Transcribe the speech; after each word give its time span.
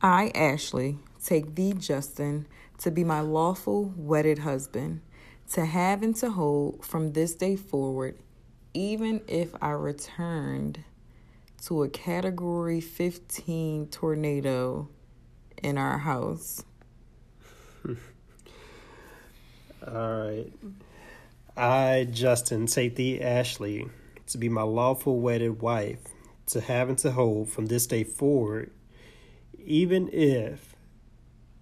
I, 0.00 0.30
Ashley, 0.34 0.98
take 1.24 1.56
thee, 1.56 1.72
Justin, 1.72 2.46
to 2.78 2.90
be 2.92 3.02
my 3.02 3.20
lawful 3.20 3.92
wedded 3.96 4.38
husband, 4.38 5.00
to 5.52 5.64
have 5.64 6.02
and 6.04 6.14
to 6.16 6.30
hold 6.30 6.84
from 6.84 7.12
this 7.14 7.34
day 7.34 7.56
forward, 7.56 8.16
even 8.74 9.22
if 9.26 9.54
I 9.60 9.70
returned 9.70 10.84
to 11.64 11.82
a 11.82 11.88
category 11.88 12.80
15 12.80 13.88
tornado 13.88 14.88
in 15.62 15.76
our 15.78 15.98
house. 15.98 16.64
All 17.88 17.96
right. 19.84 20.52
I, 21.56 22.06
Justin, 22.12 22.66
take 22.66 22.94
thee, 22.94 23.20
Ashley, 23.20 23.88
to 24.28 24.38
be 24.38 24.48
my 24.48 24.62
lawful 24.62 25.18
wedded 25.18 25.60
wife, 25.60 25.98
to 26.46 26.60
have 26.60 26.88
and 26.88 26.98
to 26.98 27.10
hold 27.10 27.48
from 27.48 27.66
this 27.66 27.88
day 27.88 28.04
forward, 28.04 28.70
even 29.68 30.08
if 30.12 30.74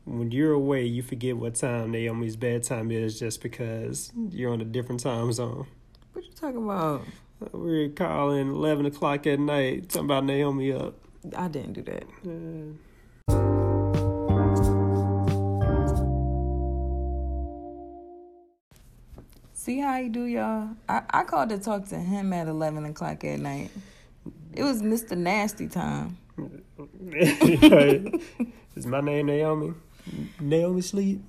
when 0.05 0.31
you're 0.31 0.53
away 0.53 0.85
you 0.85 1.03
forget 1.03 1.37
what 1.37 1.57
time 1.57 1.91
Naomi's 1.91 2.37
bedtime 2.37 2.93
is 2.93 3.19
just 3.19 3.43
because 3.43 4.13
you're 4.31 4.53
on 4.53 4.61
a 4.61 4.65
different 4.65 5.01
time 5.01 5.33
zone. 5.33 5.67
What 6.13 6.25
you 6.25 6.31
talking 6.33 6.63
about? 6.63 7.03
We're 7.53 7.89
calling 7.89 8.49
11 8.49 8.87
o'clock 8.87 9.27
at 9.27 9.41
night, 9.41 9.89
talking 9.89 10.07
about 10.07 10.25
Naomi 10.25 10.73
up. 10.73 10.95
I 11.37 11.49
didn't 11.49 11.73
do 11.73 11.83
that. 11.83 12.05
Uh, 12.25 12.73
See 19.53 19.81
how 19.81 19.97
you 19.97 20.09
do, 20.11 20.25
y'all? 20.27 20.69
I, 20.89 21.03
I 21.11 21.25
called 21.25 21.49
to 21.49 21.59
talk 21.59 21.89
to 21.89 21.99
him 21.99 22.33
at 22.33 22.47
11 22.47 22.85
o'clock 22.85 23.25
at 23.25 23.41
night. 23.41 23.73
It 24.55 24.63
was 24.63 24.81
Mr. 24.81 25.19
Nasty 25.19 25.67
time. 25.67 26.17
Is 28.77 28.87
my 28.87 29.01
name 29.01 29.27
Naomi? 29.27 29.75
Naomi 30.41 30.81
Sleep? 30.83 31.21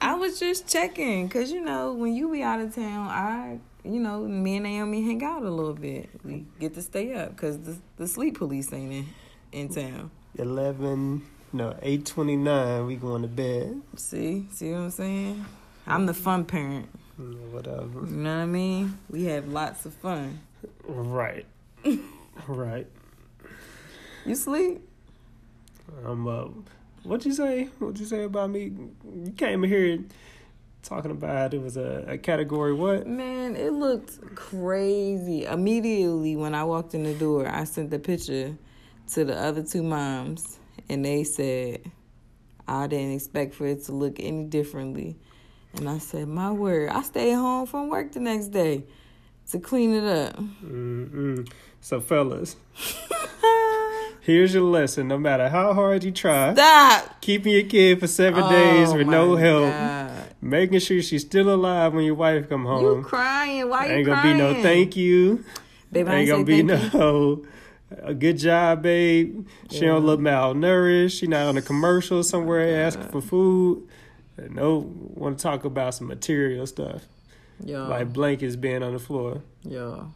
I 0.00 0.14
was 0.14 0.38
just 0.38 0.68
checking, 0.68 1.26
because, 1.26 1.50
you 1.50 1.60
know, 1.60 1.92
when 1.92 2.14
you 2.14 2.30
be 2.30 2.42
out 2.42 2.60
of 2.60 2.74
town, 2.74 3.08
I, 3.08 3.58
you 3.84 4.00
know, 4.00 4.20
me 4.20 4.56
and 4.56 4.64
Naomi 4.64 5.02
hang 5.02 5.24
out 5.24 5.42
a 5.42 5.50
little 5.50 5.74
bit. 5.74 6.08
We 6.22 6.44
get 6.60 6.74
to 6.74 6.82
stay 6.82 7.14
up, 7.14 7.30
because 7.30 7.58
the, 7.60 7.76
the 7.96 8.06
sleep 8.06 8.38
police 8.38 8.72
ain't 8.72 8.92
in, 8.92 9.06
in 9.52 9.68
town. 9.70 10.10
11, 10.38 11.22
no, 11.52 11.70
8.29, 11.82 12.86
we 12.86 12.96
going 12.96 13.22
to 13.22 13.28
bed. 13.28 13.80
See? 13.96 14.46
See 14.52 14.70
what 14.72 14.78
I'm 14.78 14.90
saying? 14.90 15.44
I'm 15.86 16.06
the 16.06 16.14
fun 16.14 16.44
parent. 16.44 16.88
Yeah, 17.18 17.24
whatever. 17.24 18.06
You 18.06 18.16
know 18.16 18.36
what 18.36 18.42
I 18.42 18.46
mean? 18.46 18.98
We 19.08 19.24
have 19.26 19.48
lots 19.48 19.86
of 19.86 19.94
fun. 19.94 20.40
Right. 20.86 21.46
right. 22.48 22.86
You 24.26 24.34
sleep? 24.34 24.80
I'm 26.04 26.26
uh, 26.26 26.46
what'd 27.02 27.26
you 27.26 27.34
say? 27.34 27.64
What'd 27.78 28.00
you 28.00 28.06
say 28.06 28.24
about 28.24 28.50
me? 28.50 28.72
You 29.04 29.32
came 29.36 29.62
here 29.62 29.98
talking 30.82 31.10
about 31.10 31.54
it 31.54 31.62
was 31.62 31.76
a, 31.76 32.04
a 32.08 32.18
category 32.18 32.72
what? 32.72 33.06
Man, 33.06 33.56
it 33.56 33.72
looked 33.72 34.34
crazy. 34.34 35.44
Immediately 35.44 36.36
when 36.36 36.54
I 36.54 36.64
walked 36.64 36.94
in 36.94 37.02
the 37.02 37.14
door, 37.14 37.48
I 37.48 37.64
sent 37.64 37.90
the 37.90 37.98
picture 37.98 38.56
to 39.12 39.24
the 39.24 39.38
other 39.38 39.62
two 39.62 39.82
moms, 39.82 40.58
and 40.88 41.04
they 41.04 41.24
said, 41.24 41.80
I 42.66 42.86
didn't 42.86 43.12
expect 43.12 43.54
for 43.54 43.66
it 43.66 43.84
to 43.84 43.92
look 43.92 44.16
any 44.18 44.44
differently. 44.44 45.16
And 45.74 45.88
I 45.88 45.98
said, 45.98 46.28
My 46.28 46.50
word, 46.50 46.90
I 46.90 47.02
stayed 47.02 47.32
home 47.32 47.66
from 47.66 47.88
work 47.88 48.12
the 48.12 48.20
next 48.20 48.48
day 48.48 48.84
to 49.50 49.58
clean 49.58 49.92
it 49.92 50.04
up. 50.04 50.36
Mm-mm. 50.36 51.50
So, 51.80 52.00
fellas, 52.00 52.56
here's 54.24 54.52
your 54.54 54.64
lesson. 54.64 55.06
No 55.08 55.18
matter 55.18 55.48
how 55.48 55.72
hard 55.74 56.02
you 56.04 56.10
try, 56.10 56.52
Stop! 56.54 57.20
keeping 57.20 57.52
your 57.52 57.62
kid 57.64 58.00
for 58.00 58.06
seven 58.06 58.48
days 58.50 58.90
Oh 58.90 58.96
with 58.96 59.06
no 59.06 59.36
help, 59.36 59.70
God. 59.70 60.10
making 60.40 60.80
sure 60.80 61.00
she's 61.02 61.22
still 61.22 61.52
alive 61.54 61.94
when 61.94 62.04
your 62.04 62.14
wife 62.14 62.48
come 62.48 62.64
home. 62.64 62.82
You 62.98 63.02
crying? 63.04 63.68
Why 63.68 63.86
you 63.86 63.92
Ain't 63.92 64.06
gonna 64.06 64.22
be 64.22 64.34
no 64.34 64.62
thank 64.62 64.96
you. 64.96 65.44
Babe, 65.92 66.08
Ain't 66.08 66.28
gonna 66.28 66.44
be 66.44 66.62
no 66.62 67.44
a 68.02 68.12
good 68.14 68.38
job, 68.38 68.82
babe. 68.82 69.46
She 69.70 69.80
don't 69.80 70.04
look 70.04 70.18
malnourished. 70.20 71.18
She 71.18 71.26
not 71.28 71.46
on 71.46 71.56
a 71.56 71.62
commercial 71.62 72.22
somewhere 72.24 72.84
asking 72.84 73.08
for 73.08 73.20
food. 73.20 73.86
No, 74.50 74.90
want 74.96 75.38
to 75.38 75.42
talk 75.42 75.64
about 75.64 75.94
some 75.94 76.08
material 76.08 76.66
stuff 76.66 77.02
Yo, 77.64 77.86
like 77.86 78.12
blankets 78.12 78.56
being 78.56 78.82
on 78.82 78.92
the 78.92 78.98
floor. 78.98 79.42
yo. 79.62 80.12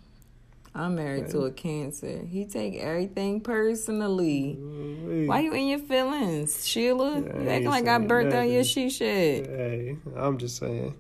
I'm 0.78 0.94
married 0.94 1.28
to 1.31 1.41
a 1.41 1.50
cancer. 1.50 2.22
He 2.25 2.44
take 2.47 2.77
everything 2.77 3.41
personally. 3.41 4.56
Mm-hmm. 4.61 5.27
Why 5.27 5.41
you 5.41 5.53
in 5.53 5.66
your 5.66 5.81
feelings, 5.81 6.65
Sheila? 6.66 7.21
Yeah, 7.21 7.43
you 7.43 7.49
acting 7.50 7.69
like 7.71 7.89
I 7.89 7.99
burnt 7.99 8.31
down 8.31 8.49
your 8.49 8.62
she 8.62 8.88
shed. 8.88 9.47
Hey, 9.47 9.97
I'm 10.17 10.38
just 10.38 10.56
saying, 10.56 10.94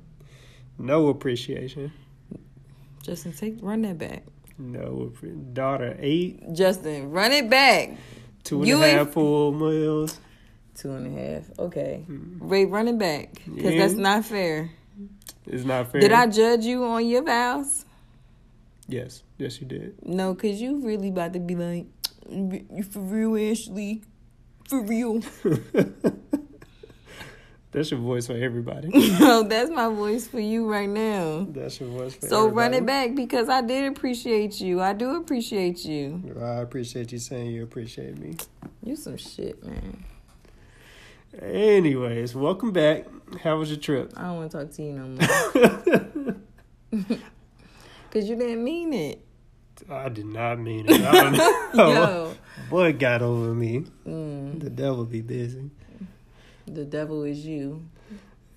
no 0.78 1.08
appreciation. 1.08 1.92
Justin, 3.02 3.32
take 3.32 3.58
run 3.62 3.82
that 3.82 3.98
back. 3.98 4.24
No, 4.58 5.12
daughter 5.52 5.96
eight, 6.00 6.52
Justin, 6.52 7.12
run 7.12 7.30
it 7.30 7.48
back. 7.48 7.96
two 8.42 8.62
and 8.62 8.72
a 8.72 8.88
half 8.90 9.10
full 9.10 9.52
meals. 9.52 10.18
Two 10.74 10.92
and 10.92 11.06
a 11.06 11.20
half. 11.34 11.58
Okay. 11.58 12.04
Mm-hmm. 12.08 12.48
Ray, 12.48 12.64
run 12.64 12.88
it 12.88 12.98
back. 12.98 13.34
Because 13.52 13.74
Yeah. 13.74 13.78
that's 13.80 13.94
not 13.94 14.24
fair. 14.24 14.70
It's 15.46 15.64
not 15.64 15.92
fair. 15.92 16.00
Did 16.00 16.12
I 16.12 16.26
judge 16.26 16.64
you 16.64 16.84
on 16.84 17.06
your 17.06 17.22
vows? 17.22 17.84
Yes, 18.88 19.22
yes, 19.36 19.60
you 19.60 19.66
did. 19.66 19.94
No, 20.04 20.34
because 20.34 20.60
you 20.60 20.78
really 20.80 21.08
about 21.08 21.34
to 21.34 21.40
be 21.40 21.54
like, 21.54 21.86
you 22.30 22.82
for 22.82 23.00
real, 23.00 23.36
Ashley? 23.36 24.02
For 24.66 24.80
real. 24.80 25.22
That's 27.70 27.90
your 27.90 28.00
voice 28.00 28.26
for 28.26 28.32
everybody. 28.32 28.88
no, 29.20 29.42
that's 29.42 29.70
my 29.70 29.88
voice 29.88 30.26
for 30.26 30.40
you 30.40 30.66
right 30.66 30.88
now. 30.88 31.46
That's 31.50 31.78
your 31.78 31.90
voice 31.90 32.14
for 32.14 32.26
So 32.26 32.48
run 32.48 32.72
it 32.72 32.86
back 32.86 33.14
because 33.14 33.50
I 33.50 33.60
did 33.60 33.92
appreciate 33.92 34.58
you. 34.58 34.80
I 34.80 34.94
do 34.94 35.16
appreciate 35.16 35.84
you. 35.84 36.34
I 36.40 36.60
appreciate 36.60 37.12
you 37.12 37.18
saying 37.18 37.50
you 37.50 37.62
appreciate 37.62 38.16
me. 38.16 38.36
You 38.82 38.96
some 38.96 39.18
shit, 39.18 39.62
man. 39.62 40.02
Anyways, 41.42 42.34
welcome 42.34 42.72
back. 42.72 43.04
How 43.42 43.58
was 43.58 43.68
your 43.68 43.78
trip? 43.78 44.14
I 44.16 44.22
don't 44.22 44.36
want 44.36 44.50
to 44.50 44.58
talk 44.58 44.70
to 44.72 44.82
you 44.82 44.92
no 44.94 46.36
more. 47.00 47.18
Because 48.08 48.28
you 48.28 48.36
didn't 48.36 48.64
mean 48.64 48.92
it. 48.92 49.24
I 49.88 50.08
did 50.08 50.26
not 50.26 50.58
mean 50.58 50.86
it. 50.88 51.00
I 51.00 51.12
don't 51.30 51.32
know. 51.76 51.92
Yo. 51.92 52.34
What 52.70 52.98
got 52.98 53.22
over 53.22 53.54
me? 53.54 53.84
Mm, 54.06 54.60
The 54.60 54.70
devil 54.70 55.04
be 55.04 55.20
busy. 55.20 55.70
the 56.66 56.84
devil 56.84 57.22
is 57.24 57.44
you. 57.46 57.84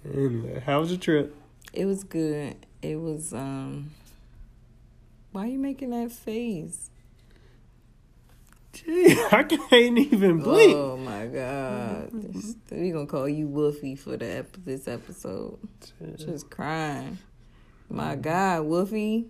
Anyway, 0.06 0.62
how 0.66 0.80
was 0.80 0.90
your 0.90 1.00
trip? 1.00 1.36
It 1.74 1.86
was 1.86 2.04
good. 2.04 2.56
It 2.82 2.96
was, 3.00 3.34
um. 3.34 3.92
Why 5.32 5.44
are 5.44 5.48
you 5.48 5.60
making 5.60 5.92
that 5.92 6.12
face? 6.12 6.90
Gee, 8.74 9.16
I 9.32 9.44
can't 9.44 9.98
even 10.00 10.40
blink. 10.42 10.74
Oh 10.76 10.98
my 10.98 11.28
god. 11.28 12.12
we 12.72 12.92
gonna 12.92 13.06
call 13.06 13.28
you 13.30 13.48
Woofy 13.48 13.98
for 14.00 14.18
the 14.18 14.26
ep- 14.40 14.58
this 14.66 14.88
episode. 14.88 15.60
Just 16.18 16.50
crying. 16.50 17.18
My 17.90 18.16
god, 18.16 18.64
Woofy. 18.64 19.26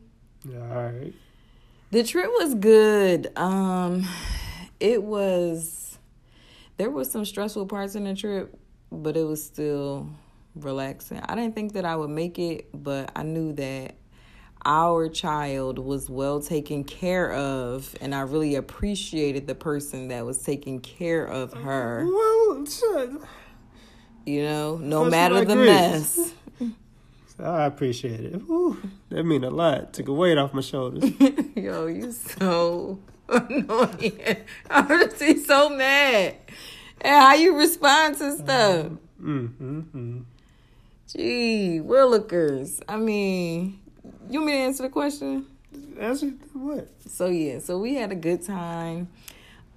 All 0.47 0.53
right. 0.53 1.13
The 1.91 2.03
trip 2.03 2.27
was 2.39 2.55
good. 2.55 3.35
Um 3.37 4.07
it 4.79 5.03
was 5.03 5.97
there 6.77 6.89
was 6.89 7.11
some 7.11 7.25
stressful 7.25 7.67
parts 7.67 7.95
in 7.95 8.05
the 8.05 8.15
trip, 8.15 8.57
but 8.91 9.15
it 9.15 9.23
was 9.23 9.43
still 9.43 10.09
relaxing. 10.55 11.19
I 11.19 11.35
didn't 11.35 11.53
think 11.53 11.73
that 11.73 11.85
I 11.85 11.95
would 11.95 12.09
make 12.09 12.39
it, 12.39 12.69
but 12.73 13.11
I 13.15 13.23
knew 13.23 13.53
that 13.53 13.95
our 14.65 15.09
child 15.09 15.79
was 15.79 16.09
well 16.09 16.39
taken 16.39 16.83
care 16.83 17.33
of 17.33 17.95
and 17.99 18.13
I 18.13 18.21
really 18.21 18.55
appreciated 18.55 19.47
the 19.47 19.55
person 19.55 20.07
that 20.09 20.25
was 20.25 20.39
taking 20.39 20.79
care 20.79 21.25
of 21.25 21.53
her. 21.53 22.05
Well. 22.05 22.65
You 24.25 24.43
know, 24.43 24.77
no 24.77 25.05
matter 25.05 25.43
the 25.45 25.55
mess. 25.55 26.33
I 27.39 27.65
appreciate 27.65 28.19
it. 28.19 28.35
Whew, 28.47 28.77
that 29.09 29.23
mean 29.23 29.43
a 29.43 29.49
lot. 29.49 29.93
Took 29.93 30.07
a 30.07 30.13
weight 30.13 30.37
off 30.37 30.53
my 30.53 30.61
shoulders. 30.61 31.09
Yo, 31.55 31.87
you 31.87 32.11
so 32.11 32.99
annoying. 33.29 34.37
I'm 34.69 34.87
just 35.17 35.47
so 35.47 35.69
mad. 35.69 36.35
And 37.01 37.23
how 37.23 37.33
you 37.33 37.57
respond 37.57 38.17
to 38.17 38.35
stuff. 38.37 38.91
Mm-hmm. 39.21 40.19
Gee, 41.07 41.81
Willikers. 41.83 42.81
I 42.87 42.97
mean, 42.97 43.79
you 44.29 44.39
want 44.39 44.45
me 44.45 44.51
to 44.53 44.57
answer 44.59 44.83
the 44.83 44.89
question? 44.89 45.47
Answer 45.99 46.33
what? 46.53 46.87
So 47.07 47.27
yeah, 47.27 47.59
so 47.59 47.79
we 47.79 47.95
had 47.95 48.11
a 48.11 48.15
good 48.15 48.43
time. 48.45 49.09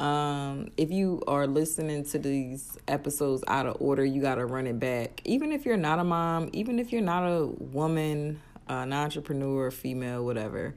Um, 0.00 0.70
if 0.76 0.90
you 0.90 1.22
are 1.28 1.46
listening 1.46 2.04
to 2.06 2.18
these 2.18 2.76
episodes 2.88 3.44
out 3.46 3.66
of 3.66 3.76
order, 3.80 4.04
you 4.04 4.20
gotta 4.20 4.44
run 4.44 4.66
it 4.66 4.80
back. 4.80 5.20
Even 5.24 5.52
if 5.52 5.64
you're 5.64 5.76
not 5.76 5.98
a 5.98 6.04
mom, 6.04 6.50
even 6.52 6.78
if 6.78 6.92
you're 6.92 7.02
not 7.02 7.24
a 7.26 7.46
woman, 7.46 8.40
an 8.68 8.92
entrepreneur, 8.92 9.70
female, 9.70 10.24
whatever, 10.24 10.74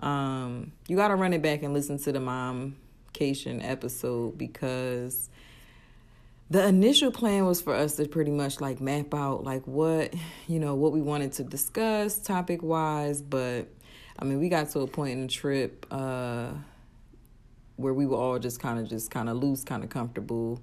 um, 0.00 0.72
you 0.86 0.96
gotta 0.96 1.16
run 1.16 1.32
it 1.32 1.42
back 1.42 1.62
and 1.62 1.74
listen 1.74 1.98
to 1.98 2.12
the 2.12 2.20
momcation 2.20 3.60
episode 3.62 4.38
because 4.38 5.28
the 6.50 6.66
initial 6.66 7.10
plan 7.10 7.46
was 7.46 7.62
for 7.62 7.74
us 7.74 7.96
to 7.96 8.06
pretty 8.06 8.30
much 8.30 8.60
like 8.60 8.78
map 8.78 9.14
out 9.14 9.42
like 9.42 9.66
what 9.66 10.12
you 10.46 10.60
know 10.60 10.74
what 10.74 10.92
we 10.92 11.00
wanted 11.00 11.32
to 11.32 11.42
discuss 11.42 12.18
topic 12.18 12.62
wise 12.62 13.22
but 13.22 13.68
i 14.18 14.24
mean 14.26 14.38
we 14.38 14.50
got 14.50 14.68
to 14.68 14.80
a 14.80 14.86
point 14.86 15.12
in 15.12 15.22
the 15.22 15.28
trip 15.28 15.86
uh 15.90 16.50
where 17.82 17.94
we 17.94 18.06
were 18.06 18.16
all 18.16 18.38
just 18.38 18.60
kind 18.60 18.78
of 18.78 18.88
just 18.88 19.10
kind 19.10 19.28
of 19.28 19.36
loose 19.36 19.64
kind 19.64 19.84
of 19.84 19.90
comfortable 19.90 20.60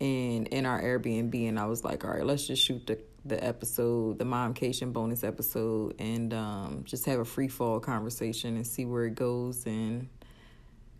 and 0.00 0.48
in 0.48 0.66
our 0.66 0.80
airbnb 0.82 1.48
and 1.48 1.58
i 1.58 1.66
was 1.66 1.84
like 1.84 2.04
all 2.04 2.10
right 2.10 2.24
let's 2.24 2.46
just 2.46 2.62
shoot 2.62 2.86
the 2.86 2.98
the 3.24 3.42
episode 3.42 4.18
the 4.18 4.24
momcation 4.24 4.92
bonus 4.92 5.24
episode 5.24 5.94
and 5.98 6.34
um 6.34 6.82
just 6.84 7.06
have 7.06 7.20
a 7.20 7.24
free 7.24 7.48
fall 7.48 7.80
conversation 7.80 8.56
and 8.56 8.66
see 8.66 8.84
where 8.84 9.04
it 9.04 9.14
goes 9.14 9.64
and 9.66 10.08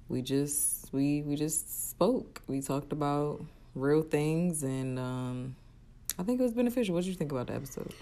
we 0.08 0.22
just 0.22 0.92
we 0.92 1.22
we 1.22 1.36
just 1.36 1.90
spoke 1.90 2.40
we 2.46 2.60
talked 2.60 2.92
about 2.92 3.40
real 3.74 4.02
things, 4.02 4.62
and 4.62 4.98
um, 4.98 5.56
I 6.18 6.22
think 6.22 6.40
it 6.40 6.42
was 6.42 6.52
beneficial. 6.52 6.94
What 6.94 7.04
did 7.04 7.10
you 7.10 7.16
think 7.16 7.32
about 7.32 7.48
the 7.48 7.54
episode? 7.54 7.92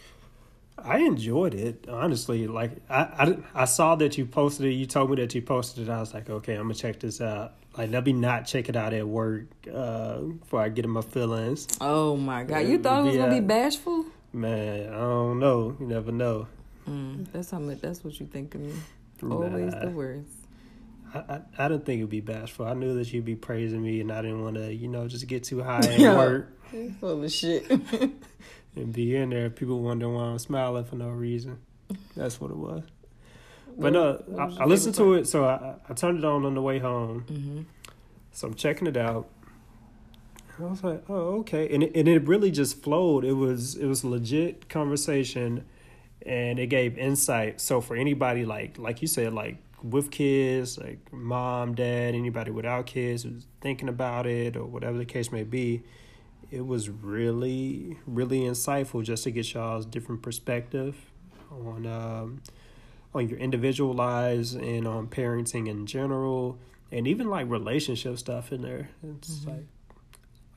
I 0.79 0.99
enjoyed 0.99 1.55
it 1.55 1.87
honestly. 1.89 2.47
Like 2.47 2.73
I, 2.89 3.01
I, 3.03 3.63
I 3.63 3.65
saw 3.67 3.95
that 3.97 4.19
you 4.19 4.27
posted 4.27 4.67
it. 4.67 4.73
You 4.73 4.87
told 4.87 5.11
me 5.11 5.17
that 5.17 5.35
you 5.35 5.43
posted 5.43 5.89
it. 5.89 5.91
I 5.91 6.01
was 6.01 6.15
like, 6.15 6.29
okay, 6.29 6.55
I'm 6.55 6.63
gonna 6.63 6.75
check 6.75 7.01
this 7.01 7.21
out. 7.21 7.55
Like 7.77 7.91
let 7.91 8.05
me 8.05 8.13
not 8.13 8.47
check 8.47 8.69
it 8.69 8.77
out 8.77 8.93
at 8.93 9.07
work 9.07 9.45
uh, 9.73 10.19
before 10.21 10.61
I 10.61 10.69
get 10.69 10.85
in 10.85 10.91
my 10.91 11.03
feelings. 11.03 11.69
Oh 11.81 12.17
my 12.17 12.45
god, 12.45 12.61
you 12.61 12.79
thought 12.79 13.01
it 13.01 13.05
was 13.05 13.17
gonna 13.17 13.35
be 13.35 13.41
bashful? 13.41 14.07
Man, 14.33 14.89
I 14.89 14.99
don't 14.99 15.39
know. 15.39 15.77
You 15.79 15.87
never 15.87 16.11
know. 16.11 16.49
Mm, 16.89 17.31
that's 17.33 17.51
how 17.51 17.59
much. 17.59 17.81
That's 17.81 18.03
what 18.03 18.19
you 18.19 18.27
think 18.27 18.55
of 18.55 18.63
me. 18.63 18.73
Always 19.23 19.73
nah. 19.73 19.81
the 19.81 19.91
worst. 19.91 20.31
I, 21.15 21.19
I, 21.19 21.41
I 21.59 21.69
didn't 21.69 21.85
think 21.85 21.99
it'd 21.99 22.11
be 22.11 22.21
bashful. 22.21 22.67
I 22.67 22.75
knew 22.75 22.95
that 22.95 23.13
you'd 23.13 23.25
be 23.25 23.37
praising 23.37 23.83
me, 23.83 24.01
and 24.01 24.11
I 24.11 24.23
didn't 24.23 24.43
want 24.43 24.57
to, 24.57 24.73
you 24.73 24.89
know, 24.89 25.07
just 25.07 25.27
get 25.27 25.45
too 25.45 25.63
high 25.63 25.81
and 25.81 26.17
work. 26.17 26.59
Full 27.01 27.23
of 27.23 27.33
shit. 27.33 27.71
and 28.77 28.93
be 28.93 29.15
in 29.17 29.31
there, 29.31 29.51
people 29.51 29.81
wondering 29.81 30.15
why 30.15 30.25
I'm 30.25 30.39
smiling 30.39 30.85
for 30.85 30.97
no 30.97 31.09
reason. 31.09 31.59
That's 32.17 32.41
what 32.41 32.51
it 32.51 32.57
was. 32.57 32.85
But 33.79 33.93
no, 33.93 34.23
I, 34.39 34.63
I, 34.63 34.65
listened 34.67 34.95
to 34.97 35.15
it, 35.15 35.27
so 35.27 35.45
I, 35.45 35.75
I 35.89 35.95
turned 35.95 36.19
it 36.19 36.25
on 36.25 36.45
on 36.45 36.55
the 36.55 36.63
way 36.63 36.79
home. 36.79 37.25
Mm-hmm. 37.29 37.61
So 38.33 38.49
I'm 38.49 38.55
checking 38.55 38.87
it 38.87 38.97
out. 38.97 39.29
I 40.59 40.63
was 40.65 40.85
like, 40.85 41.03
oh, 41.09 41.39
okay, 41.41 41.73
and 41.75 41.83
it, 41.83 41.97
and 41.97 42.07
it 42.07 42.27
really 42.29 42.51
just 42.51 42.83
flowed. 42.83 43.25
It 43.25 43.33
was 43.33 43.77
it 43.77 43.87
was 43.87 44.05
legit 44.05 44.69
conversation, 44.69 45.65
and 46.25 46.59
it 46.59 46.67
gave 46.67 46.99
insight. 46.99 47.61
So 47.61 47.81
for 47.81 47.97
anybody 47.97 48.45
like 48.45 48.79
like 48.79 49.01
you 49.01 49.09
said, 49.09 49.33
like 49.33 49.57
with 49.83 50.11
kids, 50.11 50.79
like 50.79 51.13
mom, 51.13 51.75
dad, 51.75 52.15
anybody 52.15 52.51
without 52.51 52.87
kids 52.87 53.23
who's 53.23 53.47
thinking 53.61 53.89
about 53.89 54.27
it 54.27 54.57
or 54.57 54.65
whatever 54.65 54.99
the 54.99 55.05
case 55.05 55.33
may 55.33 55.43
be, 55.45 55.83
it 56.53 56.67
was 56.67 56.91
really, 56.91 57.99
really 58.07 58.41
insightful 58.41 59.03
just 59.03 59.25
to 59.25 59.31
get 59.31 59.53
y'all's 59.55 59.87
different 59.87 60.21
perspective 60.21 60.95
on 61.51 61.87
um, 61.87 62.43
on 63.15 63.29
your 63.29 63.39
individual 63.39 63.95
lives 63.95 64.55
and 64.55 64.87
on 64.87 65.09
parenting 65.09 65.67
in 65.67 65.87
general, 65.87 66.59
and 66.91 67.09
even 67.09 67.29
like 67.29 67.49
relationship 67.49 68.19
stuff 68.19 68.53
in 68.53 68.61
there. 68.61 68.91
It's 69.03 69.37
mm-hmm. 69.37 69.51
like 69.51 69.67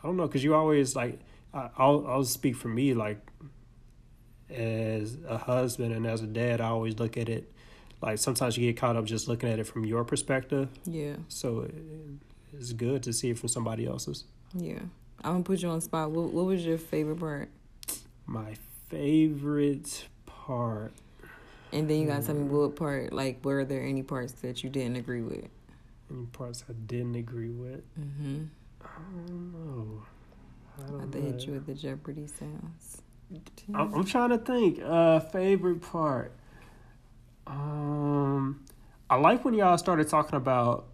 I 0.04 0.08
don't 0.08 0.18
know 0.18 0.28
because 0.28 0.44
you 0.44 0.54
always 0.54 0.98
like 0.98 1.20
I, 1.54 1.70
I'll 1.78 2.06
I'll 2.06 2.26
speak 2.26 2.58
for 2.58 2.68
me 2.68 2.94
like 2.94 3.26
as 4.50 5.18
a 5.28 5.38
husband 5.38 5.94
and 5.94 6.06
as 6.06 6.22
a 6.22 6.28
dad, 6.28 6.60
I 6.60 6.68
always 6.68 7.00
look 7.00 7.16
at 7.18 7.30
it 7.30 7.52
like 8.02 8.18
sometimes 8.18 8.58
you 8.58 8.70
get 8.70 8.78
caught 8.80 8.98
up 8.98 9.06
just 9.06 9.30
looking 9.30 9.50
at 9.50 9.60
it 9.60 9.64
from 9.64 9.86
your 9.86 10.04
perspective. 10.04 10.68
Yeah. 10.84 11.16
So 11.30 11.70
it's 12.54 12.74
good 12.74 13.02
to 13.04 13.14
see 13.14 13.30
it 13.30 13.40
from 13.40 13.48
somebody 13.48 13.88
else's. 13.88 14.26
Yeah. 14.54 14.80
I'm 15.24 15.34
gonna 15.34 15.44
put 15.44 15.62
you 15.62 15.70
on 15.70 15.82
spot. 15.82 16.12
What 16.12 16.32
What 16.32 16.46
was 16.46 16.66
your 16.66 16.78
favorite 16.78 17.20
part? 17.20 17.50
My 18.26 18.56
favorite 18.90 20.08
part. 20.26 20.94
And 21.72 21.90
then 21.90 22.02
you 22.02 22.08
gotta 22.08 22.26
tell 22.26 22.36
me 22.36 22.44
what 22.44 22.76
part. 22.76 23.12
Like, 23.12 23.44
were 23.44 23.66
there 23.66 23.84
any 23.84 24.04
parts 24.04 24.34
that 24.34 24.64
you 24.64 24.70
didn't 24.70 24.96
agree 24.98 25.22
with? 25.22 25.48
Any 26.12 26.26
parts 26.28 26.64
I 26.70 26.74
didn't 26.74 27.16
agree 27.16 27.50
with? 27.50 27.82
Mm-hmm. 28.00 28.44
I 28.82 28.88
don't 29.28 29.54
know. 29.54 30.04
I 30.78 30.90
don't 30.90 31.12
they 31.12 31.22
hit 31.22 31.46
you 31.48 31.54
with 31.54 31.66
the 31.66 31.74
Jeopardy 31.74 32.28
sounds. 32.28 33.02
I'm, 33.74 33.94
I'm 33.94 34.06
trying 34.06 34.30
to 34.30 34.38
think. 34.38 34.80
Uh, 34.84 35.20
favorite 35.20 35.82
part. 35.82 36.32
Um, 37.48 38.64
I 39.10 39.16
like 39.16 39.44
when 39.46 39.54
y'all 39.54 39.78
started 39.78 40.08
talking 40.08 40.36
about 40.36 40.86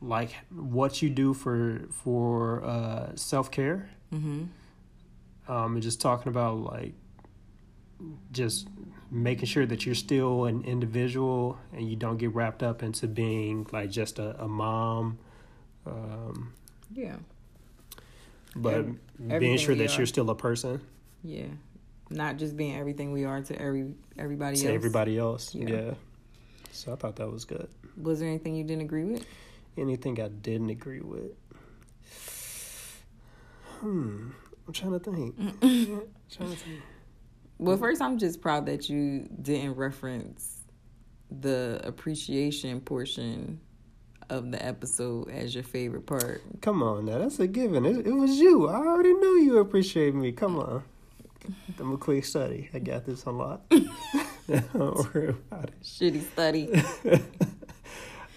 like 0.00 0.34
what 0.50 1.02
you 1.02 1.10
do 1.10 1.34
for 1.34 1.82
for 1.90 2.64
uh, 2.64 3.14
self 3.16 3.50
care. 3.50 3.88
Mm-hmm. 4.12 4.44
Um, 5.52 5.74
and 5.74 5.82
just 5.82 6.00
talking 6.00 6.28
about 6.28 6.58
like 6.58 6.94
just 8.32 8.68
making 9.10 9.46
sure 9.46 9.66
that 9.66 9.84
you're 9.84 9.94
still 9.94 10.44
an 10.44 10.64
individual 10.64 11.58
and 11.72 11.88
you 11.88 11.96
don't 11.96 12.16
get 12.16 12.34
wrapped 12.34 12.62
up 12.62 12.82
into 12.82 13.06
being 13.06 13.66
like 13.72 13.90
just 13.90 14.18
a, 14.18 14.40
a 14.42 14.48
mom. 14.48 15.18
Um, 15.86 16.52
yeah. 16.94 17.16
But 18.54 18.86
being 19.38 19.58
sure 19.58 19.74
that 19.74 19.96
you're 19.96 20.06
still 20.06 20.30
a 20.30 20.34
person. 20.34 20.80
Yeah 21.22 21.46
not 22.10 22.36
just 22.36 22.56
being 22.56 22.76
everything 22.76 23.12
we 23.12 23.24
are 23.24 23.40
to 23.40 23.60
every 23.60 23.94
everybody 24.18 24.56
to 24.56 24.66
else. 24.66 24.74
everybody 24.74 25.18
else. 25.18 25.54
Yeah. 25.54 25.68
yeah. 25.68 25.94
So 26.72 26.92
I 26.92 26.96
thought 26.96 27.16
that 27.16 27.30
was 27.30 27.44
good. 27.44 27.68
Was 28.00 28.20
there 28.20 28.28
anything 28.28 28.54
you 28.56 28.64
didn't 28.64 28.82
agree 28.82 29.04
with? 29.04 29.24
Anything 29.76 30.20
I 30.20 30.28
didn't 30.28 30.70
agree 30.70 31.00
with? 31.00 31.32
Hmm. 33.80 34.30
I'm 34.66 34.72
trying 34.72 34.92
to 34.92 34.98
think. 34.98 35.36
trying 36.30 36.50
to 36.50 36.56
think. 36.56 36.82
Well, 37.58 37.76
first, 37.76 38.00
I'm 38.00 38.18
just 38.18 38.40
proud 38.40 38.66
that 38.66 38.88
you 38.88 39.28
didn't 39.42 39.74
reference 39.74 40.62
the 41.30 41.80
appreciation 41.84 42.80
portion 42.80 43.60
of 44.28 44.50
the 44.50 44.64
episode 44.64 45.30
as 45.30 45.54
your 45.54 45.64
favorite 45.64 46.06
part. 46.06 46.42
Come 46.60 46.82
on, 46.82 47.06
now 47.06 47.18
that's 47.18 47.38
a 47.40 47.46
given. 47.46 47.84
It, 47.84 48.06
it 48.06 48.12
was 48.12 48.38
you. 48.38 48.68
I 48.68 48.76
already 48.76 49.12
knew 49.12 49.40
you 49.40 49.58
appreciated 49.58 50.14
me. 50.14 50.32
Come 50.32 50.58
on. 50.58 50.82
I'm 51.78 51.92
a 51.92 51.98
quick 51.98 52.24
study. 52.24 52.70
I 52.72 52.78
got 52.78 53.06
this 53.06 53.24
a 53.24 53.30
lot. 53.30 53.62
Don't 54.72 55.14
worry 55.14 55.28
about 55.28 55.64
it. 55.64 55.82
Shitty 55.82 56.30
study. 56.32 56.70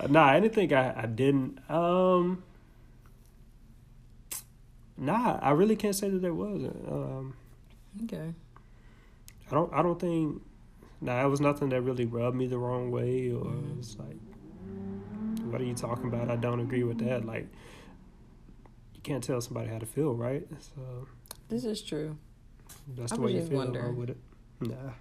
Nah, 0.10 0.32
anything 0.34 0.74
I, 0.74 1.04
I 1.04 1.06
didn't. 1.06 1.60
Um, 1.70 2.44
nah, 4.98 5.40
I 5.42 5.52
really 5.52 5.76
can't 5.76 5.96
say 5.96 6.10
that 6.10 6.22
there 6.22 6.34
wasn't. 6.34 6.76
Um, 6.88 7.36
okay. 8.04 8.34
I 9.50 9.54
don't. 9.54 9.74
I 9.74 9.82
don't 9.82 10.00
think. 10.00 10.42
Nah, 11.02 11.24
it 11.26 11.28
was 11.28 11.42
nothing 11.42 11.70
that 11.70 11.82
really 11.82 12.06
rubbed 12.06 12.38
me 12.38 12.48
the 12.48 12.58
wrong 12.58 12.90
way, 12.90 13.30
or 13.30 13.44
mm-hmm. 13.44 13.80
it's 13.80 13.98
like, 14.00 14.18
what 15.52 15.60
are 15.60 15.66
you 15.66 15.74
talking 15.74 16.08
about? 16.08 16.32
I 16.32 16.38
don't 16.38 16.62
agree 16.62 16.84
with 16.84 17.00
that. 17.06 17.26
Like, 17.26 17.48
you 18.96 19.02
can't 19.04 19.24
tell 19.24 19.42
somebody 19.42 19.70
how 19.70 19.80
to 19.80 19.86
feel, 19.86 20.14
right? 20.14 20.48
So. 20.60 21.08
This 21.50 21.66
is 21.66 21.82
true. 21.82 22.18
That's 22.96 23.12
the 23.12 23.20
I 23.20 23.22
way 23.22 23.34
you 23.34 23.46
feel 23.46 23.58
wonder. 23.58 23.92
with 23.92 24.12
it. 24.12 24.18
Nah. 24.62 24.94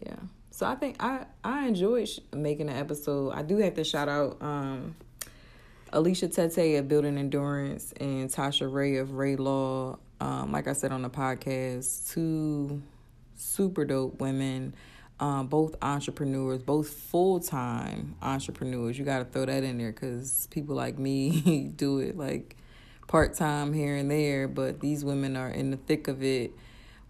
Yeah. 0.00 0.16
So 0.58 0.66
I 0.66 0.74
think 0.74 1.00
I 1.00 1.24
I 1.44 1.68
enjoyed 1.68 2.08
making 2.34 2.66
the 2.66 2.72
episode. 2.72 3.30
I 3.30 3.42
do 3.42 3.58
have 3.58 3.74
to 3.74 3.84
shout 3.84 4.08
out 4.08 4.38
um, 4.40 4.96
Alicia 5.92 6.26
Tete 6.26 6.80
of 6.80 6.88
Building 6.88 7.16
Endurance 7.16 7.94
and 8.00 8.28
Tasha 8.28 8.68
Ray 8.68 8.96
of 8.96 9.12
Ray 9.12 9.36
Law. 9.36 10.00
Um, 10.20 10.50
like 10.50 10.66
I 10.66 10.72
said 10.72 10.90
on 10.90 11.02
the 11.02 11.10
podcast, 11.10 12.12
two 12.12 12.82
super 13.36 13.84
dope 13.84 14.20
women, 14.20 14.74
um, 15.20 15.46
both 15.46 15.76
entrepreneurs, 15.80 16.60
both 16.60 16.88
full 16.88 17.38
time 17.38 18.16
entrepreneurs. 18.20 18.98
You 18.98 19.04
got 19.04 19.20
to 19.20 19.26
throw 19.26 19.46
that 19.46 19.62
in 19.62 19.78
there 19.78 19.92
because 19.92 20.48
people 20.50 20.74
like 20.74 20.98
me 20.98 21.70
do 21.76 22.00
it 22.00 22.18
like 22.18 22.56
part 23.06 23.34
time 23.34 23.72
here 23.72 23.94
and 23.94 24.10
there, 24.10 24.48
but 24.48 24.80
these 24.80 25.04
women 25.04 25.36
are 25.36 25.50
in 25.50 25.70
the 25.70 25.76
thick 25.76 26.08
of 26.08 26.20
it 26.24 26.50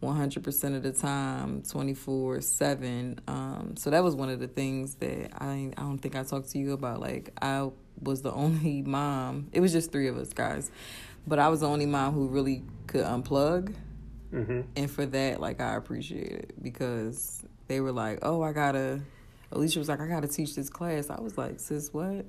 100% 0.03 0.77
of 0.77 0.83
the 0.83 0.93
time 0.93 1.63
24 1.63 2.41
7 2.41 3.21
um, 3.27 3.75
so 3.77 3.91
that 3.91 4.05
was 4.05 4.15
one 4.15 4.29
of 4.29 4.39
the 4.39 4.47
things 4.47 4.95
that 4.97 5.31
I, 5.43 5.73
I 5.77 5.81
don't 5.83 5.99
think 5.99 6.15
i 6.15 6.23
talked 6.23 6.51
to 6.51 6.59
you 6.59 6.73
about. 6.73 7.01
Like 7.01 7.33
i 7.43 7.69
was 8.01 8.23
the 8.23 8.33
only 8.45 8.83
mom. 8.83 9.49
It 9.53 9.61
was 9.61 9.73
just 9.73 9.91
three 9.91 10.07
of 10.07 10.17
us 10.17 10.33
guys. 10.33 10.71
But 11.27 11.39
i 11.39 11.49
was 11.49 11.61
the 11.61 11.69
only 11.69 11.87
mom 11.87 12.15
who 12.15 12.29
really 12.29 12.63
could 12.87 13.05
unplug. 13.05 13.75
Mm-hmm. 14.33 14.61
and 14.77 14.91
for 14.91 15.07
that 15.07 15.41
like 15.41 15.59
i 15.59 15.75
appreciate 15.75 16.31
it 16.31 16.63
because 16.63 17.43
they 17.67 17.81
were 17.81 17.93
like 17.93 18.19
oh 18.21 18.43
i 18.43 18.53
gotta 18.53 19.01
alicia 19.53 19.79
was 19.79 19.89
like 19.89 20.03
i 20.03 20.07
gotta 20.07 20.29
teach 20.29 20.55
this 20.55 20.69
class. 20.69 21.09
I 21.09 21.19
was 21.19 21.39
like 21.39 21.59
sis 21.61 21.95
what 21.95 22.27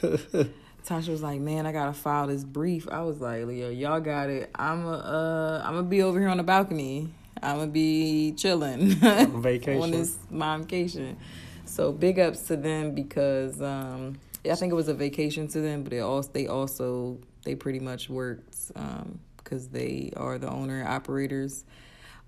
Tasha 0.86 1.08
was 1.08 1.22
like, 1.22 1.40
"Man, 1.40 1.66
I 1.66 1.72
gotta 1.72 1.92
file 1.92 2.26
this 2.26 2.44
brief." 2.44 2.88
I 2.90 3.02
was 3.02 3.20
like, 3.20 3.46
"Leo, 3.46 3.70
y'all 3.70 4.00
got 4.00 4.30
it. 4.30 4.50
I'm 4.54 4.84
a, 4.86 4.92
uh, 4.92 5.62
I'm 5.64 5.74
gonna 5.74 5.86
be 5.86 6.02
over 6.02 6.18
here 6.18 6.28
on 6.28 6.36
the 6.36 6.42
balcony. 6.42 7.12
I'm 7.42 7.58
gonna 7.58 7.70
be 7.70 8.32
chilling 8.32 8.92
on 9.04 9.42
vacation 9.42 9.82
on 9.82 9.90
this 9.90 10.16
momcation." 10.30 11.16
So 11.64 11.92
big 11.92 12.18
ups 12.18 12.42
to 12.48 12.56
them 12.56 12.94
because 12.94 13.62
um, 13.62 14.18
I 14.44 14.54
think 14.54 14.72
it 14.72 14.76
was 14.76 14.88
a 14.88 14.94
vacation 14.94 15.46
to 15.48 15.60
them, 15.60 15.82
but 15.84 15.90
they 15.90 16.00
also 16.00 16.30
they 16.32 16.46
also 16.46 17.18
they 17.44 17.54
pretty 17.54 17.80
much 17.80 18.08
worked 18.08 18.68
because 18.68 19.06
because 19.36 19.68
they 19.68 20.12
are 20.16 20.38
the 20.38 20.48
owner 20.48 20.80
and 20.80 20.88
operators 20.88 21.64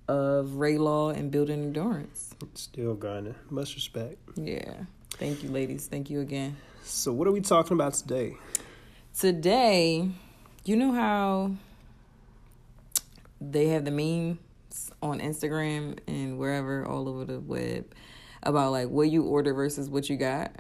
of 0.09 0.56
Ray 0.56 0.78
Law 0.78 1.11
and 1.11 1.30
Building 1.30 1.62
Endurance. 1.62 2.35
Still 2.54 2.94
grinding. 2.94 3.35
Much 3.50 3.75
respect. 3.75 4.16
Yeah. 4.37 4.75
Thank 5.12 5.42
you, 5.42 5.50
ladies. 5.50 5.87
Thank 5.87 6.11
you 6.11 6.21
again. 6.21 6.56
So, 6.85 7.12
what 7.12 7.29
are 7.29 7.33
we 7.33 7.41
talking 7.41 7.75
about 7.77 7.95
today? 7.95 8.37
Today, 9.17 10.09
you 10.65 10.77
know 10.77 10.93
how 10.93 11.53
they 13.41 13.69
have 13.69 13.85
the 13.85 13.93
memes 13.93 14.91
on 15.01 15.21
Instagram 15.21 15.99
and 16.09 16.39
wherever 16.39 16.85
all 16.85 17.09
over 17.09 17.25
the 17.25 17.39
web 17.39 17.95
about 18.43 18.73
like 18.73 18.89
what 18.89 19.11
you 19.11 19.23
order 19.23 19.55
versus 19.55 19.89
what 19.89 20.11
you 20.11 20.17
got? 20.17 20.51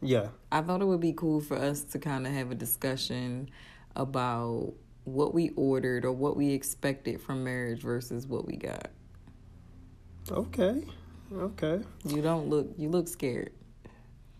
Yeah. 0.00 0.28
I 0.50 0.62
thought 0.62 0.80
it 0.80 0.86
would 0.86 1.00
be 1.00 1.12
cool 1.12 1.40
for 1.40 1.56
us 1.56 1.82
to 1.82 1.98
kind 1.98 2.26
of 2.26 2.32
have 2.32 2.50
a 2.50 2.54
discussion 2.54 3.50
about 3.94 4.72
what 5.04 5.34
we 5.34 5.50
ordered 5.50 6.04
or 6.04 6.12
what 6.12 6.36
we 6.36 6.52
expected 6.52 7.20
from 7.20 7.44
marriage 7.44 7.82
versus 7.82 8.26
what 8.26 8.46
we 8.46 8.56
got. 8.56 8.90
Okay. 10.30 10.82
Okay. 11.30 11.80
You 12.06 12.22
don't 12.22 12.48
look 12.48 12.68
you 12.78 12.88
look 12.88 13.06
scared. 13.08 13.50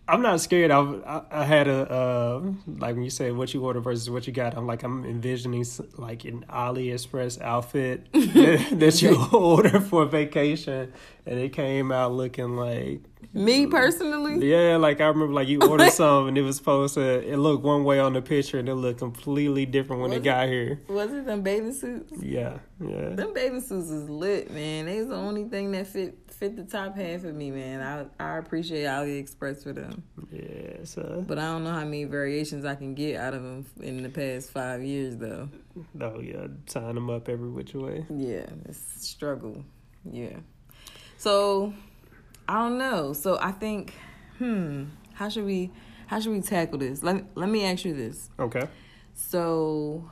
I'm 0.08 0.22
not 0.22 0.40
scared. 0.40 0.70
I, 0.70 0.80
I, 0.80 1.22
I 1.30 1.44
had 1.44 1.68
a 1.68 1.92
uh, 1.92 2.52
like 2.66 2.94
when 2.94 3.04
you 3.04 3.10
say 3.10 3.30
what 3.30 3.52
you 3.52 3.62
order 3.62 3.80
versus 3.80 4.08
what 4.08 4.26
you 4.26 4.32
got. 4.32 4.56
I'm 4.56 4.66
like 4.66 4.82
I'm 4.82 5.04
envisioning 5.04 5.66
like 5.96 6.24
an 6.24 6.46
AliExpress 6.48 7.42
outfit 7.42 8.10
that, 8.12 8.68
that 8.72 9.02
you 9.02 9.22
order 9.32 9.80
for 9.80 10.06
vacation, 10.06 10.92
and 11.26 11.38
it 11.38 11.52
came 11.52 11.92
out 11.92 12.12
looking 12.12 12.56
like 12.56 13.02
me 13.34 13.66
personally. 13.66 14.48
Yeah, 14.50 14.76
like 14.76 15.02
I 15.02 15.08
remember 15.08 15.34
like 15.34 15.48
you 15.48 15.60
ordered 15.60 15.92
something 15.92 16.28
and 16.28 16.38
it 16.38 16.42
was 16.42 16.56
supposed 16.56 16.94
to 16.94 17.02
it 17.02 17.36
looked 17.36 17.62
one 17.62 17.84
way 17.84 18.00
on 18.00 18.14
the 18.14 18.22
picture 18.22 18.58
and 18.58 18.68
it 18.68 18.74
looked 18.76 19.00
completely 19.00 19.66
different 19.66 20.00
when 20.00 20.10
was 20.10 20.20
it 20.20 20.24
got 20.24 20.48
here. 20.48 20.80
Was 20.88 21.12
it 21.12 21.26
them 21.26 21.42
bathing 21.42 21.74
suits? 21.74 22.14
Yeah, 22.22 22.58
yeah. 22.80 23.10
Them 23.10 23.34
bathing 23.34 23.60
suits 23.60 23.90
is 23.90 24.08
lit, 24.08 24.50
man. 24.50 24.86
They 24.86 25.00
was 25.00 25.08
the 25.08 25.16
only 25.16 25.44
thing 25.44 25.72
that 25.72 25.86
fit 25.86 26.16
fit 26.38 26.57
the 26.57 26.64
top 26.64 26.97
half 26.97 27.25
of 27.25 27.35
me, 27.35 27.50
man. 27.50 27.80
I 28.21 28.25
I 28.25 28.37
appreciate 28.38 28.85
AliExpress 28.85 29.62
for 29.62 29.73
them. 29.73 30.02
Yeah, 30.33 30.85
so. 30.85 31.25
But 31.26 31.38
I 31.38 31.47
don't 31.47 31.64
know 31.64 31.73
how 31.73 31.85
many 31.85 32.04
variations 32.04 32.64
I 32.64 32.76
can 32.76 32.95
get 32.95 33.16
out 33.16 33.35
of 33.35 33.42
them 33.42 33.66
in 33.80 34.02
the 34.02 34.09
past 34.09 34.50
five 34.50 34.83
years, 34.83 35.16
though. 35.16 35.49
Oh 36.00 36.21
yeah, 36.21 36.47
tying 36.66 36.95
them 36.95 37.11
up 37.11 37.28
every 37.28 37.50
which 37.50 37.75
way. 37.75 38.07
Yeah, 38.09 38.47
it's 38.66 39.07
struggle. 39.07 39.64
Yeah. 40.11 40.37
So 41.16 41.75
I 42.49 42.54
don't 42.54 42.78
know. 42.78 43.12
So 43.12 43.38
I 43.40 43.50
think, 43.50 43.95
hmm, 44.38 44.85
how 45.14 45.28
should 45.28 45.45
we 45.45 45.73
how 46.07 46.21
should 46.21 46.33
we 46.33 46.40
tackle 46.40 46.78
this? 46.78 47.02
Let 47.02 47.25
let 47.37 47.49
me 47.49 47.64
ask 47.64 47.85
you 47.85 47.95
this. 47.95 48.30
Okay. 48.38 48.68
So 49.14 50.09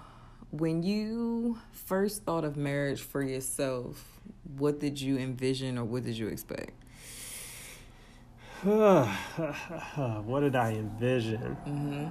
when 0.50 0.83
you 0.83 1.59
first 1.71 2.25
thought 2.25 2.45
of 2.45 2.56
marriage 2.56 3.02
for 3.02 3.23
yourself, 3.23 4.15
what 4.56 4.80
did 4.80 5.00
you 5.00 5.18
envision 5.18 5.78
or 5.78 5.84
what 5.84 6.04
did 6.04 6.16
you 6.16 6.28
expect? 6.28 6.72
what 8.62 10.40
did 10.40 10.56
I 10.56 10.72
envision? 10.72 11.56
Mm-hmm. 11.66 12.06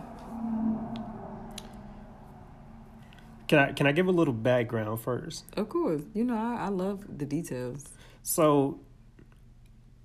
Can 3.48 3.60
I 3.60 3.72
can 3.74 3.88
I 3.88 3.92
give 3.92 4.08
a 4.08 4.12
little 4.12 4.34
background 4.34 5.01
first? 5.01 5.46
Of 5.58 5.70
course. 5.70 6.01
You 6.13 6.24
know, 6.24 6.36
I, 6.36 6.65
I 6.65 6.70
love 6.70 7.06
the 7.18 7.25
details. 7.25 7.86
So 8.24 8.80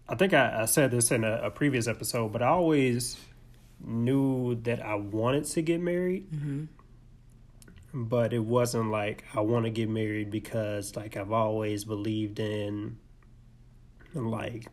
I 0.09 0.15
think 0.15 0.35
I, 0.35 0.63
I 0.63 0.65
said 0.67 0.91
this 0.91 1.11
in 1.11 1.25
a, 1.25 1.35
a, 1.45 1.51
previous 1.51 1.87
episode, 1.87 2.33
but 2.33 2.43
I 2.43 2.49
always 2.49 3.17
knew 3.83 4.57
that 4.63 4.85
I 4.85 4.97
wanted 4.97 5.45
to 5.45 5.63
get 5.63 5.81
married. 5.81 6.31
Mm-hmm. 6.33 6.65
But 7.93 8.33
it 8.33 8.45
wasn't 8.45 8.91
like 8.91 9.25
I 9.35 9.41
want 9.41 9.65
to 9.65 9.71
get 9.71 9.89
married 9.89 10.31
because 10.31 10.95
like 10.97 11.17
I've 11.17 11.33
always 11.33 11.85
believed 11.85 12.39
in 12.39 12.99
like 14.15 14.67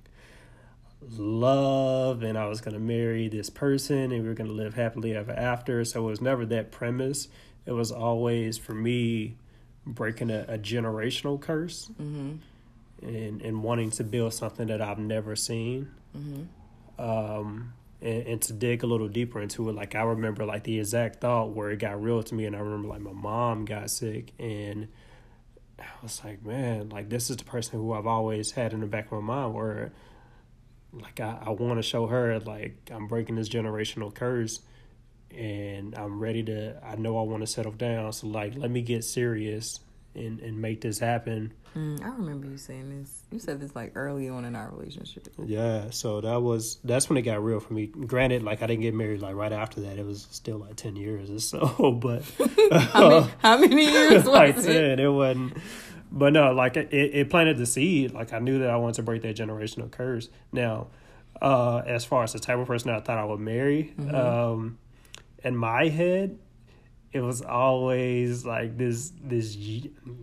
love 1.02 2.24
and 2.24 2.38
I 2.38 2.48
was 2.48 2.62
going 2.62 2.74
to 2.74 2.80
marry 2.80 3.28
this 3.28 3.50
person 3.50 4.12
and 4.12 4.24
we 4.24 4.28
were 4.28 4.34
going 4.34 4.50
to 4.50 4.56
live 4.56 4.76
happily 4.76 5.16
ever 5.16 5.32
after. 5.32 5.84
So 5.84 6.04
it 6.04 6.10
was 6.10 6.22
never 6.22 6.46
that 6.48 6.72
premise. 6.72 7.28
It 7.66 7.72
was 7.72 7.92
always 7.92 8.58
for 8.58 8.74
me 8.74 9.38
breaking 9.86 10.30
a, 10.30 10.46
a 10.48 10.58
generational 10.58 11.40
curse. 11.42 11.90
Mm-hmm 12.00 12.38
and 13.02 13.42
and 13.42 13.64
wanting 13.64 13.92
to 13.92 14.04
build 14.04 14.34
something 14.34 14.68
that 14.68 14.82
I've 14.82 15.00
never 15.00 15.36
seen. 15.36 15.90
Mm-hmm. 16.16 17.02
Um, 17.02 17.74
and, 18.02 18.28
and, 18.28 18.42
to 18.44 18.54
dig 18.54 18.84
a 18.84 18.88
little 18.88 19.08
deeper 19.08 19.42
into 19.42 19.70
it, 19.70 19.76
like 19.76 19.96
I 19.96 20.04
remember 20.04 20.46
like 20.46 20.64
the 20.64 20.80
exact 20.80 21.22
thought 21.22 21.52
where 21.56 21.72
it 21.72 21.78
got 21.80 22.02
real 22.02 22.22
to 22.24 22.36
me, 22.36 22.46
and 22.46 22.56
I 22.56 22.60
remember 22.60 22.88
like 22.88 23.02
my 23.02 23.14
mom 23.14 23.66
got 23.66 23.90
sick, 23.90 24.34
and 24.40 24.88
I 25.80 25.86
was 26.02 26.24
like, 26.24 26.46
man, 26.46 26.90
like 26.90 27.10
this 27.10 27.30
is 27.30 27.38
the 27.38 27.44
person 27.44 27.80
who 27.80 27.94
I've 27.94 28.08
always 28.08 28.52
had 28.52 28.74
in 28.74 28.82
the 28.82 28.88
back 28.88 29.06
of 29.06 29.14
my 29.14 29.36
mind, 29.36 29.54
where 29.54 29.92
like 30.94 31.20
I, 31.20 31.40
I 31.46 31.50
want 31.52 31.78
to 31.78 31.84
show 31.84 32.08
her 32.08 32.40
like 32.40 32.90
I'm 32.92 33.08
breaking 33.08 33.36
this 33.36 33.50
generational 33.50 34.14
curse, 34.14 34.62
and 35.36 35.96
I'm 35.96 36.20
ready 36.20 36.44
to. 36.44 36.80
I 36.86 36.96
know 36.96 37.18
I 37.18 37.24
want 37.24 37.42
to 37.42 37.48
settle 37.48 37.72
down, 37.72 38.14
so 38.14 38.28
like 38.28 38.56
let 38.56 38.72
me 38.72 38.82
get 38.82 39.04
serious 39.04 39.80
and 40.16 40.40
and 40.40 40.62
make 40.62 40.82
this 40.82 41.00
happen. 41.00 41.54
Mm, 41.78 42.04
I 42.04 42.10
remember 42.10 42.48
you 42.48 42.58
saying 42.58 42.90
this. 43.00 43.24
You 43.32 43.40
said 43.40 43.60
this 43.60 43.76
like 43.76 43.92
early 43.96 44.30
on 44.30 44.46
in 44.46 44.56
our 44.56 44.70
relationship. 44.72 45.28
Yeah, 45.46 45.92
so 45.92 46.22
that 46.22 46.42
was 46.42 46.80
that's 46.84 47.08
when 47.10 47.18
it 47.18 47.22
got 47.22 47.44
real 47.44 47.60
for 47.60 47.74
me. 47.74 47.86
Granted, 47.88 48.42
like 48.44 48.64
I 48.64 48.68
didn't 48.68 48.82
get 48.82 48.94
married 48.96 49.22
like 49.22 49.36
right 49.36 49.52
after 49.54 49.82
that. 49.82 49.98
It 50.00 50.06
was 50.06 50.28
still 50.32 50.58
like 50.58 50.76
ten 50.76 50.96
years 50.96 51.30
or 51.30 51.40
so, 51.40 51.92
but 52.02 52.24
how, 52.72 53.10
many, 53.10 53.32
how 53.40 53.58
many 53.58 53.86
years 53.92 54.26
like 54.40 54.58
it? 54.58 54.64
ten. 54.64 55.00
It 55.00 55.08
wasn't. 55.08 55.58
But 56.12 56.34
no, 56.34 56.54
like 56.54 56.78
it, 56.78 56.90
it 56.94 57.30
planted 57.30 57.58
the 57.58 57.66
seed. 57.66 58.12
Like 58.14 58.34
I 58.34 58.40
knew 58.40 58.60
that 58.60 58.70
I 58.70 58.78
wanted 58.78 58.96
to 58.96 59.04
break 59.04 59.22
that 59.24 59.36
generational 59.36 59.92
curse. 59.92 60.30
Now, 60.52 60.88
uh, 61.42 61.84
as 61.86 62.06
far 62.06 62.24
as 62.24 62.34
the 62.34 62.40
type 62.40 62.58
of 62.58 62.66
person 62.68 62.90
I 62.92 63.02
thought 63.02 63.18
I 63.18 63.26
would 63.26 63.40
marry, 63.42 63.94
Mm-hmm. 64.00 64.16
um, 64.16 64.78
in 65.44 65.56
my 65.56 65.90
head, 65.90 66.40
it 67.12 67.20
was 67.22 67.42
always 67.42 68.46
like 68.46 68.78
this 68.78 69.12
this 69.22 69.56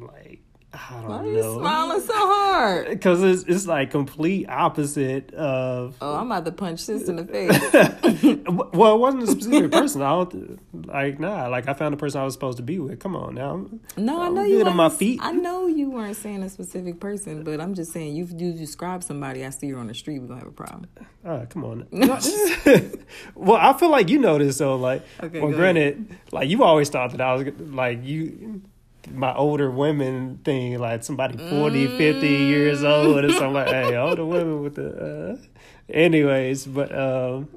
like 0.01 0.41
I 0.75 0.93
don't 1.01 1.09
Why 1.09 1.19
are 1.19 1.27
you 1.27 1.43
smiling 1.59 2.01
so 2.01 2.13
hard? 2.15 2.89
Because 2.95 3.23
it's 3.23 3.43
it's 3.45 3.67
like 3.67 3.91
complete 3.91 4.49
opposite 4.49 5.33
of. 5.35 5.97
Oh, 6.01 6.15
I'm 6.17 6.27
about 6.31 6.45
to 6.47 6.53
punch 6.53 6.81
sis 6.81 7.09
in 7.09 7.17
the 7.17 7.25
face. 7.35 8.45
well, 8.73 8.95
it 8.95 8.99
wasn't 8.99 9.23
a 9.25 9.27
specific 9.27 9.71
person. 9.73 10.03
I 10.03 10.11
don't 10.11 10.87
like 10.87 11.19
nah. 11.21 11.49
Like 11.49 11.69
I 11.69 11.75
found 11.75 11.93
the 11.93 11.97
person 11.97 12.21
I 12.21 12.25
was 12.25 12.35
supposed 12.35 12.57
to 12.59 12.63
be 12.63 12.79
with. 12.79 12.99
Come 13.01 13.15
on 13.17 13.35
now. 13.35 13.67
No, 13.97 14.21
I 14.21 14.27
I'm 14.27 14.35
know 14.35 14.43
you. 14.45 14.59
good 14.59 14.69
on 14.69 14.77
my 14.77 14.89
feet. 14.89 15.21
I 15.23 15.33
know 15.33 15.67
you 15.67 15.91
weren't 15.91 16.17
saying 16.17 16.43
a 16.43 16.49
specific 16.51 17.01
person, 17.01 17.45
but 17.45 17.61
I'm 17.61 17.75
just 17.75 17.93
saying 17.93 18.15
you 18.17 18.27
you 18.37 18.53
describe 18.53 19.03
somebody. 19.05 19.45
I 19.45 19.51
see 19.51 19.71
her 19.71 19.79
on 19.79 19.87
the 19.89 19.95
street, 19.95 20.19
we 20.21 20.27
gonna 20.29 20.41
have 20.41 20.49
a 20.49 20.53
problem. 20.53 20.87
Ah, 21.25 21.45
come 21.49 21.65
on. 21.65 21.87
well, 23.35 23.57
I 23.57 23.73
feel 23.79 23.91
like 23.91 24.09
you 24.09 24.19
know 24.19 24.39
this 24.39 24.59
though. 24.59 24.77
Like, 24.77 25.03
Okay, 25.23 25.41
well, 25.41 25.53
granted, 25.53 26.17
like 26.33 26.49
you 26.49 26.63
always 26.63 26.89
thought 26.91 27.11
that 27.13 27.21
I 27.21 27.35
was 27.35 27.47
like 27.61 28.05
you. 28.05 28.63
My 29.13 29.35
older 29.35 29.71
women 29.71 30.39
thing, 30.45 30.79
like 30.79 31.05
somebody 31.05 31.37
40, 31.37 31.99
50 31.99 32.27
years 32.29 32.83
old, 32.85 33.19
and 33.25 33.33
something 33.33 33.53
like, 33.53 33.69
hey, 33.69 33.97
older 33.97 34.25
women 34.25 34.63
with 34.63 34.77
the. 34.77 35.37
Uh, 35.37 35.37
anyways, 35.93 36.67
but 36.67 36.97
um, 36.97 37.49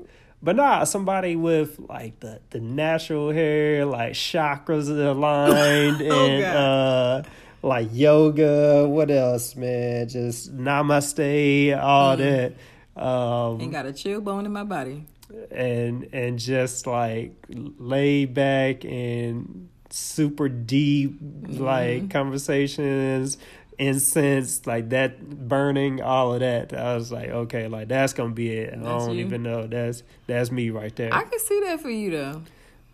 but 0.41 0.55
nah, 0.55 0.83
somebody 0.83 1.35
with 1.35 1.79
like 1.89 2.19
the 2.19 2.39
the 2.49 2.59
natural 2.59 3.31
hair, 3.31 3.85
like 3.85 4.13
chakras 4.13 4.89
aligned, 4.89 6.01
Oh, 6.11 6.25
and 6.27 6.43
uh, 6.43 7.23
like 7.61 7.89
yoga. 7.91 8.87
What 8.87 9.09
else, 9.09 9.55
man? 9.55 10.07
Just 10.09 10.55
namaste, 10.55 11.81
all 11.81 12.17
that. 12.17 12.53
Um, 12.95 13.61
and 13.61 13.71
got 13.71 13.85
a 13.85 13.93
chill 13.93 14.21
bone 14.21 14.45
in 14.45 14.51
my 14.51 14.63
body. 14.63 15.05
and 15.51 16.07
and 16.13 16.39
just 16.39 16.87
like 16.87 17.33
laid 17.49 18.33
back 18.33 18.85
and 18.85 19.69
super 19.89 20.49
deep 20.49 21.17
like 21.47 22.09
conversations 22.09 23.37
incense 23.79 24.65
like 24.65 24.89
that 24.89 25.21
burning 25.47 26.01
all 26.01 26.33
of 26.33 26.39
that 26.39 26.73
i 26.73 26.95
was 26.95 27.11
like 27.11 27.29
okay 27.29 27.67
like 27.67 27.87
that's 27.87 28.11
gonna 28.13 28.33
be 28.33 28.51
it 28.51 28.73
i 28.73 28.77
don't 28.77 29.13
you? 29.15 29.25
even 29.25 29.43
know 29.43 29.67
that's 29.67 30.01
that's 30.25 30.51
me 30.51 30.69
right 30.71 30.95
there 30.95 31.13
I 31.13 31.23
can 31.23 31.39
see 31.39 31.59
that 31.65 31.79
for 31.79 31.89
you 31.91 32.09
though. 32.11 32.41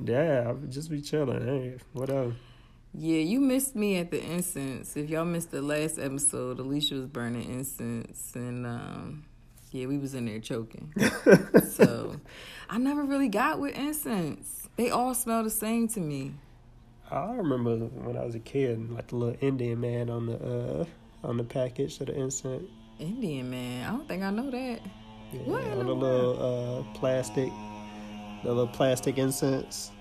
yeah 0.04 0.44
i'll 0.48 0.56
just 0.70 0.90
be 0.90 1.02
chilling 1.02 1.42
hey 1.46 1.78
whatever 1.94 2.34
Yeah, 2.96 3.22
you 3.22 3.40
missed 3.40 3.76
me 3.76 3.98
at 3.98 4.12
the 4.12 4.22
incense. 4.24 4.96
If 4.96 5.10
y'all 5.10 5.26
missed 5.26 5.50
the 5.50 5.64
last 5.64 5.98
episode, 5.98 6.60
Alicia 6.60 6.94
was 6.94 7.08
burning 7.08 7.50
incense, 7.50 8.34
and 8.36 8.68
um, 8.68 9.26
yeah, 9.72 9.88
we 9.88 9.98
was 9.98 10.14
in 10.14 10.26
there 10.28 10.40
choking. 10.40 10.94
so 11.72 12.18
I 12.70 12.78
never 12.78 13.04
really 13.04 13.30
got 13.30 13.60
with 13.60 13.76
incense. 13.76 14.70
They 14.76 14.92
all 14.92 15.16
smell 15.16 15.44
the 15.44 15.50
same 15.50 15.88
to 15.90 16.00
me. 16.00 16.34
I 17.12 17.32
remember 17.34 17.76
when 17.78 18.18
i 18.18 18.24
was 18.24 18.36
a 18.36 18.40
kid 18.40 18.92
like 18.92 19.08
the 19.08 19.16
little 19.16 19.38
indian 19.42 19.80
man 19.80 20.10
on 20.10 20.26
the 20.26 20.36
uh 20.38 20.86
on 21.28 21.38
the 21.38 21.44
package 21.44 22.00
of 22.02 22.08
the 22.08 22.16
incense 22.16 22.64
Indian 23.00 23.50
man, 23.50 23.88
I 23.88 23.92
don't 23.92 24.08
think 24.08 24.24
I 24.24 24.30
know 24.30 24.52
that. 24.52 24.80
yeah, 25.32 25.40
What 25.40 25.64
on 25.64 25.86
the 25.86 25.94
little 25.96 26.84
uh 26.90 27.00
plastic 27.00 27.50
the 28.44 28.50
little 28.50 28.68
plastic 28.68 29.18
incense 29.18 29.92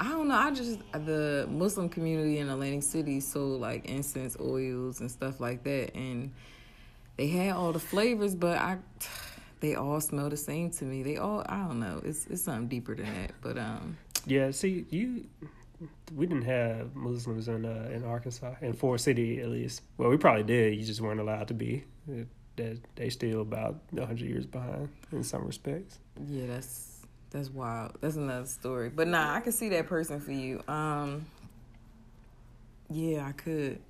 I 0.00 0.10
don't 0.10 0.28
know. 0.28 0.34
I 0.34 0.50
just 0.50 0.80
the 0.92 1.46
Muslim 1.48 1.88
community 1.88 2.38
in 2.38 2.48
Atlantic 2.48 2.82
City 2.82 3.20
sold 3.20 3.60
like 3.60 3.86
incense 3.86 4.36
oils 4.40 5.00
and 5.00 5.10
stuff 5.10 5.40
like 5.40 5.62
that, 5.64 5.94
and 5.94 6.32
they 7.16 7.28
had 7.28 7.54
all 7.54 7.72
the 7.72 7.78
flavors, 7.78 8.34
but 8.34 8.58
I 8.58 8.78
they 9.60 9.74
all 9.74 10.00
smell 10.00 10.28
the 10.28 10.36
same 10.36 10.70
to 10.72 10.84
me. 10.84 11.02
They 11.02 11.16
all 11.16 11.44
I 11.48 11.58
don't 11.66 11.80
know. 11.80 12.00
It's 12.04 12.26
it's 12.26 12.42
something 12.42 12.68
deeper 12.68 12.94
than 12.94 13.06
that, 13.06 13.32
but 13.40 13.58
um. 13.58 13.96
Yeah, 14.26 14.50
see, 14.50 14.84
you 14.90 15.24
we 16.14 16.26
didn't 16.26 16.44
have 16.44 16.94
Muslims 16.94 17.48
in 17.48 17.64
uh, 17.64 17.90
in 17.92 18.04
Arkansas 18.04 18.54
in 18.60 18.72
Forrest 18.72 19.04
City 19.04 19.40
at 19.40 19.48
least. 19.48 19.82
Well, 19.98 20.08
we 20.08 20.16
probably 20.16 20.44
did. 20.44 20.74
You 20.74 20.84
just 20.84 21.00
weren't 21.00 21.20
allowed 21.20 21.48
to 21.48 21.54
be. 21.54 21.84
That 22.56 22.78
they 22.94 23.10
still 23.10 23.42
about 23.42 23.80
hundred 23.94 24.20
years 24.20 24.46
behind 24.46 24.88
in 25.12 25.22
some 25.22 25.44
respects. 25.44 25.98
Yeah, 26.28 26.46
that's 26.46 27.06
that's 27.30 27.50
wild. 27.50 27.98
That's 28.00 28.16
another 28.16 28.46
story. 28.46 28.88
But 28.88 29.08
nah, 29.08 29.34
I 29.34 29.40
could 29.40 29.54
see 29.54 29.68
that 29.70 29.86
person 29.86 30.20
for 30.20 30.32
you. 30.32 30.62
Um, 30.68 31.26
yeah, 32.88 33.26
I 33.26 33.32
could. 33.32 33.80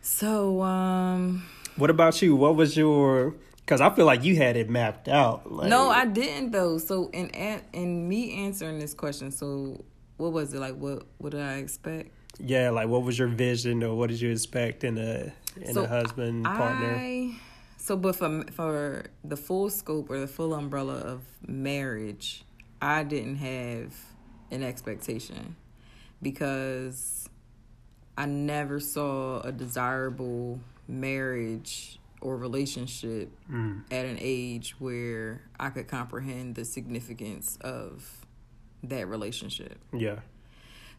So, 0.00 0.62
um, 0.62 1.44
what 1.76 1.90
about 1.90 2.20
you? 2.22 2.36
What 2.36 2.56
was 2.56 2.76
your? 2.76 3.34
Because 3.56 3.80
I 3.80 3.90
feel 3.90 4.06
like 4.06 4.24
you 4.24 4.36
had 4.36 4.56
it 4.56 4.70
mapped 4.70 5.08
out. 5.08 5.52
Like, 5.52 5.68
no, 5.68 5.90
I 5.90 6.06
didn't 6.06 6.52
though. 6.52 6.78
So 6.78 7.10
in 7.12 7.28
in 7.72 8.08
me 8.08 8.44
answering 8.44 8.78
this 8.78 8.94
question, 8.94 9.30
so 9.30 9.84
what 10.16 10.32
was 10.32 10.52
it 10.54 10.60
like? 10.60 10.74
What 10.74 11.04
what 11.18 11.30
did 11.30 11.40
I 11.40 11.54
expect? 11.54 12.10
Yeah, 12.38 12.70
like 12.70 12.88
what 12.88 13.02
was 13.02 13.18
your 13.18 13.28
vision, 13.28 13.82
or 13.82 13.94
what 13.94 14.10
did 14.10 14.20
you 14.20 14.30
expect 14.30 14.84
in 14.84 14.98
a 14.98 15.32
in 15.60 15.74
so 15.74 15.84
a 15.84 15.86
husband 15.86 16.44
partner? 16.44 16.96
I, 16.98 17.34
so, 17.76 17.96
but 17.96 18.16
for 18.16 18.44
for 18.52 19.06
the 19.24 19.36
full 19.36 19.70
scope 19.70 20.10
or 20.10 20.18
the 20.18 20.26
full 20.26 20.54
umbrella 20.54 20.96
of 20.96 21.22
marriage, 21.46 22.44
I 22.80 23.04
didn't 23.04 23.36
have 23.36 23.94
an 24.50 24.62
expectation 24.62 25.56
because 26.22 27.28
I 28.16 28.26
never 28.26 28.80
saw 28.80 29.40
a 29.40 29.52
desirable 29.52 30.60
marriage 30.88 31.98
or 32.20 32.36
relationship 32.36 33.30
mm. 33.50 33.82
at 33.90 34.06
an 34.06 34.18
age 34.20 34.76
where 34.78 35.42
I 35.60 35.70
could 35.70 35.86
comprehend 35.86 36.54
the 36.54 36.64
significance 36.64 37.58
of 37.60 38.25
that 38.84 39.08
relationship. 39.08 39.78
Yeah. 39.92 40.20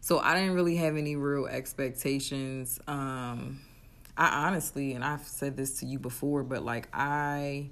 So 0.00 0.18
I 0.18 0.34
didn't 0.34 0.54
really 0.54 0.76
have 0.76 0.96
any 0.96 1.16
real 1.16 1.46
expectations. 1.46 2.78
Um, 2.86 3.60
I 4.16 4.46
honestly, 4.46 4.92
and 4.92 5.04
I've 5.04 5.26
said 5.26 5.56
this 5.56 5.80
to 5.80 5.86
you 5.86 5.98
before, 5.98 6.42
but 6.42 6.64
like 6.64 6.88
I 6.92 7.70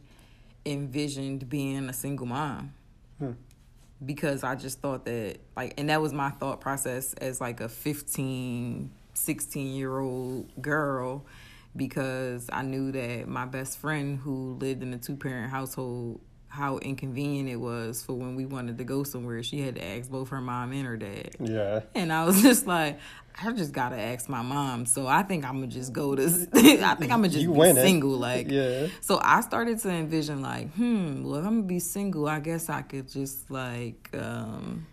envisioned 0.64 1.48
being 1.48 1.88
a 1.88 1.92
single 1.92 2.26
mom. 2.26 2.74
Hmm. 3.18 3.32
Because 4.04 4.44
I 4.44 4.56
just 4.56 4.80
thought 4.80 5.06
that, 5.06 5.38
like, 5.56 5.74
and 5.78 5.88
that 5.88 6.02
was 6.02 6.12
my 6.12 6.28
thought 6.28 6.60
process 6.60 7.14
as 7.14 7.40
like 7.40 7.60
a 7.60 7.68
15, 7.68 8.90
16 9.14 9.74
year 9.74 9.98
old 9.98 10.50
girl 10.60 11.24
because 11.74 12.48
I 12.52 12.62
knew 12.62 12.92
that 12.92 13.28
my 13.28 13.44
best 13.46 13.78
friend 13.78 14.18
who 14.18 14.54
lived 14.60 14.82
in 14.82 14.92
a 14.94 14.98
two 14.98 15.16
parent 15.16 15.50
household 15.50 16.20
how 16.48 16.78
inconvenient 16.78 17.48
it 17.48 17.56
was 17.56 18.02
for 18.02 18.14
when 18.14 18.34
we 18.36 18.46
wanted 18.46 18.78
to 18.78 18.84
go 18.84 19.02
somewhere. 19.02 19.42
She 19.42 19.60
had 19.60 19.74
to 19.76 19.84
ask 19.84 20.10
both 20.10 20.30
her 20.30 20.40
mom 20.40 20.72
and 20.72 20.86
her 20.86 20.96
dad. 20.96 21.36
Yeah. 21.40 21.80
And 21.94 22.12
I 22.12 22.24
was 22.24 22.42
just 22.48 22.66
like, 22.66 22.98
I 23.42 23.52
just 23.52 23.72
gotta 23.72 23.96
ask 23.98 24.28
my 24.28 24.42
mom. 24.42 24.86
So 24.86 25.06
I 25.06 25.22
think 25.22 25.44
I'm 25.44 25.56
gonna 25.56 25.66
just 25.66 25.92
go 25.92 26.14
to. 26.14 26.22
I 26.54 26.54
think 26.66 26.82
I'm 26.82 26.96
gonna 27.08 27.28
just 27.28 27.42
you 27.42 27.52
be 27.52 27.72
single. 27.74 28.12
Like, 28.12 28.50
yeah. 28.50 28.86
So 29.02 29.20
I 29.22 29.42
started 29.42 29.78
to 29.80 29.90
envision 29.90 30.40
like, 30.40 30.72
hmm, 30.72 31.22
well, 31.22 31.36
if 31.40 31.44
I'm 31.44 31.56
gonna 31.56 31.62
be 31.62 31.78
single, 31.78 32.26
I 32.28 32.40
guess 32.40 32.70
I 32.70 32.82
could 32.82 33.08
just 33.08 33.50
like. 33.50 34.08
um 34.14 34.86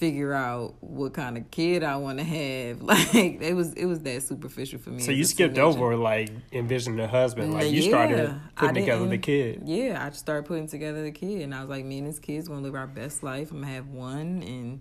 figure 0.00 0.32
out 0.32 0.74
what 0.80 1.12
kind 1.12 1.36
of 1.36 1.50
kid 1.50 1.84
I 1.84 1.96
want 1.96 2.18
to 2.18 2.24
have. 2.24 2.80
Like 2.90 3.14
it 3.14 3.54
was 3.54 3.74
it 3.74 3.84
was 3.84 4.00
that 4.00 4.22
superficial 4.22 4.78
for 4.80 4.90
me. 4.90 5.00
So 5.00 5.12
you 5.12 5.24
skipped 5.24 5.54
teenager. 5.54 5.78
over 5.78 5.96
like 5.96 6.30
envisioning 6.50 6.98
a 6.98 7.06
husband. 7.06 7.52
Like 7.52 7.70
you 7.70 7.82
yeah, 7.82 7.88
started 7.88 8.40
putting 8.56 8.74
together 8.74 9.06
the 9.06 9.18
kid. 9.18 9.62
Yeah, 9.64 10.02
I 10.04 10.08
just 10.08 10.20
started 10.20 10.46
putting 10.46 10.66
together 10.66 11.02
the 11.02 11.12
kid, 11.12 11.42
and 11.42 11.54
I 11.54 11.60
was 11.60 11.68
like, 11.68 11.84
me 11.84 11.98
and 11.98 12.08
this 12.08 12.18
kid's 12.18 12.48
gonna 12.48 12.62
live 12.62 12.74
our 12.74 12.86
best 12.86 13.22
life. 13.22 13.52
I'm 13.52 13.60
gonna 13.60 13.72
have 13.72 13.88
one, 13.88 14.42
and 14.42 14.80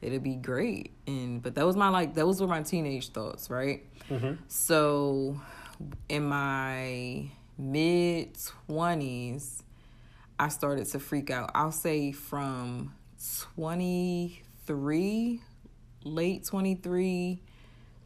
it'll 0.00 0.20
be 0.20 0.36
great. 0.36 0.92
And 1.06 1.42
but 1.42 1.54
that 1.56 1.66
was 1.66 1.76
my 1.76 1.88
like 1.88 2.16
was 2.16 2.40
were 2.40 2.46
my 2.46 2.62
teenage 2.62 3.10
thoughts, 3.10 3.50
right? 3.50 3.84
Mm-hmm. 4.08 4.34
So 4.48 5.40
in 6.08 6.24
my 6.24 7.30
mid 7.58 8.38
twenties, 8.66 9.62
I 10.38 10.48
started 10.48 10.86
to 10.86 10.98
freak 10.98 11.30
out. 11.30 11.50
I'll 11.54 11.72
say 11.72 12.12
from 12.12 12.94
twenty 13.54 14.42
23, 14.70 15.42
late 16.04 16.44
23 16.44 17.42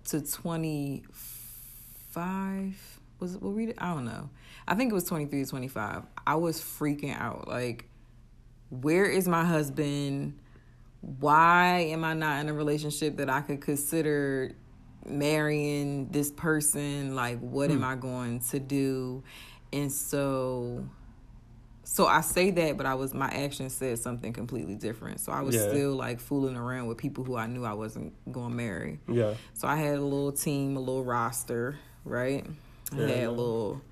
to 0.06 0.22
25. 0.22 3.00
Was 3.20 3.34
it, 3.34 3.42
what 3.42 3.52
we, 3.52 3.66
read? 3.66 3.68
It. 3.70 3.76
I 3.78 3.92
don't 3.92 4.06
know. 4.06 4.30
I 4.66 4.74
think 4.74 4.90
it 4.90 4.94
was 4.94 5.04
23 5.04 5.44
to 5.44 5.50
25. 5.50 6.04
I 6.26 6.36
was 6.36 6.58
freaking 6.60 7.14
out. 7.14 7.48
Like, 7.48 7.86
where 8.70 9.04
is 9.04 9.28
my 9.28 9.44
husband? 9.44 10.38
Why 11.02 11.80
am 11.90 12.02
I 12.02 12.14
not 12.14 12.40
in 12.40 12.48
a 12.48 12.54
relationship 12.54 13.18
that 13.18 13.28
I 13.28 13.42
could 13.42 13.60
consider 13.60 14.52
marrying 15.06 16.08
this 16.08 16.30
person? 16.30 17.14
Like, 17.14 17.40
what 17.40 17.68
hmm. 17.68 17.76
am 17.76 17.84
I 17.84 17.96
going 17.96 18.40
to 18.40 18.58
do? 18.58 19.22
And 19.70 19.92
so 19.92 20.88
so 21.84 22.06
I 22.06 22.22
say 22.22 22.50
that, 22.50 22.76
but 22.76 22.86
I 22.86 22.94
was 22.94 23.14
my 23.14 23.28
action 23.28 23.70
said 23.70 23.98
something 23.98 24.32
completely 24.32 24.74
different. 24.74 25.20
So 25.20 25.32
I 25.32 25.42
was 25.42 25.54
yeah. 25.54 25.68
still 25.68 25.94
like 25.94 26.18
fooling 26.18 26.56
around 26.56 26.86
with 26.86 26.98
people 26.98 27.24
who 27.24 27.36
I 27.36 27.46
knew 27.46 27.64
I 27.64 27.74
wasn't 27.74 28.12
going 28.32 28.50
to 28.50 28.56
marry. 28.56 28.98
Yeah. 29.06 29.34
So 29.52 29.68
I 29.68 29.76
had 29.76 29.98
a 29.98 30.02
little 30.02 30.32
team, 30.32 30.76
a 30.76 30.80
little 30.80 31.04
roster, 31.04 31.78
right? 32.04 32.44
I 32.92 32.96
yeah, 32.96 33.06
had 33.06 33.24
a 33.24 33.30
little 33.30 33.82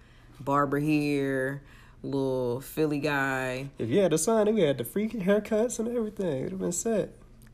barber 0.40 0.78
here, 0.78 1.62
little 2.02 2.60
Philly 2.60 2.98
guy. 2.98 3.68
If 3.78 3.88
you 3.88 4.00
had 4.00 4.12
a 4.12 4.18
son, 4.18 4.54
we 4.54 4.62
had 4.62 4.78
the 4.78 4.84
freaking 4.84 5.24
haircuts 5.24 5.78
and 5.78 5.88
everything. 5.88 6.38
It 6.38 6.42
would 6.42 6.50
have 6.52 6.60
been 6.60 6.72
set. 6.72 7.10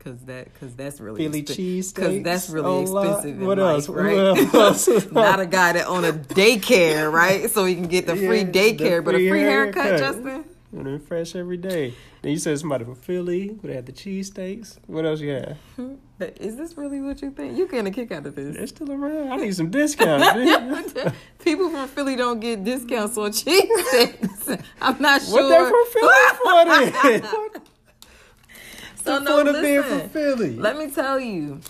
Cause 0.09 0.25
that, 0.25 0.59
cause 0.59 0.75
that's 0.75 0.99
really 0.99 1.23
Philly 1.23 1.43
expen- 1.43 1.55
cheese 1.55 1.91
Cause 1.91 2.23
that's 2.23 2.49
really 2.49 2.67
oh, 2.67 2.81
expensive. 2.81 3.39
What 3.41 3.59
else? 3.59 3.87
Life, 3.87 3.95
right? 3.95 4.51
What 4.51 4.53
else? 4.89 5.11
Not 5.11 5.39
a 5.39 5.45
guy 5.45 5.73
that 5.73 5.85
own 5.85 6.03
a 6.03 6.13
daycare, 6.13 7.13
right? 7.13 7.47
So 7.51 7.63
he 7.65 7.75
can 7.75 7.85
get 7.85 8.07
the 8.07 8.17
yeah, 8.17 8.27
free 8.27 8.43
daycare, 8.43 9.05
but 9.05 9.13
a 9.13 9.29
free 9.29 9.41
haircut, 9.41 9.85
haircut. 9.85 9.99
Justin. 9.99 10.45
You 10.73 10.83
know, 10.83 10.97
fresh 10.97 11.35
every 11.35 11.57
day. 11.57 11.93
Then 12.23 12.31
you 12.31 12.39
said 12.39 12.57
somebody 12.59 12.85
from 12.85 12.95
Philly 12.95 13.51
would 13.61 13.71
have 13.71 13.85
the 13.85 13.91
cheesesteaks. 13.91 14.79
What 14.87 15.05
else 15.05 15.19
you 15.19 15.29
have? 15.29 15.57
Hmm? 15.75 15.93
Is 16.19 16.57
this 16.57 16.75
really 16.75 17.01
what 17.01 17.21
you 17.21 17.29
think? 17.29 17.55
You 17.55 17.67
getting 17.67 17.85
a 17.85 17.91
kick 17.91 18.11
out 18.11 18.25
of 18.25 18.35
this? 18.35 18.55
They're 18.55 18.65
still 18.65 18.91
around. 18.91 19.31
I 19.31 19.35
need 19.35 19.55
some 19.55 19.69
discounts. 19.69 20.27
People 21.43 21.69
from 21.69 21.87
Philly 21.87 22.15
don't 22.15 22.39
get 22.39 22.63
discounts 22.63 23.15
on 23.15 23.29
cheesesteaks. 23.29 24.63
I'm 24.81 24.99
not 24.99 25.21
sure. 25.21 25.33
What 25.33 25.49
they 25.49 25.69
from 25.69 25.85
Philly 25.93 27.21
for 27.21 27.51
then? 27.53 27.61
So 29.03 29.19
no, 29.19 29.37
point 29.37 29.55
of 29.55 29.61
being 29.61 29.83
from 29.83 30.09
Philly. 30.09 30.55
Let 30.57 30.77
me 30.77 30.91
tell 30.91 31.19
you. 31.19 31.61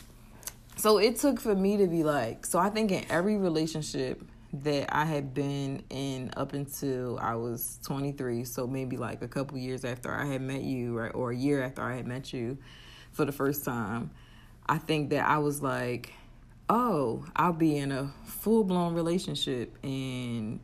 So 0.77 0.97
it 0.97 1.17
took 1.17 1.39
for 1.39 1.55
me 1.55 1.77
to 1.77 1.87
be 1.87 2.03
like. 2.03 2.45
So 2.45 2.57
I 2.57 2.69
think 2.69 2.91
in 2.91 3.05
every 3.09 3.37
relationship 3.37 4.23
that 4.51 4.93
I 4.95 5.05
had 5.05 5.33
been 5.33 5.83
in 5.89 6.31
up 6.35 6.53
until 6.53 7.19
I 7.19 7.35
was 7.35 7.79
23, 7.83 8.45
so 8.45 8.65
maybe 8.65 8.97
like 8.97 9.21
a 9.21 9.27
couple 9.27 9.57
years 9.57 9.85
after 9.85 10.11
I 10.11 10.25
had 10.25 10.41
met 10.41 10.61
you, 10.61 10.97
right, 10.97 11.11
or 11.13 11.31
a 11.31 11.35
year 11.35 11.61
after 11.61 11.83
I 11.83 11.95
had 11.95 12.07
met 12.07 12.33
you 12.33 12.57
for 13.11 13.25
the 13.25 13.31
first 13.31 13.63
time, 13.63 14.11
I 14.67 14.77
think 14.77 15.11
that 15.11 15.27
I 15.27 15.37
was 15.37 15.61
like, 15.61 16.13
oh, 16.69 17.25
I'll 17.35 17.53
be 17.53 17.77
in 17.77 17.91
a 17.91 18.11
full 18.23 18.63
blown 18.63 18.93
relationship 18.93 19.77
and 19.83 20.59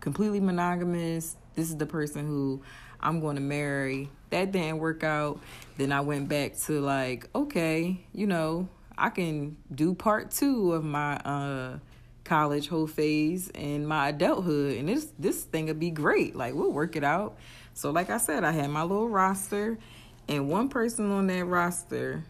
completely 0.00 0.40
monogamous. 0.40 1.36
This 1.54 1.68
is 1.68 1.76
the 1.76 1.86
person 1.86 2.26
who 2.26 2.62
I'm 3.00 3.20
going 3.20 3.36
to 3.36 3.42
marry. 3.42 4.10
That 4.34 4.50
didn't 4.50 4.78
work 4.78 5.04
out. 5.04 5.38
Then 5.76 5.92
I 5.92 6.00
went 6.00 6.28
back 6.28 6.56
to 6.62 6.80
like, 6.80 7.28
okay, 7.36 8.00
you 8.12 8.26
know, 8.26 8.68
I 8.98 9.10
can 9.10 9.56
do 9.72 9.94
part 9.94 10.32
two 10.32 10.72
of 10.72 10.82
my 10.84 11.18
uh, 11.18 11.78
college 12.24 12.66
whole 12.66 12.88
phase 12.88 13.48
and 13.54 13.86
my 13.86 14.08
adulthood, 14.08 14.76
and 14.76 14.88
this 14.88 15.06
this 15.20 15.44
thing 15.44 15.66
would 15.66 15.78
be 15.78 15.90
great. 15.90 16.34
Like 16.34 16.54
we'll 16.54 16.72
work 16.72 16.96
it 16.96 17.04
out. 17.04 17.36
So, 17.74 17.92
like 17.92 18.10
I 18.10 18.16
said, 18.16 18.42
I 18.42 18.50
had 18.50 18.70
my 18.70 18.82
little 18.82 19.08
roster, 19.08 19.78
and 20.26 20.48
one 20.48 20.68
person 20.68 21.12
on 21.12 21.28
that 21.28 21.44
roster 21.44 22.24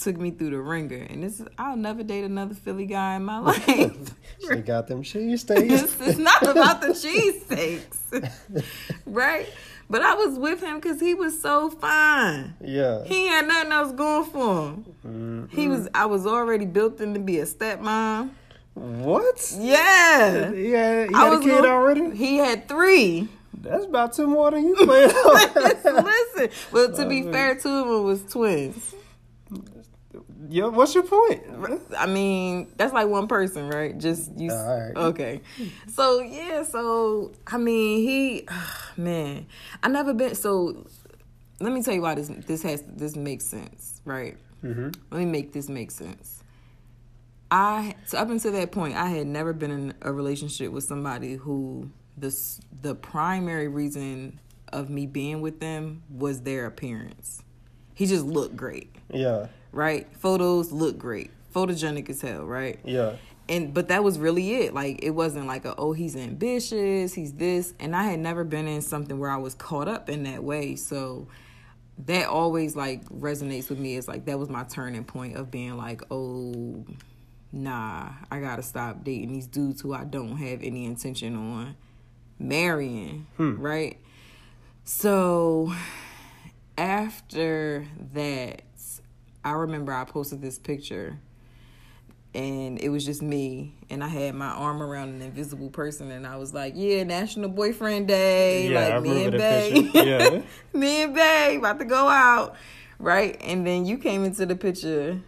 took 0.00 0.16
me 0.16 0.30
through 0.30 0.50
the 0.50 0.60
ringer. 0.60 1.06
And 1.10 1.24
this 1.24 1.40
is, 1.40 1.48
I'll 1.58 1.76
never 1.76 2.04
date 2.04 2.22
another 2.22 2.54
Philly 2.54 2.86
guy 2.86 3.16
in 3.16 3.24
my 3.24 3.38
life. 3.40 4.14
she 4.40 4.60
got 4.60 4.86
them 4.86 5.02
cheesesteaks. 5.02 6.00
it's 6.08 6.18
not 6.18 6.42
about 6.46 6.80
the 6.80 6.88
cheesesteaks, 6.88 8.64
right? 9.06 9.48
But 9.90 10.02
I 10.02 10.14
was 10.14 10.38
with 10.38 10.62
him 10.62 10.76
because 10.76 11.00
he 11.00 11.14
was 11.14 11.42
so 11.42 11.68
fine. 11.68 12.54
Yeah. 12.64 13.02
He 13.04 13.26
had 13.26 13.48
nothing 13.48 13.72
else 13.72 13.92
going 13.92 14.24
for 14.30 14.68
him. 14.68 14.84
Mm-hmm. 15.04 15.44
He 15.56 15.66
was. 15.66 15.88
I 15.92 16.06
was 16.06 16.28
already 16.28 16.64
built 16.64 17.00
in 17.00 17.12
to 17.14 17.20
be 17.20 17.40
a 17.40 17.44
stepmom. 17.44 18.30
What? 18.74 19.52
Yeah. 19.58 20.52
Yeah. 20.52 20.52
He 20.52 20.70
had 20.70 21.14
I 21.14 21.28
was 21.28 21.40
a 21.40 21.42
kid 21.42 21.64
already. 21.64 22.16
He 22.16 22.36
had 22.36 22.68
three, 22.68 23.28
That's 23.60 23.84
about 23.84 24.12
two 24.12 24.28
more 24.28 24.52
than 24.52 24.64
you 24.64 24.76
played. 24.76 25.12
Listen, 25.56 26.50
but 26.72 26.94
to 26.94 27.08
be 27.08 27.22
fair, 27.32 27.56
two 27.56 27.68
of 27.68 27.88
them 27.88 28.04
was 28.04 28.22
twins. 28.22 28.94
Yeah, 30.50 30.66
what's 30.66 30.94
your 30.94 31.04
point? 31.04 31.42
I 31.96 32.06
mean, 32.06 32.72
that's 32.76 32.92
like 32.92 33.06
one 33.06 33.28
person, 33.28 33.68
right? 33.68 33.96
Just 33.96 34.32
you. 34.36 34.50
All 34.52 34.78
right. 34.80 34.96
Okay. 34.96 35.40
So 35.88 36.20
yeah, 36.20 36.64
so 36.64 37.32
I 37.46 37.56
mean, 37.56 37.98
he, 38.06 38.48
man, 38.96 39.46
I 39.82 39.88
never 39.88 40.12
been. 40.12 40.34
So 40.34 40.86
let 41.60 41.72
me 41.72 41.82
tell 41.82 41.94
you 41.94 42.02
why 42.02 42.16
this 42.16 42.28
this 42.46 42.62
has 42.62 42.82
this 42.86 43.16
makes 43.16 43.44
sense, 43.44 44.00
right? 44.04 44.36
Mm-hmm. 44.64 44.90
Let 45.10 45.18
me 45.18 45.26
make 45.26 45.52
this 45.52 45.68
make 45.68 45.90
sense. 45.90 46.42
I 47.50 47.94
so 48.06 48.18
up 48.18 48.28
until 48.28 48.52
that 48.52 48.72
point, 48.72 48.96
I 48.96 49.08
had 49.08 49.26
never 49.26 49.52
been 49.52 49.70
in 49.70 49.94
a 50.02 50.12
relationship 50.12 50.72
with 50.72 50.84
somebody 50.84 51.34
who 51.34 51.90
the 52.16 52.36
the 52.82 52.94
primary 52.94 53.68
reason 53.68 54.40
of 54.72 54.90
me 54.90 55.06
being 55.06 55.40
with 55.40 55.60
them 55.60 56.02
was 56.10 56.42
their 56.42 56.66
appearance. 56.66 57.42
He 57.94 58.06
just 58.06 58.24
looked 58.24 58.56
great, 58.56 58.94
Yeah, 59.12 59.48
right? 59.72 60.06
Photos 60.16 60.72
look 60.72 60.98
great, 60.98 61.30
photogenic 61.54 62.08
as 62.10 62.20
hell, 62.20 62.44
right? 62.44 62.78
yeah, 62.84 63.16
and 63.48 63.74
but 63.74 63.88
that 63.88 64.04
was 64.04 64.18
really 64.18 64.54
it. 64.54 64.74
Like 64.74 65.02
it 65.02 65.10
wasn't 65.10 65.46
like 65.46 65.64
a 65.64 65.74
oh 65.76 65.92
he's 65.92 66.16
ambitious 66.16 67.14
he's 67.14 67.32
this. 67.32 67.74
And 67.80 67.96
i 67.96 68.04
had 68.04 68.20
never 68.20 68.44
been 68.44 68.68
in 68.68 68.80
something 68.80 69.18
where 69.18 69.30
i 69.30 69.36
was 69.36 69.54
caught 69.54 69.88
up 69.88 70.08
in 70.08 70.22
that 70.22 70.44
way. 70.44 70.76
So 70.76 71.26
that 72.06 72.28
always 72.28 72.76
like 72.76 73.04
resonates 73.10 73.68
with 73.68 73.78
me 73.78 73.94
it's 73.96 74.08
like 74.08 74.24
that 74.24 74.38
was 74.38 74.48
my 74.48 74.64
turning 74.64 75.04
point 75.04 75.36
of 75.36 75.50
being 75.50 75.76
like 75.76 76.00
oh 76.10 76.82
nah 77.52 78.08
i 78.30 78.40
gotta 78.40 78.62
stop 78.62 79.04
dating 79.04 79.30
these 79.30 79.46
dudes 79.46 79.82
who 79.82 79.92
i 79.92 80.02
don't 80.02 80.38
have 80.38 80.62
any 80.62 80.86
intention 80.86 81.36
on 81.36 81.76
marrying 82.40 83.26
hmm. 83.36 83.60
right? 83.60 83.98
So 84.84 85.72
after 86.78 87.86
that 88.14 88.62
i 89.44 89.52
remember 89.52 89.92
i 89.92 90.04
posted 90.04 90.40
this 90.40 90.58
picture 90.58 91.18
and 92.34 92.78
it 92.80 92.88
was 92.90 93.04
just 93.04 93.22
me 93.22 93.74
and 93.90 94.04
i 94.04 94.08
had 94.08 94.34
my 94.34 94.46
arm 94.46 94.80
around 94.82 95.08
an 95.08 95.20
invisible 95.22 95.68
person 95.70 96.10
and 96.10 96.26
i 96.26 96.36
was 96.36 96.54
like 96.54 96.74
yeah 96.76 97.02
national 97.02 97.48
boyfriend 97.48 98.06
day 98.06 98.68
Yeah, 98.68 98.78
I 98.80 98.94
like 98.94 99.02
me 99.02 99.24
and 99.24 99.34
remember 99.34 99.38
bae. 99.38 99.70
that 99.70 99.92
picture. 99.92 100.08
Yeah. 100.08 100.42
me 100.78 101.02
and 101.02 101.14
bae 101.14 101.56
about 101.58 101.78
to 101.80 101.84
go 101.84 102.08
out 102.08 102.56
right? 102.98 103.38
And 103.40 103.66
then 103.66 103.86
you 103.86 103.96
came 103.96 104.24
into 104.24 104.44
the 104.44 104.54
picture 104.54 105.18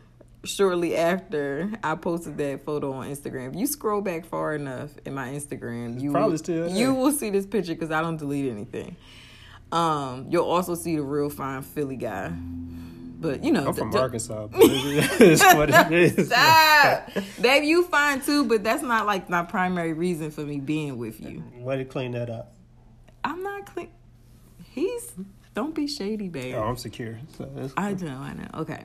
shortly 0.45 0.97
after 0.97 1.71
i 1.83 1.95
posted 1.95 2.37
that 2.37 2.65
photo 2.65 2.93
on 2.93 3.09
instagram. 3.09 3.51
If 3.51 3.57
you 3.61 3.67
scroll 3.67 4.01
back 4.01 4.27
far 4.27 4.55
enough 4.55 4.91
in 5.07 5.15
my 5.15 5.29
instagram 5.31 6.01
you 6.01 6.11
probably 6.13 6.33
will, 6.33 6.39
still 6.39 6.69
you 6.69 6.93
will 6.95 7.13
see 7.13 7.31
this 7.31 7.47
picture 7.47 7.75
because 7.75 7.91
i 7.91 8.01
don't 8.03 8.17
delete 8.19 8.51
anything. 8.51 8.95
Um 9.73 10.27
you'll 10.31 10.45
also 10.51 10.75
see 10.75 10.97
the 10.97 11.03
real 11.03 11.31
fine 11.31 11.63
philly 11.63 11.97
guy 11.97 12.31
but 13.23 13.43
you 13.45 13.53
know 13.53 13.69
I'm 13.69 13.75
from 13.75 13.91
the- 13.91 14.01
Arkansas. 14.01 14.49
But 14.49 14.61
it's 14.63 15.43
what 15.55 15.71
it 15.71 15.93
is. 16.19 16.27
Stop. 16.27 17.09
Babe, 17.41 17.65
you 17.65 17.85
fine 17.85 18.21
too, 18.21 18.45
but 18.45 18.63
that's 18.65 18.83
not 18.83 19.07
like 19.07 19.31
my 19.31 19.43
primary 19.45 19.93
reason 19.95 20.31
for 20.31 20.43
me 20.43 20.61
being 20.61 20.99
with 20.99 21.21
you. 21.21 21.43
Way 21.57 21.79
to 21.79 21.85
clean 21.85 22.13
that 22.13 22.29
up. 22.29 22.55
I'm 23.25 23.43
not 23.43 23.67
clean. 23.67 23.89
He's 24.71 25.13
don't 25.55 25.75
be 25.75 25.87
shady, 25.87 26.29
babe. 26.29 26.55
Oh, 26.57 26.63
I'm 26.63 26.77
secure. 26.77 27.19
So 27.37 27.49
it's, 27.57 27.75
I 27.77 27.93
know, 27.95 28.19
I 28.19 28.33
know. 28.35 28.49
Okay. 28.55 28.85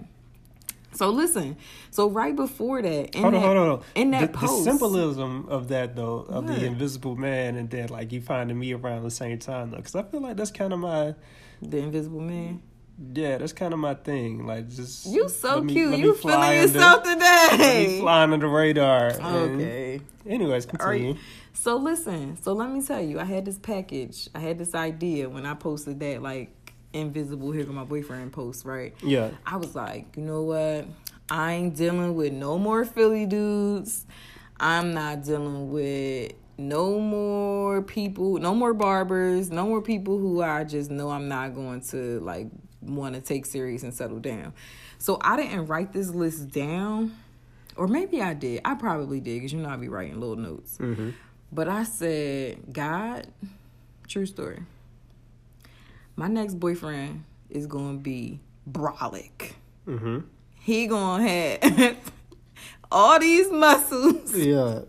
So 0.93 1.09
listen. 1.09 1.57
So 1.91 2.09
right 2.09 2.35
before 2.35 2.81
that, 2.81 3.15
in 3.15 3.21
hold 3.21 3.33
on, 3.35 3.39
that, 3.41 3.45
hold 3.45 3.57
on, 3.57 3.67
hold 3.67 3.79
on. 3.79 3.85
in 3.95 4.11
that 4.11 4.31
the, 4.33 4.37
post, 4.37 4.65
the 4.65 4.71
symbolism 4.71 5.45
of 5.49 5.67
that 5.69 5.95
though, 5.95 6.19
of 6.27 6.45
What? 6.45 6.55
the 6.55 6.65
invisible 6.65 7.15
man, 7.15 7.55
and 7.55 7.69
then 7.69 7.89
like 7.89 8.11
you 8.11 8.19
finding 8.21 8.57
me 8.57 8.73
around 8.73 9.03
the 9.03 9.11
same 9.11 9.37
time 9.39 9.71
though, 9.71 9.77
because 9.77 9.95
I 9.95 10.03
feel 10.03 10.21
like 10.21 10.37
that's 10.37 10.51
kind 10.51 10.73
of 10.73 10.79
my 10.79 11.13
the 11.61 11.77
Invisible 11.79 12.21
Man. 12.21 12.61
Yeah, 13.13 13.37
that's 13.37 13.53
kind 13.53 13.73
of 13.73 13.79
my 13.79 13.93
thing. 13.93 14.45
Like 14.45 14.69
just 14.69 15.05
You 15.05 15.29
so 15.29 15.61
me- 15.61 15.73
cute. 15.73 15.97
You 15.97 16.13
feeling 16.15 16.53
yourself 16.53 17.05
me 17.07 17.13
today. 17.13 17.99
flying 17.99 18.33
under 18.33 18.47
the 18.47 18.51
radar. 18.53 19.07
and- 19.09 19.61
Okay. 19.61 20.01
anyways, 20.25 20.65
continue. 20.65 21.15
So 21.53 21.75
listen, 21.77 22.37
so 22.41 22.53
let 22.53 22.69
me 22.69 22.81
tell 22.81 23.01
you, 23.01 23.19
I 23.19 23.23
had 23.23 23.45
this 23.45 23.57
package. 23.57 24.29
I 24.35 24.39
had 24.39 24.57
this 24.59 24.73
idea 24.75 25.27
when 25.29 25.45
I 25.45 25.53
posted 25.55 25.99
that 25.99 26.21
like 26.21 26.51
invisible 26.93 27.51
here 27.51 27.65
with 27.65 27.75
my 27.75 27.83
boyfriend 27.83 28.31
post, 28.31 28.63
right? 28.65 28.93
Yeah. 29.03 29.31
I 29.45 29.57
was 29.57 29.75
like, 29.75 30.15
you 30.15 30.23
know 30.23 30.43
what? 30.43 30.85
I 31.29 31.53
ain't 31.53 31.75
dealing 31.75 32.15
with 32.15 32.31
no 32.31 32.57
more 32.57 32.85
Philly 32.85 33.25
dudes. 33.25 34.05
I'm 34.59 34.93
not 34.93 35.23
dealing 35.23 35.71
with 35.71 36.31
no 36.57 36.99
more 36.99 37.81
people, 37.83 38.37
no 38.39 38.55
more 38.55 38.73
barbers, 38.73 39.51
no 39.51 39.65
more 39.67 39.81
people 39.81 40.17
who 40.17 40.41
I 40.41 40.63
just 40.63 40.89
know 40.89 41.09
I'm 41.11 41.27
not 41.27 41.53
going 41.53 41.81
to 41.91 42.19
like 42.21 42.47
want 42.87 43.15
to 43.15 43.21
take 43.21 43.45
serious 43.45 43.83
and 43.83 43.93
settle 43.93 44.19
down. 44.19 44.53
So 44.99 45.17
I 45.21 45.37
didn't 45.37 45.67
write 45.67 45.93
this 45.93 46.09
list 46.09 46.49
down, 46.49 47.15
or 47.75 47.87
maybe 47.87 48.21
I 48.21 48.33
did. 48.33 48.61
I 48.65 48.75
probably 48.75 49.19
did 49.19 49.35
because 49.35 49.53
you 49.53 49.59
know 49.59 49.69
I 49.69 49.75
be 49.75 49.89
writing 49.89 50.19
little 50.19 50.35
notes. 50.35 50.77
Mm-hmm. 50.79 51.11
But 51.51 51.67
I 51.69 51.83
said, 51.83 52.73
God, 52.73 53.27
true 54.07 54.25
story. 54.25 54.59
My 56.15 56.27
next 56.27 56.55
boyfriend 56.55 57.23
is 57.49 57.67
gonna 57.67 57.97
be 57.97 58.39
brolic. 58.69 59.53
Mm-hmm. 59.87 60.19
He 60.59 60.87
gonna 60.87 61.27
have 61.27 61.97
all 62.91 63.19
these 63.19 63.51
muscles. 63.51 64.35
Yeah. 64.35 64.81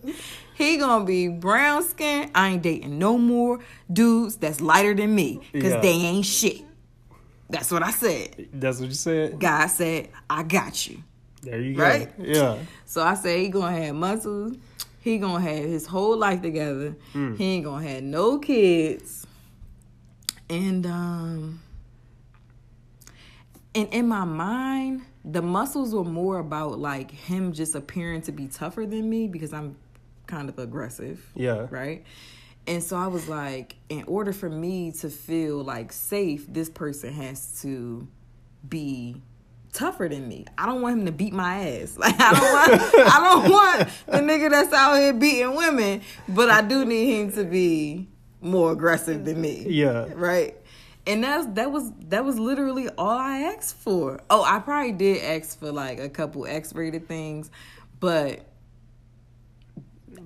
He 0.55 0.77
gonna 0.79 1.05
be 1.05 1.29
brown 1.29 1.85
skin. 1.85 2.31
I 2.35 2.49
ain't 2.49 2.63
dating 2.63 2.99
no 2.99 3.17
more 3.17 3.61
dudes 3.93 4.37
that's 4.37 4.61
lighter 4.61 4.95
than 4.95 5.15
me 5.15 5.41
because 5.53 5.75
Yeah. 5.75 5.81
they 5.81 5.91
ain't 5.93 6.27
shit. 6.27 6.63
That's 7.51 7.71
what 7.71 7.83
I 7.83 7.91
said. 7.91 8.49
That's 8.53 8.79
what 8.81 8.89
you 8.89 8.95
said. 8.95 9.39
God 9.41 9.67
said, 9.69 10.09
I 10.29 10.43
got 10.43 10.87
you. 10.87 11.03
There 11.43 11.61
you 11.61 11.75
go. 11.75 11.83
Right? 11.83 12.13
Yeah. 12.19 12.59
So 12.85 13.03
I 13.03 13.15
said 13.15 13.39
he 13.39 13.49
gonna 13.49 13.77
have 13.85 13.95
muscles. 13.95 14.57
He 15.01 15.19
gonna 15.19 15.41
have 15.43 15.65
his 15.65 15.87
whole 15.87 16.17
life 16.17 16.43
together. 16.43 16.95
He 17.13 17.45
ain't 17.45 17.65
gonna 17.65 17.87
have 17.89 18.03
no 18.03 18.39
kids. 18.39 19.27
And 20.51 20.85
um 20.87 21.61
and 23.75 23.89
in 23.93 24.09
my 24.09 24.25
mind, 24.25 25.03
the 25.25 25.43
muscles 25.43 25.95
were 25.95 26.05
more 26.05 26.39
about 26.39 26.79
like 26.79 27.11
him 27.11 27.53
just 27.53 27.75
appearing 27.75 28.23
to 28.23 28.33
be 28.33 28.49
tougher 28.49 28.87
than 28.87 29.09
me 29.09 29.29
because 29.29 29.53
I'm 29.53 29.77
kind 30.27 30.49
of 30.49 30.59
aggressive 30.59 31.25
Yeah. 31.35 31.67
right? 31.71 32.05
And 32.69 32.85
so 32.85 32.97
I 32.97 33.07
was 33.07 33.29
like, 33.31 33.77
in 33.89 34.05
order 34.05 34.33
for 34.33 34.51
me 34.51 34.93
to 34.93 35.09
feel 35.09 35.65
like 35.65 35.91
safe, 35.91 36.45
this 36.47 36.69
person 36.69 37.15
has 37.15 37.63
to 37.63 38.07
be 38.69 39.23
tougher 39.73 40.07
than 40.07 40.29
me. 40.29 40.45
I 40.59 40.67
don't 40.67 40.83
want 40.83 40.99
him 40.99 41.07
to 41.07 41.13
beat 41.13 41.33
my 41.33 41.67
ass. 41.67 41.97
Like 41.99 42.15
I 42.19 42.33
don't 42.33 42.53
want 42.53 43.09
I 43.09 43.21
don't 43.21 43.51
want 43.51 43.89
the 44.07 44.19
nigga 44.19 44.51
that's 44.51 44.73
out 44.75 44.97
here 44.97 45.15
beating 45.15 45.55
women, 45.55 46.03
but 46.29 46.51
I 46.51 46.61
do 46.61 46.85
need 46.85 47.19
him 47.19 47.33
to 47.33 47.45
be 47.45 48.07
more 48.43 48.73
aggressive 48.73 49.25
than 49.25 49.41
me. 49.41 49.65
Yeah. 49.67 50.09
Right? 50.15 50.55
And 51.07 51.25
that's 51.25 51.47
that 51.55 51.73
was 51.73 51.91
that 52.09 52.23
was 52.23 52.39
literally 52.39 52.91
all 52.99 53.19
I 53.19 53.55
asked 53.57 53.77
for. 53.77 54.21
Oh, 54.29 54.45
I 54.45 54.59
probably 54.59 54.93
did 54.93 55.25
ask 55.25 55.59
for 55.59 55.73
like 55.73 56.01
a 56.01 56.11
couple 56.11 56.47
X 56.47 56.75
rated 56.75 57.09
things, 57.09 57.51
but 57.99 58.41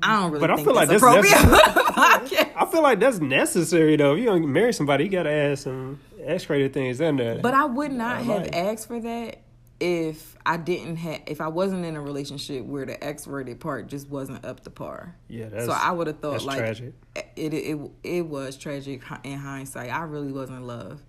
I 0.02 0.20
don't 0.20 0.32
really 0.32 0.40
But 0.46 0.50
I 0.50 0.62
feel 0.64 0.74
like 0.74 0.88
that's 0.88 1.02
that's 1.02 1.02
appropriate 1.02 1.38
for 1.38 1.46
the. 1.50 2.58
I 2.62 2.66
feel 2.66 2.82
like 2.82 3.00
that's 3.00 3.18
necessary 3.18 3.96
though. 3.96 4.14
If 4.14 4.20
you 4.20 4.26
don't 4.26 4.52
marry 4.52 4.72
somebody, 4.72 5.04
you 5.04 5.10
gotta 5.10 5.30
add 5.30 5.58
some 5.58 6.00
X-rated 6.22 6.72
things 6.72 7.00
in 7.00 7.16
there. 7.16 7.38
But 7.38 7.54
I 7.54 7.64
would 7.64 7.92
not 7.92 8.18
I 8.18 8.22
have 8.22 8.42
like. 8.42 8.56
asked 8.56 8.86
for 8.88 9.00
that 9.00 9.38
if 9.80 10.36
I 10.46 10.56
didn't 10.58 10.96
have 10.96 11.22
if 11.26 11.40
I 11.40 11.48
wasn't 11.48 11.84
in 11.84 11.96
a 11.96 12.00
relationship 12.00 12.64
where 12.64 12.86
the 12.86 13.02
X 13.02 13.26
rated 13.26 13.58
part 13.60 13.88
just 13.88 14.08
wasn't 14.08 14.44
up 14.44 14.60
to 14.60 14.70
par. 14.70 15.16
yeah, 15.28 15.48
that's 15.48 15.66
so 15.66 15.72
I 15.72 15.90
would 15.90 16.06
have 16.06 16.20
thought 16.20 16.42
like 16.44 16.58
tragic. 16.58 16.94
it, 17.36 17.52
it 17.54 17.78
it 18.04 18.26
was 18.26 18.56
tragic 18.56 19.02
in 19.24 19.38
hindsight. 19.38 19.90
I 19.92 20.02
really 20.04 20.30
wasn't 20.32 20.58
in 20.58 20.66
love, 20.68 21.02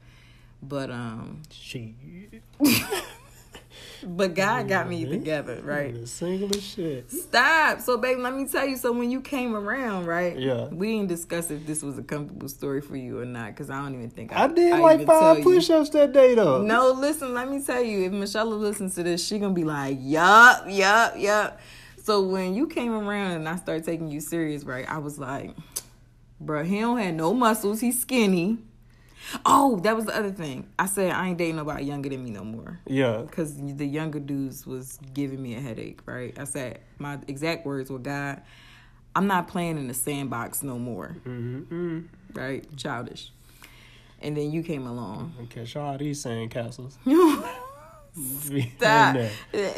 but 0.63 0.89
um, 0.89 1.43
She 1.51 1.95
but 4.05 4.35
God 4.35 4.67
got 4.67 4.87
me 4.87 5.03
mm-hmm. 5.03 5.11
together, 5.11 5.61
right? 5.63 6.07
Single 6.07 6.55
as 6.55 6.63
shit. 6.63 7.11
Stop. 7.11 7.81
So, 7.81 7.97
baby, 7.97 8.21
let 8.21 8.35
me 8.35 8.47
tell 8.47 8.65
you. 8.65 8.77
So, 8.77 8.91
when 8.91 9.09
you 9.11 9.21
came 9.21 9.55
around, 9.55 10.05
right? 10.05 10.37
Yeah. 10.37 10.67
We 10.67 10.97
didn't 10.97 11.09
discuss 11.09 11.51
if 11.51 11.65
this 11.65 11.81
was 11.81 11.97
a 11.97 12.03
comfortable 12.03 12.49
story 12.49 12.81
for 12.81 12.95
you 12.95 13.19
or 13.19 13.25
not, 13.25 13.47
because 13.47 13.69
I 13.69 13.81
don't 13.81 13.93
even 13.93 14.09
think 14.09 14.33
I 14.33 14.47
did 14.47 14.79
like 14.79 14.95
even 14.95 15.07
five 15.07 15.19
tell 15.19 15.37
you. 15.37 15.43
push-ups 15.43 15.89
that 15.91 16.13
day 16.13 16.35
though. 16.35 16.61
No, 16.61 16.91
listen, 16.91 17.33
let 17.33 17.49
me 17.49 17.61
tell 17.61 17.81
you, 17.81 18.05
if 18.05 18.11
Michelle 18.11 18.47
listens 18.47 18.95
to 18.95 19.03
this, 19.03 19.25
she 19.25 19.39
gonna 19.39 19.53
be 19.53 19.63
like, 19.63 19.97
yup, 19.99 20.65
yup, 20.67 21.15
yup. 21.17 21.59
So 22.03 22.21
when 22.21 22.53
you 22.53 22.67
came 22.67 22.91
around 22.91 23.31
and 23.31 23.47
I 23.47 23.55
started 23.55 23.85
taking 23.85 24.09
you 24.09 24.19
serious, 24.19 24.65
right, 24.65 24.89
I 24.89 24.97
was 24.97 25.17
like, 25.17 25.55
bro, 26.39 26.63
he 26.63 26.81
don't 26.81 26.97
have 26.97 27.13
no 27.15 27.33
muscles, 27.33 27.79
he's 27.79 28.01
skinny. 28.01 28.57
Oh, 29.45 29.79
that 29.83 29.95
was 29.95 30.05
the 30.05 30.15
other 30.15 30.31
thing. 30.31 30.67
I 30.77 30.85
said 30.85 31.11
I 31.11 31.29
ain't 31.29 31.37
dating 31.37 31.55
nobody 31.55 31.85
younger 31.85 32.09
than 32.09 32.23
me 32.23 32.29
no 32.31 32.43
more. 32.43 32.79
Yeah. 32.85 33.23
Cause 33.31 33.55
the 33.57 33.85
younger 33.87 34.19
dudes 34.19 34.65
was 34.67 34.99
giving 35.13 35.41
me 35.41 35.55
a 35.55 35.59
headache, 35.61 35.99
right? 36.05 36.37
I 36.37 36.43
said 36.43 36.79
my 36.99 37.19
exact 37.27 37.65
words 37.65 37.89
were 37.89 37.99
God, 37.99 38.41
I'm 39.15 39.27
not 39.27 39.47
playing 39.47 39.77
in 39.77 39.87
the 39.87 39.93
sandbox 39.93 40.63
no 40.63 40.77
more. 40.77 41.15
Mm-hmm. 41.25 41.99
right? 42.33 42.65
Childish. 42.77 43.31
And 44.21 44.37
then 44.37 44.51
you 44.51 44.63
came 44.63 44.87
along. 44.87 45.33
Okay, 45.43 45.61
catch 45.61 45.75
all 45.75 45.97
these 45.97 46.21
sand 46.21 46.49
castles. 46.51 46.97
Stop. 48.77 49.15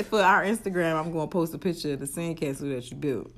For 0.10 0.22
our 0.22 0.44
Instagram, 0.44 0.96
I'm 1.00 1.12
going 1.12 1.28
to 1.28 1.32
post 1.32 1.54
a 1.54 1.58
picture 1.58 1.94
of 1.94 2.00
the 2.00 2.06
sandcastle 2.06 2.74
that 2.76 2.90
you 2.92 2.98
built 2.98 3.32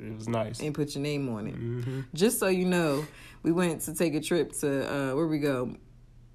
It 0.00 0.14
was 0.16 0.28
nice. 0.28 0.60
and 0.60 0.74
put 0.74 0.94
your 0.94 1.02
name 1.02 1.28
on 1.28 1.46
it. 1.48 1.54
hmm 1.54 2.00
Just 2.14 2.38
so 2.38 2.48
you 2.48 2.64
know, 2.64 3.04
we 3.44 3.52
went 3.52 3.82
to 3.82 3.94
take 3.94 4.14
a 4.14 4.20
trip 4.20 4.52
to 4.60 4.92
uh, 4.92 5.14
where 5.14 5.28
we 5.28 5.38
go, 5.38 5.76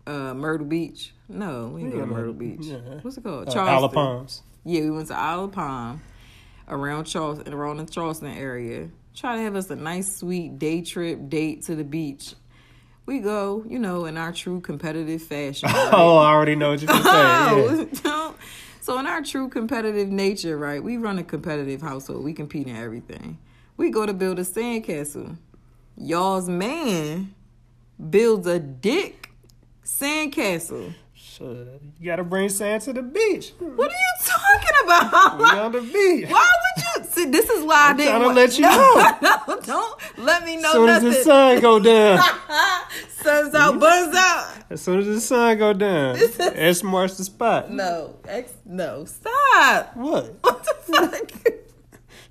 uh, 0.07 0.33
Myrtle 0.33 0.67
Beach. 0.67 1.11
No, 1.27 1.67
we 1.73 1.81
didn't 1.83 1.95
go 1.95 2.05
to 2.05 2.05
Myrtle 2.05 2.33
Beach. 2.33 2.59
yeah. 2.61 2.77
What's 3.01 3.17
it 3.17 3.23
called? 3.23 3.49
Uh, 3.49 3.51
Charleston. 3.51 3.75
Isle 3.77 3.83
of 3.83 3.91
Palms. 3.91 4.41
Yeah, 4.63 4.81
we 4.81 4.91
went 4.91 5.07
to 5.07 5.15
Isle 5.17 5.45
of 5.45 5.51
Palm, 5.51 6.01
around 6.67 7.05
Charleston, 7.05 7.53
around 7.53 7.77
the 7.77 7.85
Charleston 7.85 8.27
area. 8.29 8.89
Try 9.15 9.35
to 9.35 9.41
have 9.41 9.55
us 9.55 9.69
a 9.69 9.75
nice, 9.75 10.15
sweet 10.15 10.59
day 10.59 10.81
trip 10.81 11.27
date 11.29 11.63
to 11.65 11.75
the 11.75 11.83
beach. 11.83 12.35
We 13.05 13.19
go, 13.19 13.65
you 13.67 13.79
know, 13.79 14.05
in 14.05 14.17
our 14.17 14.31
true 14.31 14.61
competitive 14.61 15.23
fashion. 15.23 15.67
right? 15.73 15.89
Oh, 15.91 16.17
I 16.17 16.29
already 16.29 16.55
know 16.55 16.71
what 16.71 16.81
you're 16.81 16.87
gonna 16.87 17.03
say. 17.03 17.87
Yeah. 18.05 18.11
Oh, 18.13 18.35
so 18.81 18.99
in 18.99 19.07
our 19.07 19.21
true 19.23 19.49
competitive 19.49 20.09
nature, 20.09 20.57
right? 20.57 20.81
We 20.83 20.97
run 20.97 21.17
a 21.17 21.23
competitive 21.23 21.81
household. 21.81 22.23
We 22.23 22.33
compete 22.33 22.67
in 22.67 22.75
everything. 22.75 23.39
We 23.77 23.89
go 23.89 24.05
to 24.05 24.13
build 24.13 24.37
a 24.39 24.43
sandcastle. 24.43 25.37
Y'all's 26.01 26.47
man 26.47 27.35
builds 28.09 28.47
a 28.47 28.57
dick 28.57 29.29
sandcastle. 29.83 30.93
Sure. 31.13 31.65
You 31.99 32.05
gotta 32.05 32.23
bring 32.23 32.47
sand 32.47 32.83
to 32.83 32.93
the 32.93 33.01
beach. 33.01 33.51
What 33.59 33.91
are 33.91 33.93
you 33.93 34.13
talking 34.25 34.85
about? 34.85 35.37
We 35.37 35.59
on 35.59 35.71
the 35.73 35.81
beach. 35.81 36.29
Why 36.29 36.47
would 36.47 36.83
you 37.05 37.11
see? 37.11 37.25
This 37.25 37.49
is 37.49 37.65
why 37.65 37.87
I 37.87 37.89
I'm 37.89 37.97
didn't 37.97 38.11
trying 38.21 38.29
to 38.29 38.33
let 38.33 38.57
you 38.57 38.61
no, 38.61 39.17
no, 39.47 39.61
don't 39.61 40.01
let 40.17 40.45
me 40.45 40.55
know 40.55 40.69
As 40.69 40.73
soon 40.73 40.89
as 40.89 41.03
the 41.03 41.13
sun 41.23 41.59
go 41.59 41.79
down. 41.79 42.23
Sun's 43.09 43.53
out, 43.53 43.77
buns 43.79 44.15
out. 44.15 44.53
As 44.69 44.81
soon 44.81 44.99
as 44.99 45.05
the 45.05 45.19
sun 45.19 45.57
go 45.57 45.73
down. 45.73 46.17
X 46.39 46.81
marks 46.83 47.17
the 47.17 47.25
spot. 47.25 47.69
No, 47.69 48.15
X, 48.25 48.53
no, 48.65 49.03
stop. 49.03 49.91
What? 49.97 50.35
What 50.39 50.63
the 50.63 50.73
fuck? 50.93 51.53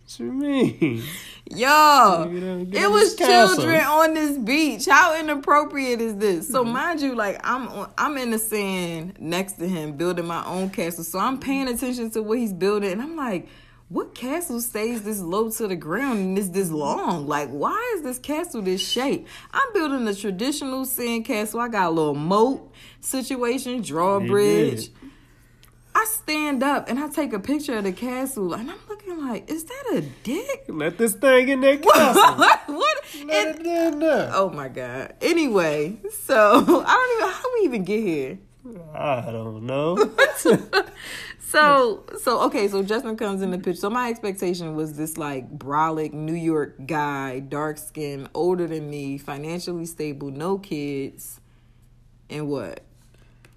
What 0.08 0.20
you 0.20 0.32
mean? 0.32 1.02
Y'all, 1.50 2.32
You 2.32 2.40
done 2.40 2.64
get 2.64 2.82
it 2.82 2.90
was 2.90 3.14
children 3.14 3.82
on 3.82 4.14
this 4.14 4.38
beach. 4.38 4.86
How 4.86 5.18
inappropriate 5.20 6.00
is 6.00 6.16
this? 6.16 6.48
So 6.48 6.64
Mm-hmm. 6.64 6.72
mind 6.72 7.00
you, 7.02 7.14
like 7.14 7.38
I'm 7.44 7.68
on, 7.68 7.92
I'm 7.98 8.16
in 8.16 8.30
the 8.30 8.38
sand 8.38 9.18
next 9.20 9.58
to 9.58 9.68
him, 9.68 9.98
building 9.98 10.24
my 10.26 10.42
own 10.46 10.70
castle. 10.70 11.04
So 11.04 11.18
I'm 11.18 11.38
paying 11.38 11.68
attention 11.68 12.10
to 12.12 12.22
what 12.22 12.38
he's 12.38 12.54
building, 12.54 12.90
and 12.90 13.02
I'm 13.02 13.16
like, 13.16 13.48
what 13.90 14.14
castle 14.14 14.62
stays 14.62 15.02
this 15.02 15.20
low 15.20 15.50
to 15.50 15.68
the 15.68 15.76
ground 15.76 16.18
and 16.20 16.38
is 16.38 16.52
this 16.52 16.70
long? 16.70 17.26
Like, 17.26 17.50
why 17.50 17.94
is 17.96 18.02
this 18.02 18.18
castle 18.18 18.62
this 18.62 18.86
shape? 18.86 19.26
I'm 19.52 19.72
building 19.74 20.08
a 20.08 20.14
traditional 20.14 20.86
sand 20.86 21.26
castle. 21.26 21.60
I 21.60 21.68
got 21.68 21.88
a 21.88 21.90
little 21.90 22.14
moat 22.14 22.72
situation, 23.00 23.82
drawbridge. 23.82 24.90
I 26.00 26.04
stand 26.04 26.62
up 26.62 26.88
and 26.88 26.98
I 26.98 27.08
take 27.08 27.32
a 27.32 27.40
picture 27.40 27.76
of 27.78 27.84
the 27.84 27.92
castle, 27.92 28.54
and 28.54 28.70
I'm 28.70 28.78
looking 28.88 29.20
like, 29.26 29.50
is 29.50 29.64
that 29.64 29.84
a 29.94 30.00
dick? 30.22 30.64
Let 30.68 30.96
this 30.96 31.14
thing 31.14 31.48
in 31.48 31.60
castle. 31.62 32.22
what? 32.36 32.60
what? 32.68 32.98
Let 33.26 33.48
It- 33.56 33.60
it 33.60 33.66
in 33.66 33.98
there. 33.98 34.30
oh 34.32 34.48
my 34.50 34.68
god. 34.68 35.14
Anyway, 35.20 35.96
so 36.22 36.34
I 36.86 36.94
don't 36.94 37.18
even 37.22 37.34
how 37.34 37.54
we 37.54 37.60
even 37.64 37.84
get 37.84 38.00
here. 38.02 38.38
I 38.94 39.30
don't 39.32 39.64
know. 39.66 39.96
So 41.40 42.04
so 42.20 42.42
okay, 42.42 42.68
so 42.68 42.82
Justin 42.82 43.16
comes 43.16 43.40
in 43.40 43.50
the 43.52 43.56
picture. 43.56 43.80
So 43.80 43.88
my 43.88 44.10
expectation 44.10 44.76
was 44.76 44.98
this 44.98 45.16
like 45.16 45.50
brolic 45.58 46.12
New 46.12 46.34
York 46.34 46.74
guy, 46.86 47.40
dark 47.40 47.78
skin, 47.78 48.28
older 48.34 48.66
than 48.66 48.90
me, 48.90 49.16
financially 49.16 49.86
stable, 49.86 50.30
no 50.30 50.58
kids, 50.58 51.40
and 52.28 52.48
what? 52.50 52.80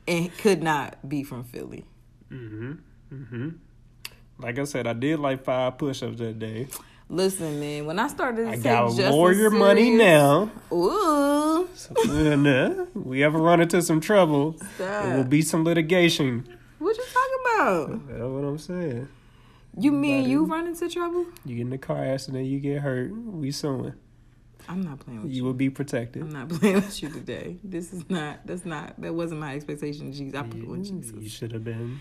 And 0.07 0.31
could 0.37 0.63
not 0.63 1.09
be 1.09 1.23
from 1.25 1.43
Philly. 1.43 1.83
Hmm 2.31 2.71
hmm 3.09 3.49
Like 4.39 4.57
I 4.59 4.63
said, 4.63 4.87
I 4.87 4.93
did 4.93 5.19
like 5.19 5.43
five 5.43 5.77
push-ups 5.77 6.17
that 6.19 6.39
day. 6.39 6.67
Listen, 7.09 7.59
man, 7.59 7.85
when 7.85 7.99
I 7.99 8.07
started 8.07 8.43
to 8.45 8.47
I 8.49 8.53
take 8.53 8.63
got 8.63 8.87
Justin 8.95 9.11
lawyer 9.11 9.49
money 9.49 9.97
serious- 9.97 9.99
now. 9.99 10.51
Ooh. 10.73 11.67
So 11.75 11.93
when 12.07 12.47
uh, 12.47 12.85
we 12.93 13.23
ever 13.23 13.37
run 13.37 13.59
into 13.61 13.81
some 13.81 13.99
trouble, 13.99 14.55
Stop. 14.75 15.05
it 15.05 15.17
will 15.17 15.23
be 15.25 15.41
some 15.41 15.63
litigation. 15.65 16.47
What 16.79 16.97
you 16.97 17.03
talking 17.03 17.37
about? 17.91 18.07
That's 18.07 18.19
what 18.21 18.43
I'm 18.45 18.57
saying. 18.57 19.07
You 19.77 19.91
mean 19.91 20.21
Buddy. 20.23 20.31
you 20.31 20.45
run 20.45 20.67
into 20.67 20.89
trouble? 20.89 21.25
You 21.45 21.55
get 21.57 21.67
in 21.67 21.73
a 21.73 21.77
car 21.77 22.03
accident, 22.03 22.45
you 22.45 22.59
get 22.59 22.81
hurt, 22.81 23.11
we 23.13 23.51
suing. 23.51 23.93
I'm 24.69 24.81
not 24.81 24.99
playing 24.99 25.23
with 25.23 25.31
you. 25.31 25.37
You 25.37 25.43
will 25.43 25.53
be 25.53 25.69
protected. 25.69 26.21
I'm 26.23 26.29
not 26.31 26.49
playing 26.59 26.75
with 26.75 27.01
you 27.03 27.09
today. 27.09 27.57
This 27.63 27.91
is 27.93 28.09
not. 28.09 28.45
That's 28.45 28.65
not. 28.65 28.99
That 29.01 29.13
wasn't 29.13 29.41
my 29.41 29.55
expectation. 29.55 30.11
Jesus, 30.13 30.33
I 30.37 30.43
put 30.43 30.65
with 30.67 30.85
You, 30.87 30.95
you 30.95 31.01
Jesus. 31.01 31.31
should 31.31 31.51
have 31.51 31.63
been. 31.63 31.99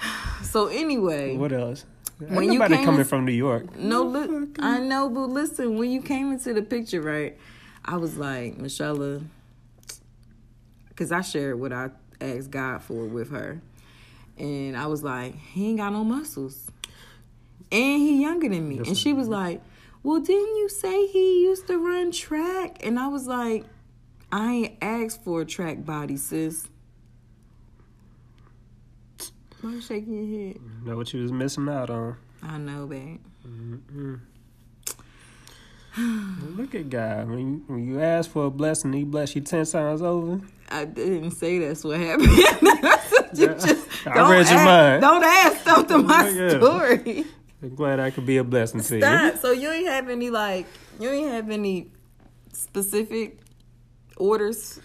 So 0.42 0.68
anyway, 0.68 1.36
What 1.36 1.52
else? 1.52 1.84
When 2.18 2.32
Ain't 2.44 2.44
you 2.46 2.52
nobody 2.54 2.76
came 2.76 2.84
coming 2.84 3.00
in- 3.00 3.06
from 3.06 3.24
New 3.26 3.32
York. 3.32 3.76
no, 3.76 4.02
li- 4.02 4.48
I 4.60 4.80
know, 4.80 5.08
but 5.08 5.26
listen, 5.26 5.78
when 5.78 5.90
you 5.90 6.00
came 6.02 6.32
into 6.32 6.52
the 6.54 6.62
picture, 6.62 7.00
right? 7.00 7.36
I 7.84 7.96
was 7.96 8.16
like, 8.16 8.56
Michelle, 8.58 9.22
because 10.88 11.12
I 11.12 11.20
shared 11.20 11.60
what 11.60 11.72
I 11.72 11.90
asked 12.20 12.50
God 12.50 12.82
for 12.82 13.04
with 13.04 13.30
her, 13.30 13.60
and 14.36 14.76
I 14.76 14.86
was 14.86 15.02
like, 15.02 15.36
he 15.36 15.68
ain't 15.68 15.78
got 15.78 15.92
no 15.92 16.02
muscles, 16.04 16.70
and 17.70 18.00
he 18.00 18.22
younger 18.22 18.48
than 18.48 18.68
me, 18.68 18.78
and 18.78 18.96
she 18.96 19.12
was 19.12 19.28
like, 19.28 19.60
well, 20.02 20.20
didn't 20.20 20.56
you 20.56 20.68
say 20.68 21.06
he 21.06 21.42
used 21.42 21.66
to 21.68 21.78
run 21.78 22.10
track? 22.10 22.84
And 22.84 22.98
I 22.98 23.08
was 23.08 23.26
like, 23.26 23.64
I 24.32 24.52
ain't 24.52 24.76
asked 24.82 25.22
for 25.24 25.42
a 25.42 25.44
track 25.46 25.84
body, 25.84 26.16
sis. 26.16 26.68
Why 29.60 29.80
shaking 29.80 30.14
your 30.14 30.48
head? 30.52 30.60
Know 30.84 30.96
what 30.96 31.12
you 31.12 31.22
was 31.22 31.32
missing 31.32 31.68
out 31.68 31.90
on. 31.90 32.16
I 32.42 32.58
know, 32.58 32.86
babe. 32.86 33.18
Mm-mm. 33.46 34.20
Look 36.56 36.74
at 36.74 36.88
God. 36.90 37.28
When 37.28 37.38
you, 37.38 37.64
when 37.66 37.86
you 37.86 38.00
ask 38.00 38.30
for 38.30 38.44
a 38.46 38.50
blessing, 38.50 38.92
he 38.92 39.04
bless 39.04 39.34
you 39.34 39.40
ten 39.40 39.64
times 39.64 40.00
over. 40.02 40.40
I 40.68 40.84
didn't 40.84 41.32
say 41.32 41.58
that's 41.58 41.82
what 41.84 41.98
happened. 41.98 42.28
You 43.34 43.46
just 43.48 44.06
I 44.06 44.14
don't 44.14 44.30
read 44.30 44.48
your 44.48 44.58
add- 44.58 44.64
mind. 44.64 45.02
Don't 45.02 45.22
ask 45.22 45.86
to 45.88 45.98
my 45.98 46.28
Yeah. 46.30 46.48
story. 46.58 47.24
I'm 47.62 47.74
glad 47.74 48.00
I 48.00 48.10
could 48.10 48.24
be 48.24 48.38
a 48.38 48.42
blessing 48.44 48.80
to 48.80 48.98
you. 48.98 49.36
So 49.40 49.50
you 49.52 49.70
ain't 49.70 49.86
have 49.86 50.08
any 50.08 50.30
like 50.30 50.66
you 50.98 51.10
ain't 51.10 51.30
have 51.30 51.50
any 51.50 51.90
specific 52.52 53.38
orders. 54.16 54.80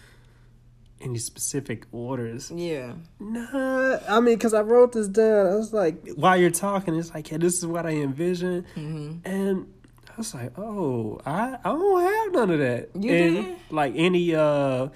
Any 1.03 1.17
specific 1.17 1.85
orders? 1.91 2.49
Yeah. 2.49 2.93
Nah, 3.19 3.99
I 4.07 4.21
mean, 4.21 4.35
because 4.35 4.53
I 4.53 4.61
wrote 4.61 4.93
this 4.93 5.09
down. 5.09 5.47
I 5.47 5.55
was 5.55 5.73
like, 5.73 6.07
while 6.15 6.37
you're 6.37 6.49
talking, 6.49 6.95
it's 6.95 7.13
like, 7.13 7.29
yeah, 7.29 7.37
this 7.39 7.57
is 7.57 7.65
what 7.65 7.85
I 7.85 7.89
envision. 7.89 8.65
Mm-hmm. 8.75 9.27
And 9.29 9.73
I 10.09 10.13
was 10.17 10.33
like, 10.33 10.57
oh, 10.57 11.19
I, 11.25 11.57
I 11.61 11.69
don't 11.69 12.01
have 12.01 12.33
none 12.33 12.51
of 12.51 12.59
that. 12.59 12.89
You 12.97 13.11
and, 13.11 13.35
didn't? 13.35 13.57
Like 13.69 13.93
any, 13.97 14.33
uh, 14.33 14.87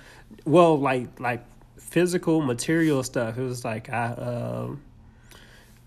well, 0.45 0.79
like, 0.79 1.19
like 1.19 1.43
physical 1.77 2.41
material 2.41 3.03
stuff. 3.03 3.37
It 3.37 3.43
was 3.43 3.65
like, 3.65 3.89
I, 3.89 4.13
um, 4.13 4.81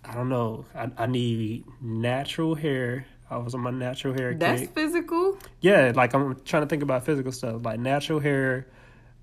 I 0.04 0.12
don't 0.14 0.28
know. 0.28 0.66
I, 0.74 0.90
I 0.98 1.06
need 1.06 1.64
natural 1.80 2.54
hair. 2.54 3.06
I 3.30 3.38
was 3.38 3.54
on 3.54 3.61
my 3.61 3.70
natural 3.70 4.12
hair 4.12 4.35
That's 4.35 4.62
kick. 4.62 4.74
physical. 4.74 5.38
Yeah, 5.61 5.92
like 5.94 6.12
I'm 6.14 6.38
trying 6.44 6.64
to 6.64 6.68
think 6.68 6.83
about 6.83 7.06
physical 7.06 7.33
stuff, 7.33 7.64
like 7.64 7.78
natural 7.78 8.18
hair. 8.18 8.66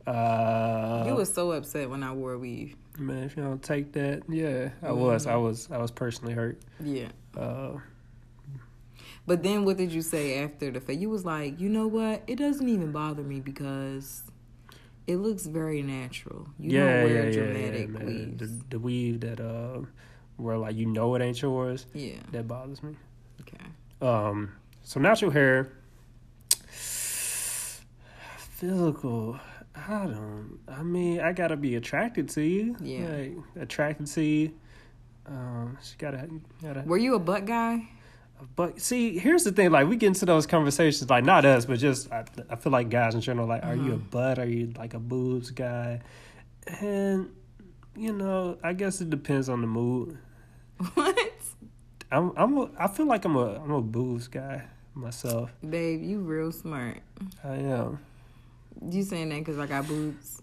Uh, 0.07 1.03
you 1.05 1.13
was 1.15 1.33
so 1.33 1.51
upset 1.51 1.89
when 1.89 2.01
I 2.01 2.13
wore 2.13 2.33
a 2.33 2.37
weave. 2.39 2.75
Man, 2.97 3.23
if 3.23 3.35
you 3.37 3.43
don't 3.43 3.61
take 3.61 3.91
that, 3.93 4.23
yeah, 4.29 4.69
I 4.81 4.91
was, 4.93 5.27
I 5.27 5.35
was, 5.35 5.69
I 5.71 5.77
was 5.77 5.91
personally 5.91 6.33
hurt. 6.33 6.59
Yeah. 6.83 7.09
Uh, 7.37 7.77
But 9.27 9.43
then 9.43 9.65
what 9.65 9.75
did 9.75 9.91
you 9.91 10.01
say 10.01 10.39
after 10.41 10.71
the 10.71 10.79
fact? 10.79 10.99
You 10.99 11.09
was 11.09 11.25
like, 11.25 11.59
you 11.59 11.67
know 11.67 11.85
what? 11.87 12.23
It 12.27 12.37
doesn't 12.37 12.67
even 12.69 12.93
bother 12.93 13.21
me 13.23 13.41
because 13.41 14.23
it 15.05 15.17
looks 15.17 15.45
very 15.45 15.81
natural. 15.81 16.47
You 16.57 16.71
yeah, 16.71 16.79
don't 16.79 17.03
wear 17.03 17.07
yeah, 17.07 17.23
yeah, 17.23 17.31
dramatic 17.31 17.81
yeah, 17.81 17.87
man. 17.87 18.05
weaves. 18.05 18.39
The, 18.39 18.63
the 18.69 18.79
weave 18.79 19.19
that, 19.19 19.41
uh, 19.41 19.81
where 20.37 20.57
like 20.57 20.77
you 20.77 20.85
know 20.85 21.13
it 21.15 21.21
ain't 21.21 21.41
yours, 21.41 21.85
yeah. 21.93 22.15
that 22.31 22.47
bothers 22.47 22.81
me. 22.81 22.95
Okay. 23.41 23.65
Um, 24.01 24.53
so 24.83 24.99
natural 25.01 25.31
hair, 25.31 25.73
physical. 28.37 29.39
I 29.87 30.05
don't. 30.05 30.59
I 30.67 30.83
mean, 30.83 31.21
I 31.21 31.31
gotta 31.31 31.55
be 31.55 31.75
attracted 31.75 32.29
to 32.29 32.41
you. 32.41 32.75
Yeah. 32.81 33.07
like, 33.07 33.37
attracted 33.59 34.07
to 34.07 34.21
you. 34.21 34.53
Um, 35.25 35.77
she 35.81 35.95
gotta, 35.97 36.27
gotta. 36.61 36.81
Were 36.81 36.97
you 36.97 37.15
a 37.15 37.19
butt 37.19 37.45
guy? 37.45 37.87
But 38.55 38.79
see, 38.79 39.17
here's 39.17 39.43
the 39.43 39.51
thing: 39.51 39.71
like 39.71 39.87
we 39.87 39.95
get 39.95 40.07
into 40.07 40.25
those 40.25 40.45
conversations, 40.45 41.09
like 41.09 41.23
not 41.23 41.45
us, 41.45 41.65
but 41.65 41.79
just 41.79 42.11
I, 42.11 42.25
I 42.49 42.55
feel 42.55 42.71
like 42.71 42.89
guys 42.89 43.15
in 43.15 43.21
general. 43.21 43.47
Like, 43.47 43.63
are 43.63 43.75
you 43.75 43.93
a 43.93 43.97
butt? 43.97 44.39
Are 44.39 44.45
you 44.45 44.73
like 44.77 44.93
a 44.93 44.99
boobs 44.99 45.51
guy? 45.51 46.01
And 46.81 47.29
you 47.95 48.13
know, 48.13 48.57
I 48.63 48.73
guess 48.73 49.01
it 49.01 49.09
depends 49.09 49.49
on 49.49 49.61
the 49.61 49.67
mood. 49.67 50.17
What? 50.93 51.17
I'm, 52.11 52.31
I'm, 52.37 52.57
a, 52.57 52.69
I 52.79 52.87
feel 52.87 53.07
like 53.07 53.25
I'm 53.25 53.35
a, 53.35 53.55
I'm 53.55 53.71
a 53.71 53.81
boobs 53.81 54.27
guy 54.27 54.63
myself. 54.93 55.51
Babe, 55.67 56.03
you 56.03 56.19
real 56.19 56.51
smart. 56.51 56.99
I 57.43 57.55
am. 57.55 57.99
You 58.89 59.03
saying 59.03 59.29
that 59.29 59.39
because 59.39 59.57
I 59.59 59.65
got 59.65 59.87
boobs? 59.87 60.39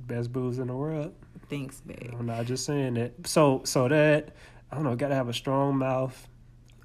Best 0.00 0.32
boobs 0.32 0.58
in 0.58 0.66
the 0.68 0.74
world. 0.76 1.14
Thanks, 1.48 1.80
babe. 1.80 2.14
I'm 2.18 2.26
not 2.26 2.46
just 2.46 2.64
saying 2.64 2.94
that. 2.94 3.26
So 3.26 3.62
so 3.64 3.88
that 3.88 4.34
I 4.70 4.74
don't 4.76 4.84
know, 4.84 4.94
gotta 4.96 5.14
have 5.14 5.28
a 5.28 5.32
strong 5.34 5.76
mouth. 5.78 6.28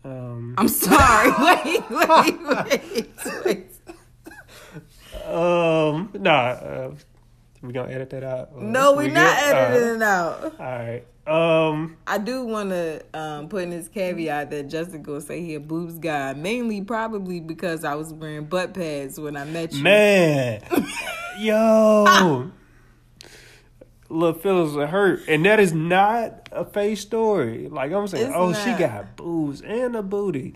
Um, 0.04 0.56
I'm 0.58 0.68
sorry. 0.68 1.30
wait, 1.40 1.90
wait, 1.90 2.42
wait, 2.44 3.10
wait. 3.46 3.72
um 5.26 6.10
nah, 6.20 6.32
uh, 6.50 6.96
we 7.62 7.74
gonna 7.74 7.92
edit 7.92 8.10
that 8.12 8.24
out? 8.24 8.50
Or 8.54 8.62
No, 8.62 8.94
we're 8.94 9.08
we 9.08 9.12
not 9.12 9.38
good? 9.40 9.56
editing 9.56 9.90
Uh, 9.90 9.96
it 9.96 10.02
out. 10.02 10.44
all 10.60 10.66
right. 10.66 11.04
Um 11.28 11.98
I 12.08 12.18
do 12.20 12.46
want 12.46 12.70
to 12.70 13.04
um, 13.14 13.50
put 13.50 13.64
in 13.64 13.70
this 13.72 13.90
caveat 13.90 14.50
that 14.52 14.70
Justin 14.70 15.02
gonna 15.04 15.20
say 15.22 15.42
he 15.44 15.56
a 15.56 15.60
boobs 15.60 16.00
guy, 16.00 16.34
mainly 16.34 16.82
probably 16.82 17.40
because 17.42 17.84
I 17.84 17.96
was 17.96 18.14
wearing 18.14 18.46
butt 18.46 18.74
pads 18.74 19.20
when 19.20 19.36
I 19.36 19.44
met 19.44 19.74
you. 19.74 19.84
Man, 19.84 20.62
yo, 21.40 22.50
little 24.10 24.40
feelings 24.40 24.76
are 24.78 24.88
hurt, 24.88 25.22
and 25.28 25.46
that 25.46 25.60
is 25.60 25.74
not 25.74 26.48
a 26.52 26.64
fake 26.66 26.98
story. 26.98 27.68
Like 27.68 27.92
I'm 27.92 28.08
saying, 28.08 28.28
It's 28.28 28.36
oh, 28.36 28.54
she 28.54 28.72
got 28.74 29.16
boobs 29.18 29.62
and 29.62 29.96
a 29.96 30.02
booty. 30.04 30.56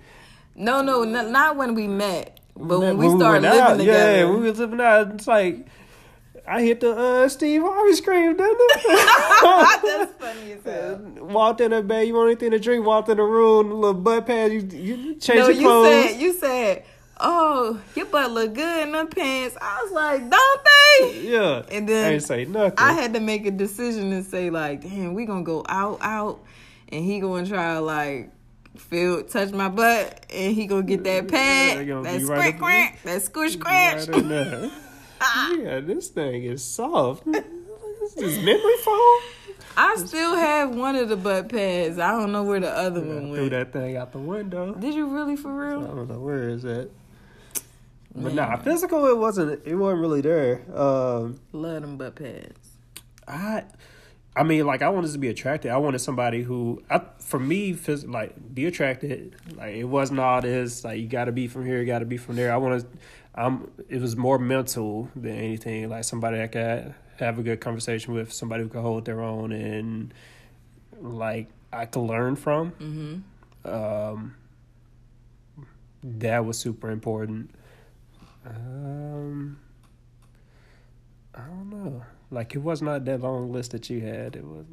No, 0.56 0.82
no, 0.82 1.04
n- 1.04 1.32
not 1.32 1.58
when 1.58 1.76
we 1.76 1.88
met, 1.88 2.40
but 2.56 2.80
when 2.80 2.98
we 2.98 3.08
went 3.08 3.20
started 3.20 3.42
living 3.44 3.60
out, 3.60 3.78
together. 3.78 4.18
yeah, 4.18 4.24
when 4.26 4.42
we 4.42 4.50
was 4.50 4.60
living 4.60 4.82
out, 4.82 5.12
it's 5.16 5.28
like 5.28 5.66
I 6.48 6.62
hit 6.64 6.80
the 6.82 6.92
uh, 6.98 7.30
Steve 7.30 7.62
Harvey 7.62 7.94
scream, 7.94 8.36
didn't 8.36 8.58
it? 8.60 8.84
That's 9.84 10.14
funny 10.14 10.54
as 10.54 10.64
hell. 10.66 11.00
walked 11.24 11.62
in 11.62 11.72
there, 11.72 11.84
babe. 11.84 12.08
You 12.08 12.16
want 12.16 12.28
anything 12.32 12.52
to 12.52 12.60
drink? 12.60 12.86
Walked 12.86 13.10
in 13.10 13.18
the 13.18 13.24
room, 13.24 13.72
little 13.72 13.94
butt 13.94 14.26
pad. 14.26 14.52
You, 14.52 14.60
you 14.62 15.16
change 15.16 15.40
No, 15.40 15.48
your 15.48 15.52
you 15.52 15.62
clothes. 15.68 15.88
said 16.10 16.20
you 16.22 16.34
said, 16.34 16.84
"Oh, 17.20 17.80
your 17.96 18.08
butt 18.08 18.32
look 18.32 18.54
good 18.54 18.88
in 18.88 18.92
them 18.92 19.08
pants." 19.08 19.56
I 19.62 19.82
was 19.84 19.92
like, 19.92 20.30
"Don't 20.30 20.62
they?" 20.64 21.22
yeah, 21.30 21.62
And 21.72 21.88
then 21.88 22.06
I 22.06 22.14
ain't 22.16 22.24
say 22.24 22.46
nothing. 22.46 22.74
I 22.80 22.94
had 22.94 23.14
to 23.14 23.20
make 23.20 23.46
a 23.46 23.52
decision 23.52 24.12
and 24.12 24.26
say 24.26 24.50
like, 24.50 24.82
"Damn, 24.82 25.14
we 25.14 25.26
gonna 25.26 25.44
go 25.44 25.64
out, 25.70 26.00
out," 26.02 26.42
and 26.90 27.06
he 27.06 27.20
gonna 27.20 27.46
try 27.48 27.76
to 27.76 27.82
like 27.82 28.32
feel 28.78 29.24
touch 29.24 29.52
my 29.52 29.70
butt, 29.70 30.26
and 30.34 30.56
he 30.56 30.66
gonna 30.66 30.82
get 30.84 31.04
that 31.04 31.28
pad, 31.28 31.88
gonna 31.88 32.04
that 32.04 32.22
squirt, 32.22 32.38
right 32.38 32.56
squirt, 32.58 32.94
that 33.04 33.22
squish, 33.22 33.54
scratch. 33.54 34.08
Right. 34.10 34.72
yeah, 35.60 35.80
this 35.80 36.10
thing 36.10 36.44
is 36.44 36.64
soft. 36.64 37.24
This 37.26 38.18
is 38.18 38.38
memory 38.40 38.78
foam. 38.84 39.20
I 39.78 39.96
still 39.98 40.36
have 40.36 40.76
one 40.76 40.96
of 40.96 41.08
the 41.10 41.16
butt 41.16 41.50
pads. 41.50 41.98
I 41.98 42.12
don't 42.12 42.32
know 42.32 42.44
where 42.44 42.60
the 42.60 42.70
other 42.70 43.02
I 43.02 43.06
one 43.06 43.34
threw 43.34 43.50
that 43.52 43.72
thing 43.72 43.96
out 43.96 44.12
the 44.12 44.18
window. 44.20 44.74
Did 44.74 44.96
you 44.96 45.08
really 45.08 45.36
for 45.36 45.54
real? 45.54 45.84
I 45.84 45.88
don't 45.88 46.10
know 46.10 46.20
where 46.20 46.50
is 46.50 46.64
that. 46.64 46.90
But 48.14 48.34
Man. 48.34 48.36
nah, 48.36 48.58
physical 48.58 49.06
it 49.08 49.18
wasn't 49.18 49.66
it 49.66 49.76
wasn't 49.76 50.02
really 50.02 50.22
there. 50.22 50.62
Um 50.76 51.40
Love 51.54 51.82
them 51.82 51.98
butt 51.98 52.16
pads. 52.16 52.70
I 53.28 53.64
I 54.36 54.44
mean 54.44 54.66
like 54.66 54.82
I 54.82 54.90
wanted 54.90 55.12
to 55.14 55.18
be 55.18 55.30
attracted. 55.30 55.72
I 55.72 55.78
wanted 55.78 56.00
somebody 56.00 56.42
who 56.42 56.84
I 56.90 57.02
for 57.20 57.40
me 57.40 57.74
phys- 57.74 58.10
like 58.12 58.34
be 58.54 58.66
attracted. 58.66 59.36
Like 59.56 59.76
it 59.76 59.86
wasn't 59.86 60.20
all 60.20 60.42
this 60.42 60.84
like 60.84 61.00
you 61.00 61.08
got 61.08 61.26
to 61.26 61.32
be 61.32 61.48
from 61.48 61.66
here, 61.66 61.80
you 61.80 61.86
got 61.86 62.00
to 62.00 62.06
be 62.06 62.18
from 62.18 62.36
there. 62.36 62.52
I 62.52 62.58
wanted 62.58 62.86
um 63.36 63.72
it 63.90 64.02
was 64.02 64.16
more 64.16 64.38
mental 64.38 65.10
than 65.16 65.36
anything. 65.36 65.90
Like 65.90 66.04
somebody 66.04 66.42
I 66.42 66.48
could 66.48 66.94
have 67.18 67.40
a 67.40 67.44
good 67.44 67.62
conversation 67.62 68.14
with, 68.14 68.34
somebody 68.34 68.64
who 68.64 68.70
could 68.70 68.82
hold 68.82 69.06
their 69.06 69.22
own 69.22 69.52
and 69.52 70.14
like 71.00 71.48
I 71.72 71.86
could 71.86 72.02
learn 72.02 72.36
from. 72.36 72.72
Mm-hmm. 72.72 73.70
Um, 73.70 74.36
that 76.04 76.46
was 76.46 76.58
super 76.58 76.90
important. 76.90 77.52
Um, 78.46 79.60
I 81.34 81.42
don't 81.42 81.70
know. 81.70 82.04
Like 82.32 82.56
it 82.56 82.60
was 82.60 82.82
not 82.82 83.06
that 83.06 83.22
long 83.22 83.52
list 83.52 83.72
that 83.72 83.90
you 83.90 84.02
had. 84.02 84.36
It 84.36 84.46
was 84.46 84.66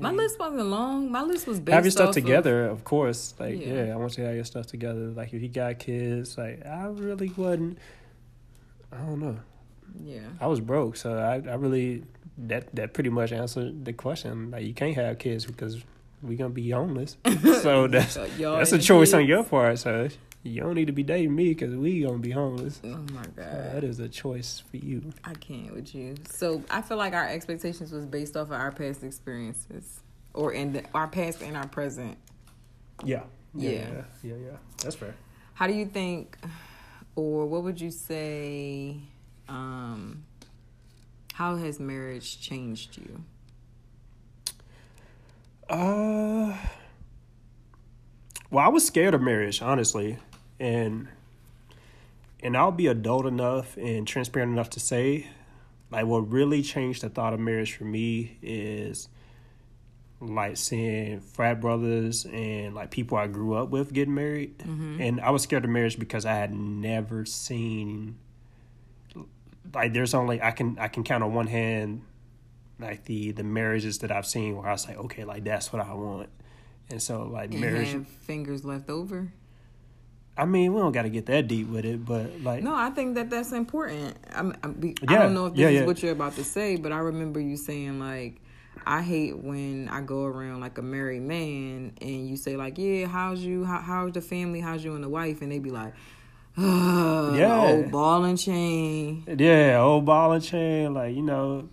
My 0.00 0.12
list 0.12 0.38
wasn't 0.38 0.66
long. 0.66 1.10
My 1.10 1.22
list 1.22 1.46
was 1.46 1.58
based 1.58 1.74
have 1.74 1.84
your 1.84 1.90
stuff 1.90 2.12
together, 2.12 2.66
of, 2.66 2.84
course. 2.84 3.34
Like 3.38 3.58
Yeah. 3.58 3.86
yeah. 3.86 3.92
I 3.94 3.96
want 3.96 4.12
you 4.16 4.22
to 4.22 4.28
have 4.28 4.36
your 4.36 4.44
stuff 4.44 4.66
together. 4.66 5.08
Like 5.08 5.32
if 5.32 5.42
you 5.42 5.48
got 5.48 5.78
kids, 5.78 6.36
like 6.36 6.64
I 6.64 6.86
really 6.86 7.32
wasn't. 7.36 7.78
I 8.96 9.04
don't 9.06 9.20
know. 9.20 9.38
Yeah. 10.02 10.20
I 10.40 10.46
was 10.46 10.60
broke, 10.60 10.96
so 10.96 11.16
I 11.18 11.34
I 11.48 11.54
really 11.54 12.04
that 12.38 12.74
that 12.74 12.92
pretty 12.94 13.10
much 13.10 13.32
answered 13.32 13.84
the 13.84 13.92
question. 13.92 14.50
Like 14.50 14.64
you 14.64 14.74
can't 14.74 14.94
have 14.96 15.18
kids 15.18 15.46
because 15.46 15.82
we're 16.22 16.36
gonna 16.38 16.50
be 16.50 16.70
homeless. 16.70 17.16
So 17.62 17.86
that's 17.88 18.14
So 18.14 18.26
that's 18.38 18.72
a 18.72 18.78
choice 18.78 19.12
on 19.14 19.26
your 19.26 19.44
part. 19.44 19.78
So 19.78 20.08
you 20.42 20.60
don't 20.60 20.74
need 20.74 20.86
to 20.86 20.92
be 20.92 21.02
dating 21.02 21.34
me 21.34 21.48
because 21.54 21.74
we 21.74 22.02
gonna 22.02 22.18
be 22.18 22.30
homeless. 22.30 22.80
Oh 22.84 22.88
my 23.12 23.22
So 23.22 23.30
god. 23.36 23.74
that 23.74 23.84
is 23.84 23.98
a 24.00 24.08
choice 24.08 24.62
for 24.70 24.76
you. 24.76 25.12
I 25.24 25.34
can't 25.34 25.74
with 25.74 25.94
you. 25.94 26.14
So 26.30 26.62
I 26.70 26.82
feel 26.82 26.96
like 26.98 27.14
our 27.14 27.28
expectations 27.28 27.90
was 27.92 28.06
based 28.06 28.36
off 28.36 28.48
of 28.48 28.52
our 28.52 28.70
past 28.72 29.02
experiences, 29.02 30.00
or 30.34 30.52
in 30.52 30.72
the, 30.74 30.84
our 30.94 31.08
past 31.08 31.42
and 31.42 31.56
our 31.56 31.66
present. 31.66 32.16
Yeah. 33.04 33.22
Yeah. 33.54 33.70
Yeah. 33.70 33.78
Yeah. 33.80 34.02
Yeah. 34.22 34.34
yeah. 34.46 34.56
That's 34.82 34.94
fair. 34.96 35.14
How 35.54 35.66
do 35.66 35.72
you 35.72 35.86
think, 35.86 36.36
or 37.16 37.46
what 37.46 37.64
would 37.64 37.80
you 37.80 37.90
say? 37.90 38.98
Um, 39.48 40.24
how 41.32 41.56
has 41.56 41.80
marriage 41.80 42.40
changed 42.40 42.98
you? 42.98 43.24
Uh, 45.68 46.56
well, 48.50 48.64
I 48.64 48.68
was 48.68 48.86
scared 48.86 49.14
of 49.14 49.22
marriage, 49.22 49.60
honestly, 49.60 50.18
and 50.60 51.08
and 52.42 52.56
I'll 52.56 52.70
be 52.70 52.86
adult 52.86 53.26
enough 53.26 53.76
and 53.76 54.06
transparent 54.06 54.52
enough 54.52 54.70
to 54.70 54.80
say, 54.80 55.26
like, 55.90 56.06
what 56.06 56.30
really 56.30 56.62
changed 56.62 57.02
the 57.02 57.08
thought 57.08 57.32
of 57.32 57.40
marriage 57.40 57.72
for 57.74 57.84
me 57.84 58.38
is 58.42 59.08
like 60.20 60.56
seeing 60.56 61.20
frat 61.20 61.60
brothers 61.60 62.24
and 62.24 62.74
like 62.74 62.90
people 62.90 63.18
I 63.18 63.26
grew 63.26 63.54
up 63.54 63.70
with 63.70 63.92
getting 63.92 64.14
married, 64.14 64.58
mm-hmm. 64.58 65.00
and 65.00 65.20
I 65.20 65.30
was 65.30 65.42
scared 65.42 65.64
of 65.64 65.70
marriage 65.70 65.98
because 65.98 66.24
I 66.24 66.34
had 66.34 66.54
never 66.54 67.24
seen 67.24 68.16
like 69.74 69.92
there's 69.92 70.14
only 70.14 70.40
I 70.40 70.50
can 70.52 70.78
I 70.78 70.88
can 70.88 71.04
count 71.04 71.22
on 71.22 71.34
one 71.34 71.46
hand 71.46 72.02
like 72.78 73.04
the 73.04 73.32
the 73.32 73.44
marriages 73.44 73.98
that 73.98 74.10
I've 74.10 74.26
seen 74.26 74.56
where 74.56 74.68
I 74.68 74.72
was 74.72 74.86
like, 74.86 74.98
okay, 74.98 75.24
like 75.24 75.44
that's 75.44 75.72
what 75.72 75.82
I 75.82 75.92
want. 75.94 76.28
And 76.90 77.02
so 77.02 77.24
like 77.24 77.50
And 77.50 77.60
marriage 77.60 77.92
have 77.92 78.06
fingers 78.06 78.64
left 78.64 78.88
over? 78.90 79.32
I 80.38 80.44
mean, 80.44 80.74
we 80.74 80.80
don't 80.80 80.92
gotta 80.92 81.08
get 81.08 81.26
that 81.26 81.48
deep 81.48 81.68
with 81.68 81.84
it, 81.84 82.04
but 82.04 82.40
like 82.42 82.62
No, 82.62 82.74
I 82.74 82.90
think 82.90 83.14
that 83.14 83.30
that's 83.30 83.52
important. 83.52 84.16
I'm, 84.32 84.54
I'm 84.62 84.94
I 85.08 85.12
Yeah, 85.12 85.22
don't 85.22 85.34
know 85.34 85.46
if 85.46 85.54
this 85.54 85.60
yeah, 85.60 85.68
is 85.68 85.80
yeah. 85.80 85.86
what 85.86 86.02
you're 86.02 86.12
about 86.12 86.34
to 86.36 86.44
say, 86.44 86.76
but 86.76 86.92
I 86.92 86.98
remember 86.98 87.40
you 87.40 87.56
saying 87.56 87.98
like, 87.98 88.40
I 88.86 89.02
hate 89.02 89.36
when 89.36 89.88
I 89.88 90.00
go 90.00 90.24
around 90.24 90.60
like 90.60 90.78
a 90.78 90.82
married 90.82 91.22
man 91.22 91.92
and 92.00 92.28
you 92.28 92.36
say 92.36 92.56
like, 92.56 92.78
yeah, 92.78 93.06
how's 93.06 93.40
you? 93.40 93.64
How, 93.64 93.78
how's 93.80 94.12
the 94.12 94.20
family? 94.20 94.60
How's 94.60 94.84
you 94.84 94.94
and 94.94 95.02
the 95.02 95.08
wife? 95.08 95.42
And 95.42 95.50
they 95.50 95.58
be 95.58 95.70
like, 95.70 95.92
oh, 96.56 97.34
Yeah. 97.34 97.58
old 97.58 97.90
ball 97.90 98.24
and 98.24 98.38
chain. 98.38 99.24
Yeah, 99.26 99.80
old 99.80 100.04
ball 100.04 100.32
and 100.32 100.42
chain, 100.42 100.94
like, 100.94 101.16
you 101.16 101.22
know, 101.22 101.68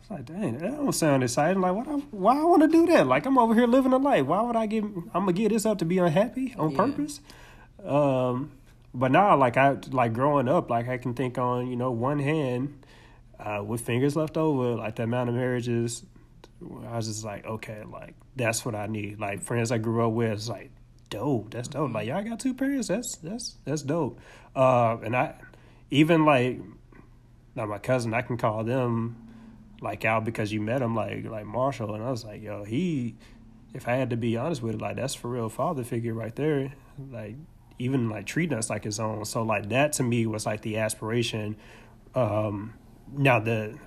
it's 0.00 0.10
like, 0.10 0.24
dang, 0.24 0.58
that 0.58 0.76
don't 0.76 0.92
sound 0.92 1.22
exciting. 1.22 1.60
Like, 1.60 1.74
what 1.74 1.86
I, 1.86 1.92
why 2.10 2.38
I 2.38 2.42
want 2.44 2.62
to 2.62 2.68
do 2.68 2.86
that? 2.86 3.06
Like, 3.06 3.26
I'm 3.26 3.38
over 3.38 3.54
here 3.54 3.66
living 3.68 3.92
a 3.92 3.98
life. 3.98 4.26
Why 4.26 4.42
would 4.42 4.56
I 4.56 4.66
give, 4.66 4.84
I'm 5.14 5.26
to 5.26 5.32
give 5.32 5.52
this 5.52 5.64
up 5.66 5.78
to 5.78 5.84
be 5.84 5.98
unhappy 5.98 6.54
on 6.58 6.72
Yeah. 6.72 6.76
purpose? 6.76 7.20
Um, 7.84 8.50
but 8.92 9.12
now, 9.12 9.36
like, 9.36 9.56
I, 9.56 9.76
like, 9.90 10.12
growing 10.14 10.48
up, 10.48 10.68
like, 10.68 10.88
I 10.88 10.98
can 10.98 11.14
think 11.14 11.38
on, 11.38 11.68
you 11.68 11.76
know, 11.76 11.92
one 11.92 12.18
hand, 12.18 12.84
uh, 13.38 13.62
with 13.64 13.82
fingers 13.82 14.16
left 14.16 14.36
over, 14.36 14.74
like, 14.74 14.96
the 14.96 15.04
amount 15.04 15.28
of 15.28 15.34
marriages, 15.36 16.02
I 16.62 16.96
was 16.96 17.06
just 17.06 17.24
like, 17.24 17.44
okay, 17.44 17.82
like, 17.90 18.14
that's 18.34 18.64
what 18.64 18.74
I 18.74 18.86
need. 18.86 19.20
Like, 19.20 19.42
friends 19.42 19.70
I 19.70 19.78
grew 19.78 20.06
up 20.06 20.12
with, 20.12 20.32
it's 20.32 20.48
like, 20.48 20.70
dope. 21.10 21.50
That's 21.50 21.68
dope. 21.68 21.92
Like, 21.92 22.08
y'all 22.08 22.22
got 22.22 22.40
two 22.40 22.54
parents. 22.54 22.88
That's, 22.88 23.16
that's, 23.16 23.56
that's 23.64 23.82
dope. 23.82 24.18
Uh, 24.54 24.96
and 25.02 25.14
I, 25.14 25.34
even 25.90 26.24
like, 26.24 26.60
now 27.54 27.66
my 27.66 27.78
cousin, 27.78 28.14
I 28.14 28.22
can 28.22 28.36
call 28.36 28.64
them 28.64 29.16
like 29.80 30.04
out 30.04 30.24
because 30.24 30.52
you 30.52 30.60
met 30.60 30.82
him, 30.82 30.94
like 30.94 31.24
like 31.24 31.46
Marshall, 31.46 31.94
and 31.94 32.04
I 32.04 32.10
was 32.10 32.24
like, 32.24 32.42
yo, 32.42 32.64
he. 32.64 33.16
If 33.74 33.86
I 33.86 33.92
had 33.96 34.10
to 34.10 34.16
be 34.16 34.38
honest 34.38 34.62
with 34.62 34.76
it, 34.76 34.80
like 34.80 34.96
that's 34.96 35.14
for 35.14 35.28
real 35.28 35.50
father 35.50 35.84
figure 35.84 36.14
right 36.14 36.34
there. 36.34 36.72
Like 37.10 37.34
even 37.78 38.08
like 38.08 38.24
treating 38.24 38.56
us 38.56 38.70
like 38.70 38.84
his 38.84 38.98
own. 38.98 39.26
So 39.26 39.42
like 39.42 39.68
that 39.68 39.92
to 39.94 40.02
me 40.02 40.24
was 40.26 40.46
like 40.46 40.62
the 40.62 40.78
aspiration. 40.78 41.56
Um, 42.14 42.72
now 43.12 43.38
the 43.38 43.78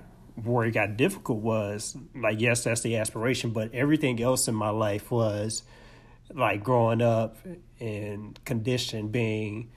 where 0.44 0.66
it 0.66 0.72
got 0.72 0.96
difficult 0.96 1.40
was 1.40 1.96
like 2.14 2.40
yes, 2.40 2.64
that's 2.64 2.80
the 2.80 2.96
aspiration, 2.96 3.50
but 3.50 3.74
everything 3.74 4.22
else 4.22 4.48
in 4.48 4.54
my 4.54 4.70
life 4.70 5.10
was 5.10 5.62
like 6.32 6.62
growing 6.62 7.02
up 7.02 7.36
and 7.80 8.38
conditioned 8.44 9.10
being 9.12 9.70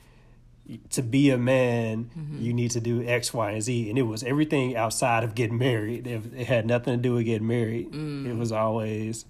to 0.91 1.01
be 1.01 1.29
a 1.29 1.37
man, 1.37 2.09
mm-hmm. 2.17 2.41
you 2.41 2.53
need 2.53 2.71
to 2.71 2.79
do 2.79 3.05
X, 3.05 3.33
Y, 3.33 3.51
and 3.51 3.61
Z. 3.61 3.89
And 3.89 3.99
it 3.99 4.03
was 4.03 4.23
everything 4.23 4.75
outside 4.75 5.23
of 5.23 5.35
getting 5.35 5.57
married. 5.57 6.07
It, 6.07 6.21
it 6.35 6.47
had 6.47 6.65
nothing 6.65 6.95
to 6.95 7.01
do 7.01 7.15
with 7.15 7.25
getting 7.25 7.47
married. 7.47 7.91
Mm. 7.91 8.27
It 8.27 8.35
was 8.37 8.51
always, 8.51 9.25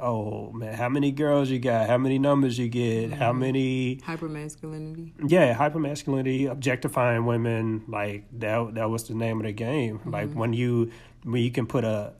oh 0.00 0.50
man, 0.52 0.74
how 0.74 0.88
many 0.88 1.10
girls 1.10 1.50
you 1.50 1.58
got? 1.58 1.88
How 1.88 1.98
many 1.98 2.18
numbers 2.18 2.58
you 2.58 2.68
get? 2.68 3.12
How 3.12 3.30
Mm-hmm. 3.30 3.40
many? 3.40 3.96
Hypermasculinity. 3.96 5.12
Yeah, 5.26 5.54
hypermasculinity, 5.56 6.50
objectifying 6.50 7.24
women, 7.26 7.84
like 7.88 8.24
that. 8.38 8.74
That 8.74 8.90
was 8.90 9.04
the 9.08 9.14
name 9.14 9.38
of 9.40 9.46
the 9.46 9.52
game. 9.52 10.00
Like 10.04 10.32
when 10.32 10.52
you 10.52 10.90
when 11.24 11.42
you 11.42 11.50
can 11.50 11.66
put 11.66 11.84
a, 11.84 12.12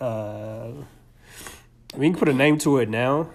uh, 0.00 0.70
we 1.96 2.08
can 2.10 2.18
put 2.18 2.28
a 2.28 2.32
name 2.34 2.58
to 2.58 2.78
it 2.78 2.88
now, 2.88 3.28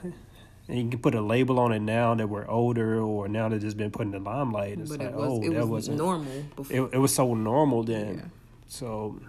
and 0.68 0.78
you 0.78 0.90
can 0.90 1.00
put 1.00 1.14
a 1.16 1.22
label 1.22 1.60
on 1.60 1.72
it 1.72 1.82
now 1.82 2.16
that 2.16 2.28
we're 2.28 2.48
older, 2.48 3.00
or 3.00 3.28
now 3.28 3.50
that 3.50 3.64
it's 3.64 3.74
been 3.74 3.92
put 3.92 4.04
in 4.04 4.12
the 4.12 4.20
limelight. 4.20 4.80
It's 4.80 4.90
But 4.92 5.00
like, 5.00 5.10
it 5.10 5.16
was 5.16 5.30
oh, 5.32 5.44
it 5.44 5.50
that 5.54 5.60
was 5.62 5.70
wasn't. 5.70 5.98
normal 5.98 6.44
before. 6.56 6.76
It, 6.88 6.94
it 6.94 6.98
was 6.98 7.14
so 7.14 7.34
normal 7.34 7.84
then. 7.84 8.16
Yeah. 8.16 8.24
So 8.68 9.20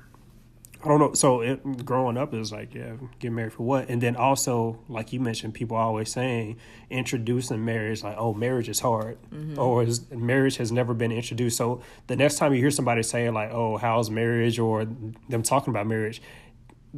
I 0.84 0.88
don't 0.88 1.00
know. 1.00 1.14
So 1.14 1.40
it, 1.40 1.84
growing 1.84 2.16
up 2.16 2.32
is 2.34 2.52
like, 2.52 2.74
yeah, 2.74 2.92
get 3.18 3.32
married 3.32 3.52
for 3.52 3.62
what? 3.64 3.88
And 3.88 4.00
then 4.00 4.14
also, 4.16 4.78
like 4.88 5.12
you 5.12 5.20
mentioned, 5.20 5.54
people 5.54 5.76
always 5.76 6.10
saying 6.10 6.58
introducing 6.90 7.64
marriage, 7.64 8.02
like, 8.04 8.16
oh, 8.18 8.34
marriage 8.34 8.68
is 8.68 8.80
hard, 8.80 9.18
Mm-hmm. 9.32 9.58
or 9.58 9.82
is, 9.82 10.10
marriage 10.10 10.56
has 10.58 10.70
never 10.72 10.94
been 10.94 11.12
introduced. 11.12 11.56
So 11.56 11.80
the 12.06 12.16
next 12.16 12.36
time 12.36 12.52
you 12.54 12.60
hear 12.60 12.70
somebody 12.70 13.02
say 13.02 13.30
like, 13.30 13.50
oh, 13.52 13.76
how's 13.78 14.10
marriage, 14.10 14.58
or 14.58 14.86
them 15.28 15.42
talking 15.42 15.70
about 15.72 15.86
marriage. 15.86 16.20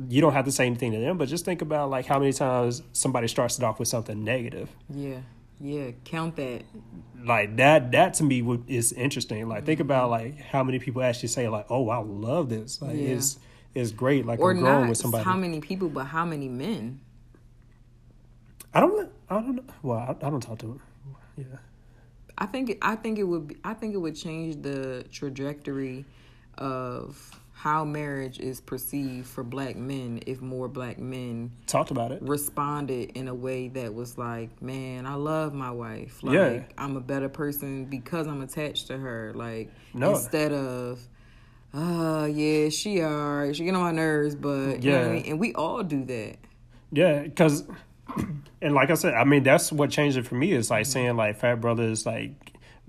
You 0.08 0.20
don't 0.20 0.32
have 0.34 0.44
to 0.44 0.52
say 0.52 0.66
anything 0.66 0.92
to 0.92 0.98
them, 1.00 1.18
but 1.18 1.28
just 1.28 1.44
think 1.44 1.60
about 1.62 1.90
like 1.90 2.06
how 2.06 2.18
many 2.18 2.32
times 2.32 2.82
somebody 2.92 3.26
starts 3.26 3.58
it 3.58 3.64
off 3.64 3.78
with 3.80 3.88
something 3.88 4.22
negative 4.22 4.68
yeah, 4.88 5.18
yeah. 5.60 5.90
Count 6.04 6.36
that. 6.36 6.62
like 7.24 7.56
that 7.56 7.90
that 7.92 8.14
to 8.14 8.22
me 8.24 8.40
would, 8.42 8.62
is 8.68 8.92
interesting 8.92 9.48
like 9.48 9.64
think 9.64 9.80
Mm-hmm. 9.80 9.86
about 9.86 10.10
like 10.10 10.38
how 10.40 10.62
many 10.62 10.78
people 10.78 11.02
actually 11.02 11.30
say 11.30 11.48
like 11.48 11.66
oh 11.68 11.88
i 11.88 11.98
love 11.98 12.48
this 12.48 12.80
like 12.80 12.94
Yeah. 12.96 13.14
it's 13.16 13.38
it's 13.74 13.92
great 13.92 14.26
like 14.26 14.38
Or 14.40 14.50
i'm 14.52 14.58
growing 14.60 14.80
not 14.82 14.88
with 14.88 14.98
somebody 14.98 15.24
how 15.24 15.36
many 15.36 15.60
people, 15.60 15.88
but 15.88 16.04
how 16.04 16.24
many 16.24 16.48
men? 16.48 17.00
i 18.74 18.80
don't 18.80 19.10
i 19.30 19.34
don't 19.40 19.60
well 19.82 19.98
i, 19.98 20.26
I 20.26 20.30
don't 20.30 20.40
talk 20.42 20.58
to 20.60 20.66
him 20.66 20.80
yeah 21.36 21.44
I 22.40 22.46
think 22.46 22.70
it- 22.70 22.78
I 22.82 22.94
think 22.94 23.18
it 23.18 23.24
would 23.24 23.48
be, 23.48 23.56
I 23.64 23.74
think 23.74 23.94
it 23.94 23.98
would 23.98 24.14
change 24.14 24.62
the 24.62 25.04
trajectory 25.10 26.04
of 26.56 27.32
how 27.52 27.84
marriage 27.84 28.38
is 28.38 28.60
perceived 28.60 29.26
for 29.26 29.42
black 29.42 29.74
men 29.74 30.20
if 30.24 30.40
more 30.40 30.68
black 30.68 31.00
men 31.00 31.50
talked 31.66 31.90
about 31.90 32.12
it 32.12 32.22
responded 32.22 33.10
in 33.16 33.26
a 33.26 33.34
way 33.34 33.66
that 33.66 33.92
was 33.92 34.16
like, 34.16 34.62
man, 34.62 35.04
I 35.04 35.14
love 35.14 35.52
my 35.52 35.72
wife. 35.72 36.22
Like 36.22 36.34
Yeah. 36.34 36.62
I'm 36.78 36.96
a 36.96 37.00
better 37.00 37.28
person 37.28 37.86
because 37.86 38.28
I'm 38.28 38.40
attached 38.42 38.86
to 38.86 38.96
her. 38.98 39.32
Like 39.34 39.72
No. 39.92 40.10
instead 40.10 40.52
of 40.52 41.00
uh 41.74 42.28
yeah, 42.32 42.68
she 42.70 43.02
alright, 43.02 43.54
she 43.54 43.64
get 43.64 43.74
on 43.74 43.82
my 43.82 43.92
nerves, 43.92 44.34
but 44.34 44.82
you 44.82 44.90
know 44.92 44.98
I 45.00 45.02
Yeah. 45.04 45.12
mean? 45.12 45.24
And 45.26 45.40
we 45.40 45.52
all 45.54 45.82
do 45.82 46.04
that. 46.04 46.36
yeah 46.92 47.22
because 47.22 47.64
and 48.62 48.74
like 48.74 48.88
i 48.90 48.94
said 48.94 49.12
i 49.14 49.22
mean 49.22 49.42
that's 49.42 49.70
what 49.70 49.90
changed 49.90 50.16
it 50.16 50.26
for 50.26 50.34
me 50.34 50.52
is 50.52 50.66
Mm-hmm. 50.66 50.74
like 50.74 50.86
seeing 50.86 51.16
like 51.16 51.36
fat 51.36 51.60
brothers 51.60 52.06
like 52.06 52.32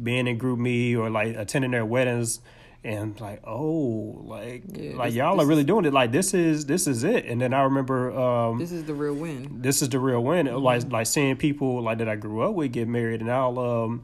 being 0.02 0.28
in 0.28 0.40
GroupMe 0.40 0.98
or 0.98 1.10
like 1.10 1.36
attending 1.36 1.72
their 1.72 1.86
weddings 1.86 2.40
and 2.86 3.20
like 3.20 3.42
oh 3.46 4.22
like 4.24 4.64
Yeah, 4.70 4.96
like 4.96 5.08
this- 5.10 5.16
y'all 5.16 5.36
this 5.36 5.44
are 5.44 5.48
really 5.50 5.66
doing 5.66 5.84
it 5.84 5.92
like 5.92 6.14
this 6.14 6.34
is 6.34 6.66
this 6.66 6.88
is 6.88 7.04
it 7.04 7.26
and 7.26 7.42
then 7.42 7.54
i 7.54 7.64
remember 7.64 8.18
um 8.18 8.58
This 8.58 8.72
is 8.72 8.86
the 8.86 8.94
real 8.94 9.14
win. 9.16 9.62
this 9.62 9.82
is 9.82 9.90
the 9.90 10.00
real 10.00 10.24
win. 10.24 10.48
Mm-hmm. 10.48 10.64
Like 10.64 10.90
like 10.90 11.08
seeing 11.08 11.36
people 11.36 11.82
like 11.82 11.98
that 11.98 12.08
I 12.08 12.16
grew 12.16 12.40
up 12.42 12.56
with 12.56 12.72
get 12.72 12.88
married, 12.88 13.20
and 13.20 13.30
I'll 13.30 13.60
um, 13.60 14.04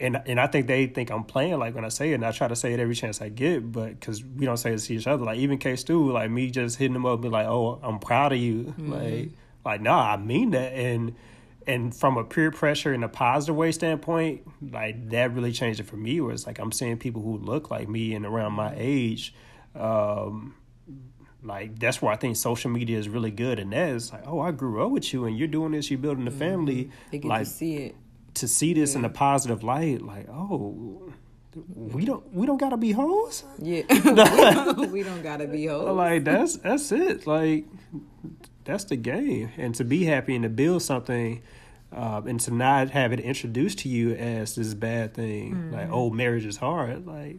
and 0.00 0.22
and 0.26 0.38
I 0.40 0.46
think 0.46 0.66
they 0.66 0.86
think 0.86 1.10
I'm 1.10 1.24
playing 1.24 1.58
like 1.58 1.74
when 1.74 1.84
I 1.84 1.88
say 1.88 2.10
it, 2.12 2.14
and 2.14 2.24
I 2.26 2.32
try 2.32 2.48
to 2.48 2.56
say 2.56 2.72
it 2.72 2.80
every 2.80 2.94
chance 2.94 3.20
I 3.20 3.28
get, 3.28 3.70
but 3.72 3.98
because 3.98 4.22
we 4.24 4.46
don't 4.46 4.56
say 4.56 4.72
it 4.72 4.78
to 4.78 4.94
each 4.94 5.06
other. 5.06 5.24
Like 5.24 5.38
even 5.38 5.58
K 5.58 5.76
Stu, 5.76 6.12
like 6.12 6.30
me 6.30 6.50
just 6.50 6.78
hitting 6.78 6.92
them 6.94 7.04
up, 7.06 7.14
and 7.14 7.22
be 7.22 7.28
like, 7.28 7.46
oh, 7.46 7.80
I'm 7.82 7.98
proud 7.98 8.32
of 8.32 8.38
you, 8.38 8.64
Mm-hmm. 8.64 8.92
like 8.92 9.30
like 9.64 9.80
nah, 9.80 10.12
I 10.12 10.16
mean 10.16 10.50
that, 10.50 10.72
and 10.72 11.14
and 11.66 11.94
from 11.94 12.16
a 12.16 12.24
peer 12.24 12.50
pressure 12.50 12.94
in 12.94 13.02
a 13.02 13.08
positive 13.08 13.56
way 13.56 13.72
standpoint, 13.72 14.42
like 14.72 15.10
that 15.10 15.34
really 15.34 15.52
changed 15.52 15.80
it 15.80 15.86
for 15.86 15.96
me. 15.96 16.20
Where 16.20 16.32
it's 16.32 16.46
like 16.46 16.58
I'm 16.60 16.72
seeing 16.72 16.96
people 16.96 17.20
who 17.22 17.36
look 17.36 17.70
like 17.70 17.88
me 17.88 18.14
and 18.14 18.24
around 18.24 18.52
my 18.52 18.72
age. 18.76 19.34
Um, 19.74 20.54
like 21.42 21.78
that's 21.78 22.02
where 22.02 22.12
I 22.12 22.16
think 22.16 22.36
social 22.36 22.70
media 22.70 22.98
is 22.98 23.08
really 23.08 23.30
good, 23.30 23.58
and 23.58 23.72
that 23.72 23.90
is 23.90 24.12
like, 24.12 24.22
oh, 24.26 24.40
I 24.40 24.50
grew 24.50 24.84
up 24.84 24.90
with 24.90 25.12
you, 25.12 25.24
and 25.26 25.38
you're 25.38 25.46
doing 25.48 25.72
this, 25.72 25.90
you're 25.90 25.98
building 25.98 26.26
a 26.26 26.30
family. 26.32 26.90
They 27.10 27.18
get 27.18 27.28
Like 27.28 27.44
to 27.44 27.50
see 27.50 27.76
it. 27.76 27.96
To 28.38 28.48
see 28.48 28.72
this 28.72 28.94
in 28.94 29.04
a 29.04 29.08
positive 29.08 29.62
light, 29.62 30.02
like, 30.02 30.28
oh, 30.28 31.12
we 31.74 32.04
don't 32.04 32.32
we 32.32 32.46
don't 32.46 32.58
gotta 32.58 32.76
be 32.76 32.92
hoes. 32.92 33.44
Yeah. 33.58 33.82
we 34.90 35.02
don't 35.02 35.22
gotta 35.22 35.46
be 35.46 35.66
hoes. 35.66 35.94
Like 35.94 36.24
that's 36.24 36.56
that's 36.56 36.92
it. 36.92 37.26
Like 37.26 37.66
that's 38.64 38.84
the 38.84 38.96
game, 38.96 39.50
and 39.56 39.74
to 39.76 39.84
be 39.84 40.04
happy 40.04 40.34
and 40.34 40.42
to 40.44 40.48
build 40.48 40.82
something. 40.82 41.42
Uh, 41.90 42.20
and 42.26 42.38
to 42.38 42.52
not 42.52 42.90
have 42.90 43.14
it 43.14 43.20
introduced 43.20 43.78
to 43.78 43.88
you 43.88 44.12
as 44.12 44.56
this 44.56 44.74
bad 44.74 45.14
thing, 45.14 45.72
like 45.72 45.88
oh, 45.90 46.10
marriage 46.10 46.44
is 46.44 46.58
hard. 46.58 47.06
Like, 47.06 47.38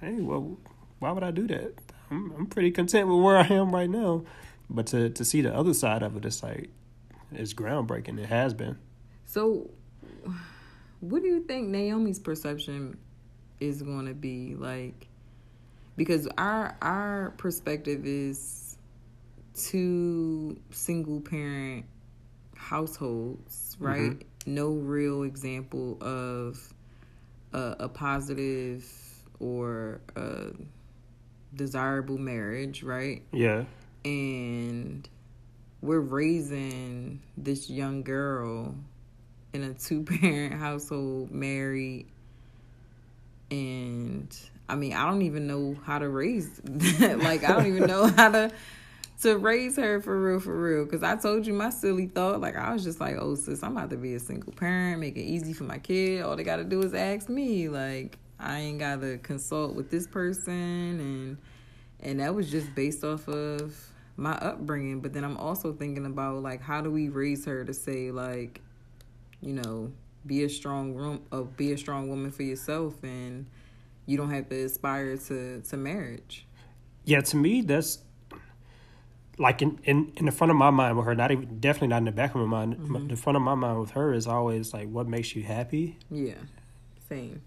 hey, 0.00 0.16
well, 0.20 0.58
why 0.98 1.12
would 1.12 1.22
I 1.22 1.30
do 1.30 1.46
that? 1.46 1.74
I'm 2.10 2.32
I'm 2.32 2.46
pretty 2.46 2.72
content 2.72 3.06
with 3.06 3.22
where 3.22 3.36
I 3.36 3.46
am 3.46 3.72
right 3.72 3.88
now. 3.88 4.24
But 4.68 4.88
to 4.88 5.10
to 5.10 5.24
see 5.24 5.42
the 5.42 5.54
other 5.54 5.74
side 5.74 6.02
of 6.02 6.16
it, 6.16 6.24
it's 6.24 6.42
like 6.42 6.70
it's 7.30 7.54
groundbreaking. 7.54 8.18
It 8.18 8.26
has 8.26 8.52
been. 8.52 8.78
So, 9.26 9.70
what 11.00 11.22
do 11.22 11.28
you 11.28 11.42
think 11.44 11.68
Naomi's 11.68 12.18
perception 12.18 12.96
is 13.60 13.82
going 13.82 14.06
to 14.06 14.14
be 14.14 14.54
like? 14.54 15.08
Because 15.96 16.28
our 16.38 16.76
our 16.82 17.34
perspective 17.36 18.04
is 18.04 18.76
two 19.54 20.58
single 20.70 21.20
parent 21.20 21.84
households, 22.56 23.76
mm-hmm. 23.76 23.84
right? 23.84 24.26
No 24.46 24.70
real 24.70 25.22
example 25.22 25.98
of 26.00 26.58
a, 27.52 27.76
a 27.80 27.88
positive 27.88 28.84
or 29.40 30.00
a 30.16 30.50
desirable 31.54 32.18
marriage, 32.18 32.82
right? 32.82 33.22
Yeah. 33.32 33.64
and 34.04 35.08
we're 35.80 36.00
raising 36.00 37.20
this 37.36 37.68
young 37.68 38.02
girl 38.02 38.74
in 39.54 39.62
a 39.62 39.72
two 39.72 40.02
parent 40.02 40.52
household 40.60 41.30
married 41.30 42.06
and 43.50 44.36
I 44.68 44.74
mean 44.74 44.92
I 44.92 45.06
don't 45.06 45.22
even 45.22 45.46
know 45.46 45.76
how 45.84 45.98
to 45.98 46.08
raise 46.08 46.50
that. 46.64 47.20
Like 47.20 47.44
I 47.44 47.52
don't 47.52 47.66
even 47.66 47.86
know 47.86 48.06
how 48.16 48.30
to 48.30 48.52
to 49.22 49.38
raise 49.38 49.76
her 49.76 50.00
for 50.00 50.20
real 50.20 50.40
for 50.40 50.54
real. 50.54 50.84
Because 50.84 51.02
I 51.02 51.16
told 51.16 51.46
you 51.46 51.54
my 51.54 51.70
silly 51.70 52.06
thought 52.06 52.40
like 52.40 52.56
I 52.56 52.72
was 52.72 52.82
just 52.82 53.00
like 53.00 53.16
oh 53.18 53.36
sis 53.36 53.62
I'm 53.62 53.76
about 53.76 53.90
to 53.90 53.96
be 53.96 54.14
a 54.14 54.20
single 54.20 54.52
parent 54.52 55.00
make 55.00 55.16
it 55.16 55.22
easy 55.22 55.52
for 55.52 55.64
my 55.64 55.78
kid. 55.78 56.22
All 56.22 56.36
they 56.36 56.44
gotta 56.44 56.64
do 56.64 56.82
is 56.82 56.92
ask 56.92 57.28
me. 57.28 57.68
Like 57.68 58.18
I 58.40 58.58
ain't 58.58 58.80
gotta 58.80 59.18
consult 59.18 59.74
with 59.74 59.90
this 59.90 60.06
person 60.06 60.52
and 60.52 61.38
and 62.00 62.20
that 62.20 62.34
was 62.34 62.50
just 62.50 62.74
based 62.74 63.04
off 63.04 63.28
of 63.28 63.74
my 64.16 64.32
upbringing. 64.32 65.00
But 65.00 65.12
then 65.12 65.22
i'm 65.24 65.36
also 65.36 65.72
thinking 65.72 66.06
about 66.06 66.42
like 66.42 66.60
how 66.60 66.80
do 66.80 66.90
we 66.90 67.08
raise 67.08 67.44
her 67.44 67.64
to 67.64 67.72
say 67.72 68.10
like 68.10 68.60
you 69.44 69.52
know 69.52 69.92
be 70.26 70.42
a 70.44 70.48
strong 70.48 70.94
room 70.94 71.20
uh, 71.32 71.42
be 71.42 71.72
a 71.72 71.78
strong 71.78 72.08
woman 72.08 72.30
for 72.30 72.42
yourself 72.42 72.94
and 73.02 73.46
you 74.06 74.16
don't 74.16 74.30
have 74.30 74.48
to 74.48 74.64
aspire 74.64 75.16
to 75.16 75.60
to 75.60 75.76
marriage 75.76 76.46
Yeah, 77.04 77.20
to 77.20 77.36
me, 77.36 77.60
that's 77.60 77.98
like 79.38 79.60
in, 79.62 79.78
in, 79.84 80.12
in 80.16 80.24
the 80.26 80.32
front 80.32 80.50
of 80.50 80.56
my 80.56 80.70
mind 80.70 80.96
with 80.96 81.06
her, 81.06 81.14
not 81.14 81.30
even 81.30 81.58
definitely 81.60 81.88
not 81.88 81.98
in 81.98 82.04
the 82.04 82.12
back 82.12 82.30
of 82.34 82.40
my 82.40 82.46
mind. 82.46 82.76
Mm-hmm. 82.76 83.08
The 83.08 83.16
front 83.16 83.36
of 83.36 83.42
my 83.42 83.54
mind 83.54 83.80
with 83.80 83.90
her 83.90 84.14
is 84.14 84.26
always 84.26 84.72
like, 84.72 84.88
what 84.88 85.06
makes 85.08 85.34
you 85.36 85.42
happy, 85.42 85.98
yeah 86.10 86.34
same 87.08 87.42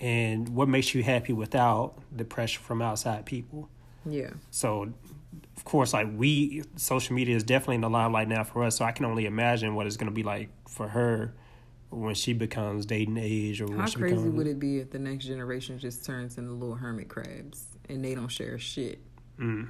and 0.00 0.48
what 0.50 0.68
makes 0.68 0.94
you 0.94 1.02
happy 1.02 1.32
without 1.32 1.94
the 2.14 2.24
pressure 2.24 2.60
from 2.60 2.80
outside 2.82 3.24
people. 3.26 3.68
yeah 4.04 4.30
So, 4.50 4.92
of 5.56 5.64
course, 5.64 5.92
like 5.92 6.08
we, 6.14 6.62
social 6.76 7.14
media 7.14 7.36
is 7.36 7.42
definitely 7.42 7.76
in 7.76 7.80
the 7.80 7.90
limelight 7.90 8.28
now 8.28 8.44
for 8.44 8.64
us. 8.64 8.76
So 8.76 8.84
I 8.84 8.92
can 8.92 9.04
only 9.04 9.26
imagine 9.26 9.74
what 9.74 9.86
it's 9.86 9.96
going 9.96 10.10
to 10.10 10.14
be 10.14 10.22
like 10.22 10.48
for 10.68 10.88
her 10.88 11.34
when 11.90 12.14
she 12.14 12.32
becomes 12.32 12.84
dating 12.86 13.16
age 13.16 13.60
or 13.60 13.66
when 13.66 13.78
how 13.78 13.86
she 13.86 13.96
crazy 13.98 14.16
becomes. 14.16 14.34
would 14.36 14.46
it 14.46 14.58
be 14.58 14.78
if 14.78 14.90
the 14.90 14.98
next 14.98 15.24
generation 15.24 15.78
just 15.78 16.04
turns 16.04 16.36
into 16.36 16.52
little 16.52 16.74
hermit 16.74 17.08
crabs 17.08 17.66
and 17.88 18.04
they 18.04 18.14
don't 18.14 18.28
share 18.28 18.58
shit 18.58 19.00
Mm. 19.38 19.68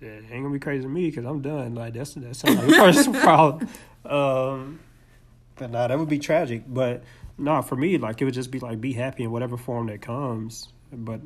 Yeah, 0.00 0.08
it 0.08 0.24
ain't 0.30 0.42
gonna 0.44 0.50
be 0.50 0.58
crazy 0.60 0.82
to 0.84 0.88
me 0.88 1.06
because 1.10 1.24
I'm 1.24 1.42
done. 1.42 1.74
Like 1.74 1.94
that's 1.94 2.14
that 2.14 2.34
sounds 2.36 2.56
like 2.56 2.68
a 2.68 2.72
personal 2.72 3.20
problem. 3.22 3.68
Um, 4.04 4.80
but 5.56 5.70
nah, 5.70 5.88
that 5.88 5.98
would 5.98 6.08
be 6.08 6.18
tragic. 6.18 6.62
But 6.66 7.02
nah, 7.36 7.60
for 7.60 7.76
me, 7.76 7.98
like 7.98 8.22
it 8.22 8.24
would 8.24 8.34
just 8.34 8.50
be 8.50 8.60
like 8.60 8.80
be 8.80 8.92
happy 8.92 9.24
in 9.24 9.30
whatever 9.30 9.56
form 9.56 9.88
that 9.88 10.00
comes. 10.00 10.68
But 10.92 11.20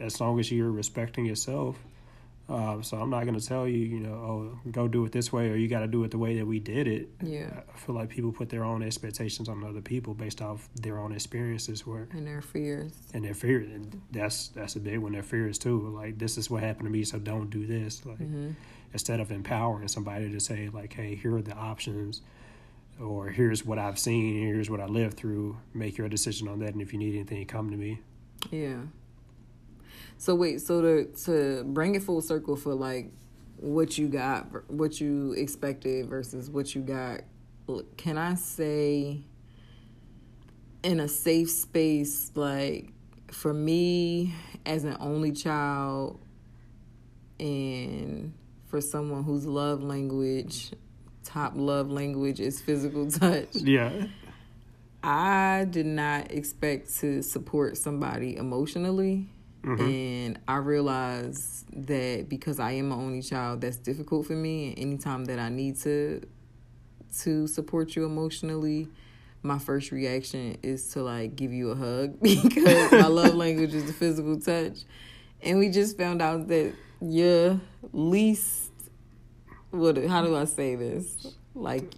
as 0.00 0.20
long 0.20 0.38
as 0.38 0.50
you're 0.52 0.70
respecting 0.70 1.24
yourself. 1.26 1.76
Uh, 2.50 2.82
so 2.82 2.96
I'm 2.96 3.10
not 3.10 3.24
gonna 3.24 3.40
tell 3.40 3.68
you, 3.68 3.78
you 3.78 4.00
know, 4.00 4.14
oh, 4.14 4.58
go 4.72 4.88
do 4.88 5.04
it 5.04 5.12
this 5.12 5.32
way 5.32 5.50
or 5.50 5.54
you 5.54 5.68
got 5.68 5.80
to 5.80 5.86
do 5.86 6.02
it 6.02 6.10
the 6.10 6.18
way 6.18 6.36
that 6.36 6.46
we 6.46 6.58
did 6.58 6.88
it. 6.88 7.08
yeah 7.22 7.60
I 7.72 7.78
feel 7.78 7.94
like 7.94 8.08
people 8.08 8.32
put 8.32 8.48
their 8.48 8.64
own 8.64 8.82
expectations 8.82 9.48
on 9.48 9.62
other 9.62 9.80
people 9.80 10.14
based 10.14 10.42
off 10.42 10.68
their 10.74 10.98
own 10.98 11.12
experiences, 11.12 11.86
where 11.86 12.08
and 12.12 12.26
their 12.26 12.42
fears 12.42 12.92
and 13.14 13.24
their 13.24 13.34
fear 13.34 13.60
and 13.60 14.02
that's 14.10 14.48
that's 14.48 14.74
a 14.74 14.80
big 14.80 14.98
one 14.98 15.12
their 15.12 15.22
fears 15.22 15.58
too 15.58 15.88
like 15.90 16.18
this 16.18 16.36
is 16.36 16.50
what 16.50 16.62
happened 16.62 16.86
to 16.86 16.90
me 16.90 17.04
so 17.04 17.18
don't 17.18 17.50
do 17.50 17.66
this 17.66 18.04
like 18.04 18.18
hmm 18.18 18.50
instead 18.92 19.20
of 19.20 19.30
empowering 19.30 19.86
somebody 19.86 20.28
to 20.32 20.40
say 20.40 20.68
like, 20.72 20.92
"Hey, 20.92 21.14
here 21.14 21.36
are 21.36 21.42
the 21.42 21.54
options." 21.54 22.22
Or 23.00 23.28
here's 23.28 23.64
what 23.64 23.78
I've 23.78 23.98
seen. 23.98 24.44
Here's 24.44 24.68
what 24.68 24.80
I 24.80 24.86
lived 24.86 25.16
through. 25.16 25.56
Make 25.72 25.96
your 25.96 26.08
decision 26.08 26.48
on 26.48 26.58
that, 26.58 26.72
and 26.72 26.82
if 26.82 26.92
you 26.92 26.98
need 26.98 27.14
anything, 27.14 27.46
come 27.46 27.70
to 27.70 27.76
me. 27.76 28.00
Yeah. 28.50 28.80
So 30.20 30.34
wait, 30.34 30.60
so 30.60 30.82
to 30.82 31.04
to 31.24 31.64
bring 31.64 31.94
it 31.94 32.02
full 32.02 32.20
circle 32.20 32.54
for 32.54 32.74
like 32.74 33.10
what 33.56 33.96
you 33.96 34.06
got, 34.06 34.70
what 34.70 35.00
you 35.00 35.32
expected 35.32 36.10
versus 36.10 36.50
what 36.50 36.74
you 36.74 36.82
got, 36.82 37.22
can 37.96 38.18
I 38.18 38.34
say 38.34 39.22
in 40.82 41.00
a 41.00 41.08
safe 41.08 41.48
space 41.48 42.32
like 42.34 42.92
for 43.30 43.54
me 43.54 44.34
as 44.66 44.84
an 44.84 44.98
only 45.00 45.32
child 45.32 46.20
and 47.38 48.34
for 48.66 48.82
someone 48.82 49.24
whose 49.24 49.46
love 49.46 49.82
language 49.82 50.72
top 51.24 51.54
love 51.56 51.90
language 51.90 52.40
is 52.40 52.60
physical 52.60 53.10
touch. 53.10 53.54
Yeah. 53.54 54.08
I 55.02 55.66
did 55.70 55.86
not 55.86 56.30
expect 56.30 56.94
to 56.98 57.22
support 57.22 57.78
somebody 57.78 58.36
emotionally. 58.36 59.30
Mm-hmm. 59.62 59.84
And 59.84 60.38
I 60.48 60.56
realize 60.56 61.64
that 61.74 62.28
because 62.28 62.58
I 62.58 62.72
am 62.72 62.88
my 62.88 62.96
only 62.96 63.22
child, 63.22 63.60
that's 63.60 63.76
difficult 63.76 64.26
for 64.26 64.32
me. 64.32 64.68
And 64.68 64.78
anytime 64.78 65.26
that 65.26 65.38
I 65.38 65.48
need 65.48 65.78
to 65.80 66.22
to 67.22 67.46
support 67.46 67.96
you 67.96 68.04
emotionally, 68.04 68.88
my 69.42 69.58
first 69.58 69.90
reaction 69.90 70.56
is 70.62 70.88
to 70.92 71.02
like 71.02 71.36
give 71.36 71.52
you 71.52 71.70
a 71.70 71.74
hug 71.74 72.20
because 72.22 72.92
my 72.92 73.06
love 73.06 73.34
language 73.34 73.74
is 73.74 73.84
the 73.84 73.92
physical 73.92 74.38
touch. 74.40 74.78
And 75.42 75.58
we 75.58 75.70
just 75.70 75.96
found 75.96 76.22
out 76.22 76.48
that 76.48 76.74
your 77.00 77.60
least 77.92 78.70
what 79.70 79.96
how 80.04 80.22
do 80.22 80.36
I 80.36 80.44
say 80.44 80.74
this? 80.74 81.34
Like 81.54 81.92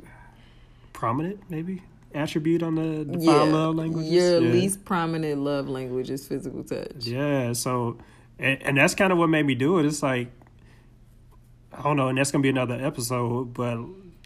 prominent 0.92 1.40
maybe? 1.48 1.82
Attribute 2.14 2.62
on 2.62 2.74
the 2.74 3.18
yeah, 3.18 3.42
love 3.42 3.74
language? 3.74 4.06
Your 4.06 4.40
yeah. 4.40 4.52
least 4.52 4.84
prominent 4.84 5.40
love 5.40 5.68
language 5.68 6.10
is 6.10 6.26
physical 6.26 6.64
touch. 6.64 7.06
Yeah, 7.06 7.52
so 7.52 7.98
and, 8.38 8.62
and 8.62 8.76
that's 8.78 8.94
kind 8.94 9.12
of 9.12 9.18
what 9.18 9.28
made 9.28 9.46
me 9.46 9.54
do 9.54 9.78
it. 9.78 9.86
It's 9.86 10.02
like 10.02 10.28
I 11.72 11.82
don't 11.82 11.96
know, 11.96 12.08
and 12.08 12.18
that's 12.18 12.30
gonna 12.30 12.42
be 12.42 12.50
another 12.50 12.74
episode, 12.74 13.54
but 13.54 13.78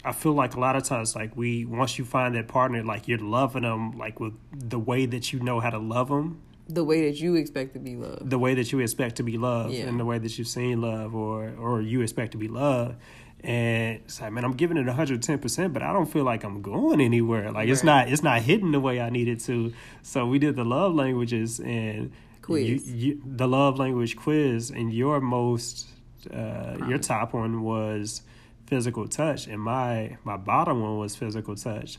I 0.03 0.11
feel 0.11 0.33
like 0.33 0.55
a 0.55 0.59
lot 0.59 0.75
of 0.75 0.83
times, 0.83 1.15
like 1.15 1.35
we 1.35 1.65
once 1.65 1.97
you 1.97 2.05
find 2.05 2.35
that 2.35 2.47
partner, 2.47 2.83
like 2.83 3.07
you're 3.07 3.19
loving 3.19 3.63
them, 3.63 3.97
like 3.97 4.19
with 4.19 4.33
the 4.51 4.79
way 4.79 5.05
that 5.05 5.33
you 5.33 5.39
know 5.39 5.59
how 5.59 5.69
to 5.69 5.79
love 5.79 6.09
them, 6.09 6.41
the 6.69 6.83
way 6.83 7.09
that 7.09 7.19
you 7.19 7.35
expect 7.35 7.73
to 7.73 7.79
be 7.79 7.95
loved, 7.95 8.29
the 8.29 8.39
way 8.39 8.53
that 8.55 8.71
you 8.71 8.79
expect 8.79 9.17
to 9.17 9.23
be 9.23 9.37
loved, 9.37 9.73
yeah. 9.73 9.85
and 9.85 9.99
the 9.99 10.05
way 10.05 10.17
that 10.17 10.37
you've 10.37 10.47
seen 10.47 10.81
love, 10.81 11.15
or 11.15 11.53
or 11.59 11.81
you 11.81 12.01
expect 12.01 12.33
to 12.33 12.37
be 12.37 12.47
loved, 12.47 12.95
and 13.43 14.01
it's 14.03 14.19
like, 14.19 14.31
man, 14.31 14.43
I'm 14.43 14.53
giving 14.53 14.77
it 14.77 14.85
110, 14.85 15.39
percent 15.39 15.73
but 15.73 15.83
I 15.83 15.93
don't 15.93 16.07
feel 16.07 16.23
like 16.23 16.43
I'm 16.43 16.61
going 16.61 16.99
anywhere. 16.99 17.45
Like 17.45 17.55
right. 17.55 17.69
it's 17.69 17.83
not, 17.83 18.09
it's 18.09 18.23
not 18.23 18.41
hitting 18.41 18.71
the 18.71 18.79
way 18.79 18.99
I 18.99 19.09
needed 19.09 19.39
to. 19.41 19.73
So 20.01 20.25
we 20.25 20.39
did 20.39 20.55
the 20.55 20.65
love 20.65 20.95
languages 20.95 21.59
and 21.59 22.11
quiz, 22.41 22.87
you, 22.87 22.95
you, 22.95 23.21
the 23.25 23.47
love 23.47 23.77
language 23.77 24.15
quiz, 24.15 24.71
and 24.71 24.91
your 24.91 25.21
most, 25.21 25.87
uh, 26.33 26.77
your 26.87 26.97
top 26.97 27.33
one 27.33 27.61
was 27.61 28.21
physical 28.65 29.07
touch, 29.07 29.47
and 29.47 29.61
my 29.61 30.17
my 30.23 30.37
bottom 30.37 30.81
one 30.81 30.97
was 30.97 31.15
physical 31.15 31.55
touch. 31.55 31.97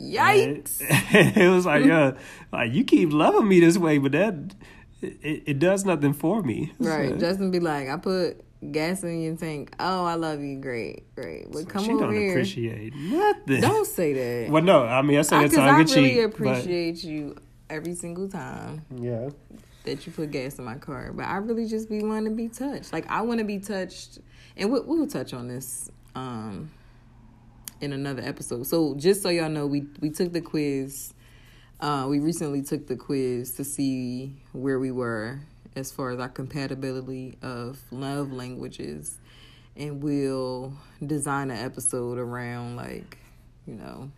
Yikes! 0.00 0.80
it 1.36 1.48
was 1.48 1.66
like, 1.66 1.84
yeah, 1.84 2.12
like 2.52 2.72
you 2.72 2.84
keep 2.84 3.12
loving 3.12 3.48
me 3.48 3.60
this 3.60 3.76
way, 3.76 3.98
but 3.98 4.12
that 4.12 4.34
it, 5.00 5.42
it 5.46 5.58
does 5.58 5.84
nothing 5.84 6.12
for 6.12 6.42
me. 6.42 6.72
Right. 6.78 7.10
So. 7.10 7.16
Justin 7.16 7.50
be 7.50 7.60
like, 7.60 7.88
I 7.88 7.96
put 7.96 8.44
gas 8.70 9.02
in 9.02 9.22
your 9.22 9.36
tank. 9.36 9.74
Oh, 9.78 10.04
I 10.04 10.14
love 10.14 10.40
you. 10.40 10.58
Great, 10.60 11.14
great. 11.14 11.50
But 11.50 11.68
come 11.68 11.84
she 11.84 11.92
over 11.92 12.04
don't 12.04 12.14
here. 12.14 12.30
appreciate 12.30 12.94
nothing. 12.94 13.60
Don't 13.60 13.86
say 13.86 14.12
that. 14.12 14.50
Well, 14.52 14.62
no. 14.62 14.84
I 14.84 15.02
mean, 15.02 15.18
I 15.18 15.22
say 15.22 15.38
that 15.38 15.44
it's 15.46 15.56
I 15.56 15.78
really 15.78 15.84
cheap, 15.84 16.24
appreciate 16.24 16.94
but... 16.96 17.04
you 17.04 17.36
every 17.70 17.94
single 17.94 18.28
time. 18.28 18.84
Yeah. 18.94 19.30
That 19.84 20.06
you 20.06 20.12
put 20.12 20.30
gas 20.30 20.58
in 20.58 20.64
my 20.64 20.76
car, 20.76 21.12
but 21.12 21.24
I 21.24 21.36
really 21.36 21.66
just 21.66 21.88
be 21.88 22.02
wanting 22.02 22.26
to 22.26 22.30
be 22.30 22.48
touched. 22.48 22.92
Like 22.92 23.08
I 23.10 23.22
want 23.22 23.38
to 23.38 23.44
be 23.44 23.58
touched, 23.58 24.18
and 24.56 24.72
we, 24.72 24.80
we'll 24.80 25.06
touch 25.06 25.32
on 25.32 25.48
this 25.48 25.90
um 26.14 26.70
in 27.80 27.92
another 27.92 28.22
episode. 28.22 28.66
So 28.66 28.94
just 28.96 29.22
so 29.22 29.28
y'all 29.28 29.48
know, 29.48 29.66
we 29.66 29.86
we 30.00 30.10
took 30.10 30.32
the 30.32 30.40
quiz. 30.40 31.14
Uh, 31.80 32.06
we 32.08 32.18
recently 32.18 32.60
took 32.60 32.88
the 32.88 32.96
quiz 32.96 33.52
to 33.52 33.62
see 33.62 34.34
where 34.52 34.80
we 34.80 34.90
were 34.90 35.38
as 35.76 35.92
far 35.92 36.10
as 36.10 36.18
our 36.18 36.28
compatibility 36.28 37.36
of 37.42 37.80
love 37.90 38.32
languages. 38.32 39.18
And 39.76 40.02
we'll 40.02 40.72
design 41.04 41.50
an 41.50 41.64
episode 41.64 42.18
around 42.18 42.76
like 42.76 43.18
you 43.66 43.74
know 43.74 44.10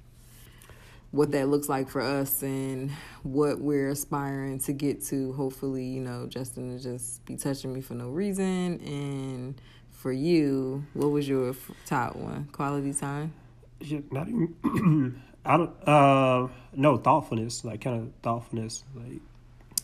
what 1.11 1.33
that 1.33 1.49
looks 1.49 1.69
like 1.69 1.89
for 1.89 2.01
us 2.01 2.43
and 2.43 2.91
what 3.25 3.61
we're 3.61 3.89
aspiring 3.89 4.61
to 4.61 4.73
get 4.73 5.05
to. 5.07 5.33
Hopefully 5.33 5.85
you 5.85 6.01
know 6.01 6.27
justin 6.27 6.77
to 6.77 6.83
just 6.83 7.25
be 7.27 7.37
touching 7.37 7.73
me 7.73 7.81
for 7.81 7.95
no 7.95 8.09
reason. 8.09 8.81
And 8.81 9.61
for 9.91 10.13
you 10.13 10.85
what 10.95 11.09
was 11.09 11.29
your 11.29 11.55
top 11.85 12.17
one? 12.17 12.47
Quality 12.53 12.95
time? 12.95 13.35
Yeah, 13.81 14.01
not 14.11 14.29
even 14.29 15.23
i 15.45 15.57
don't 15.57 15.89
uh 15.89 16.49
no 16.75 16.97
thoughtfulness 16.99 17.65
like 17.65 17.81
kind 17.81 18.01
of 18.03 18.13
thoughtfulness 18.23 18.85
like 18.95 19.21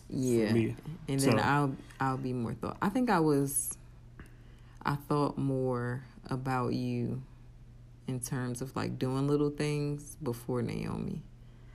yeah. 0.08 0.46
and 0.46 0.74
then 1.06 1.18
so. 1.18 1.38
i'll 1.38 1.76
i'll 2.00 2.16
be 2.16 2.32
more 2.32 2.54
thought 2.54 2.76
i 2.80 2.88
think 2.88 3.10
i 3.10 3.18
was 3.18 3.76
i 4.84 4.94
thought 4.94 5.36
more 5.36 6.04
about 6.30 6.72
you 6.72 7.22
in 8.08 8.20
terms 8.20 8.62
of 8.62 8.74
like 8.76 8.98
doing 8.98 9.26
little 9.26 9.50
things 9.50 10.16
before 10.22 10.62
naomi. 10.62 11.22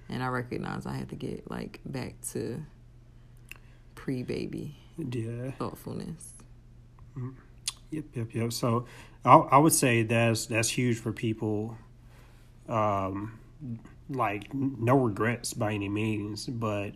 And 0.10 0.24
i 0.24 0.28
recognized 0.28 0.88
i 0.88 0.94
had 0.94 1.10
to 1.10 1.16
get 1.16 1.50
like 1.50 1.80
back 1.86 2.16
to 2.32 2.64
pre-baby 3.96 4.76
yeah. 4.98 5.52
thoughtfulness. 5.52 6.34
Mm-hmm. 7.18 7.32
yep 7.92 8.06
yep 8.14 8.34
yep. 8.34 8.54
So 8.54 8.86
I, 9.26 9.36
I 9.36 9.58
would 9.58 9.74
say 9.74 10.04
that's 10.04 10.46
that's 10.46 10.70
huge 10.70 10.98
for 10.98 11.12
people 11.12 11.78
um 12.68 13.40
like 14.10 14.54
no 14.54 14.98
regrets 14.98 15.54
by 15.54 15.74
any 15.74 15.90
means 15.90 16.46
but 16.48 16.92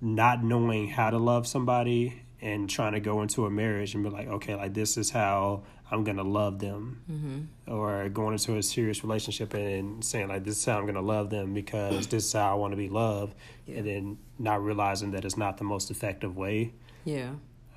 not 0.00 0.42
knowing 0.44 0.88
how 0.88 1.10
to 1.10 1.18
love 1.18 1.46
somebody 1.46 2.22
and 2.40 2.68
trying 2.68 2.92
to 2.92 3.00
go 3.00 3.22
into 3.22 3.46
a 3.46 3.50
marriage 3.50 3.94
and 3.94 4.04
be 4.04 4.10
like, 4.10 4.28
okay, 4.28 4.54
like 4.54 4.74
this 4.74 4.96
is 4.96 5.10
how 5.10 5.62
I'm 5.90 6.04
gonna 6.04 6.22
love 6.22 6.58
them, 6.58 7.02
mm-hmm. 7.10 7.72
or 7.72 8.08
going 8.08 8.32
into 8.32 8.56
a 8.56 8.62
serious 8.62 9.02
relationship 9.02 9.54
and 9.54 10.04
saying 10.04 10.28
like 10.28 10.44
this 10.44 10.58
is 10.58 10.64
how 10.64 10.78
I'm 10.78 10.86
gonna 10.86 11.00
love 11.00 11.30
them 11.30 11.54
because 11.54 12.06
this 12.08 12.24
is 12.24 12.32
how 12.32 12.52
I 12.52 12.54
want 12.54 12.72
to 12.72 12.76
be 12.76 12.88
loved, 12.88 13.34
yeah. 13.66 13.78
and 13.78 13.86
then 13.86 14.18
not 14.38 14.62
realizing 14.62 15.12
that 15.12 15.24
it's 15.24 15.36
not 15.36 15.58
the 15.58 15.64
most 15.64 15.90
effective 15.90 16.36
way. 16.36 16.72
Yeah. 17.04 17.30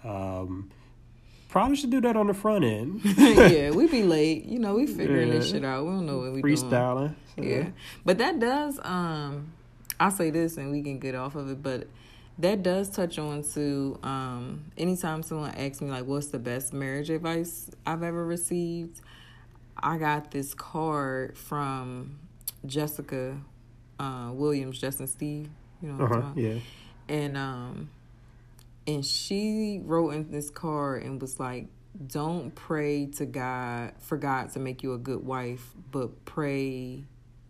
Um, 0.03 0.71
probably 1.49 1.75
should 1.75 1.91
do 1.91 2.01
that 2.01 2.17
on 2.17 2.27
the 2.27 2.33
front 2.33 2.65
end. 2.65 3.01
yeah, 3.17 3.69
we 3.69 3.87
be 3.87 4.03
late. 4.03 4.45
You 4.45 4.59
know, 4.59 4.75
we 4.75 4.87
figuring 4.87 5.27
yeah. 5.27 5.35
this 5.35 5.51
shit 5.51 5.63
out. 5.63 5.85
We 5.85 5.91
don't 5.91 6.05
know 6.05 6.17
what 6.17 6.33
we 6.33 6.41
freestyling. 6.41 7.15
Doing. 7.37 7.49
Yeah, 7.49 7.69
but 8.03 8.17
that 8.17 8.39
does. 8.39 8.79
Um, 8.83 9.53
I'll 9.99 10.11
say 10.11 10.31
this, 10.31 10.57
and 10.57 10.71
we 10.71 10.81
can 10.81 10.99
get 10.99 11.13
off 11.13 11.35
of 11.35 11.49
it, 11.49 11.61
but 11.61 11.87
that 12.39 12.63
does 12.63 12.89
touch 12.89 13.19
on 13.19 13.43
to 13.43 13.99
um, 14.01 14.71
anytime 14.77 15.21
someone 15.23 15.51
asks 15.55 15.81
me 15.81 15.89
like 15.89 16.05
what's 16.05 16.27
the 16.27 16.39
best 16.39 16.73
marriage 16.73 17.09
advice 17.09 17.69
I've 17.85 18.01
ever 18.01 18.25
received, 18.25 19.01
I 19.77 19.97
got 19.97 20.31
this 20.31 20.53
card 20.53 21.37
from 21.37 22.19
Jessica 22.65 23.37
uh, 23.99 24.31
Williams, 24.33 24.79
Justin 24.79 25.07
Steve, 25.07 25.49
you 25.81 25.91
know, 25.91 26.05
uh-huh, 26.05 26.31
yeah, 26.35 26.59
and 27.09 27.35
um, 27.35 27.89
and 28.87 29.05
she 29.05 29.81
wrote 29.83 30.11
in 30.11 30.31
this 30.31 30.49
card 30.49 31.03
and 31.03 31.21
was 31.21 31.39
like, 31.39 31.67
"Don't 32.07 32.55
pray 32.55 33.07
to 33.17 33.25
God 33.25 33.93
for 33.99 34.17
God 34.17 34.51
to 34.53 34.59
make 34.59 34.81
you 34.81 34.93
a 34.93 34.97
good 34.97 35.25
wife, 35.25 35.73
but 35.91 36.23
pray 36.23 37.03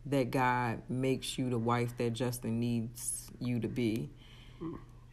that 0.08 0.32
God 0.32 0.82
makes 0.90 1.38
you 1.38 1.52
the 1.52 1.60
wife 1.60 1.96
that 1.98 2.14
Justin 2.14 2.60
needs 2.60 3.30
you 3.40 3.60
to 3.60 3.68
be." 3.68 4.10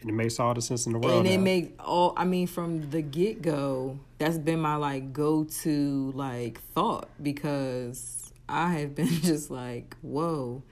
And 0.00 0.10
it 0.10 0.12
makes 0.12 0.38
all 0.38 0.54
the 0.54 0.62
sense 0.62 0.86
in 0.86 0.92
the 0.92 0.98
world. 0.98 1.18
And 1.18 1.26
it 1.26 1.38
now. 1.38 1.42
makes 1.42 1.72
all 1.80 2.12
I 2.16 2.24
mean, 2.24 2.46
from 2.46 2.90
the 2.90 3.02
get 3.02 3.42
go, 3.42 3.98
that's 4.18 4.38
been 4.38 4.60
my 4.60 4.76
like 4.76 5.12
go 5.12 5.44
to 5.44 6.12
like 6.14 6.60
thought 6.74 7.08
because 7.22 8.32
I 8.48 8.74
have 8.74 8.94
been 8.94 9.08
just 9.22 9.50
like, 9.50 9.96
whoa. 10.02 10.62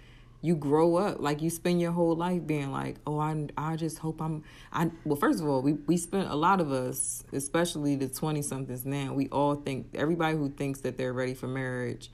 You 0.42 0.54
grow 0.54 0.96
up 0.96 1.20
like 1.20 1.40
you 1.40 1.48
spend 1.48 1.80
your 1.80 1.92
whole 1.92 2.14
life 2.14 2.46
being 2.46 2.70
like, 2.70 2.96
oh, 3.06 3.18
I, 3.18 3.46
I 3.56 3.76
just 3.76 3.98
hope 3.98 4.20
I'm. 4.20 4.44
I 4.70 4.90
well, 5.06 5.16
first 5.16 5.40
of 5.40 5.48
all, 5.48 5.62
we 5.62 5.72
we 5.72 5.96
spent 5.96 6.28
a 6.28 6.34
lot 6.34 6.60
of 6.60 6.70
us, 6.70 7.24
especially 7.32 7.96
the 7.96 8.08
twenty 8.08 8.42
somethings 8.42 8.84
now. 8.84 9.14
We 9.14 9.30
all 9.30 9.54
think 9.54 9.86
everybody 9.94 10.36
who 10.36 10.50
thinks 10.50 10.82
that 10.82 10.98
they're 10.98 11.14
ready 11.14 11.32
for 11.32 11.48
marriage, 11.48 12.10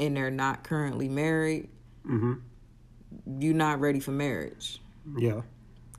and 0.00 0.16
they're 0.16 0.32
not 0.32 0.64
currently 0.64 1.08
married. 1.08 1.68
Mm-hmm. 2.04 3.40
You're 3.40 3.54
not 3.54 3.78
ready 3.78 4.00
for 4.00 4.10
marriage. 4.10 4.80
Yeah 5.16 5.42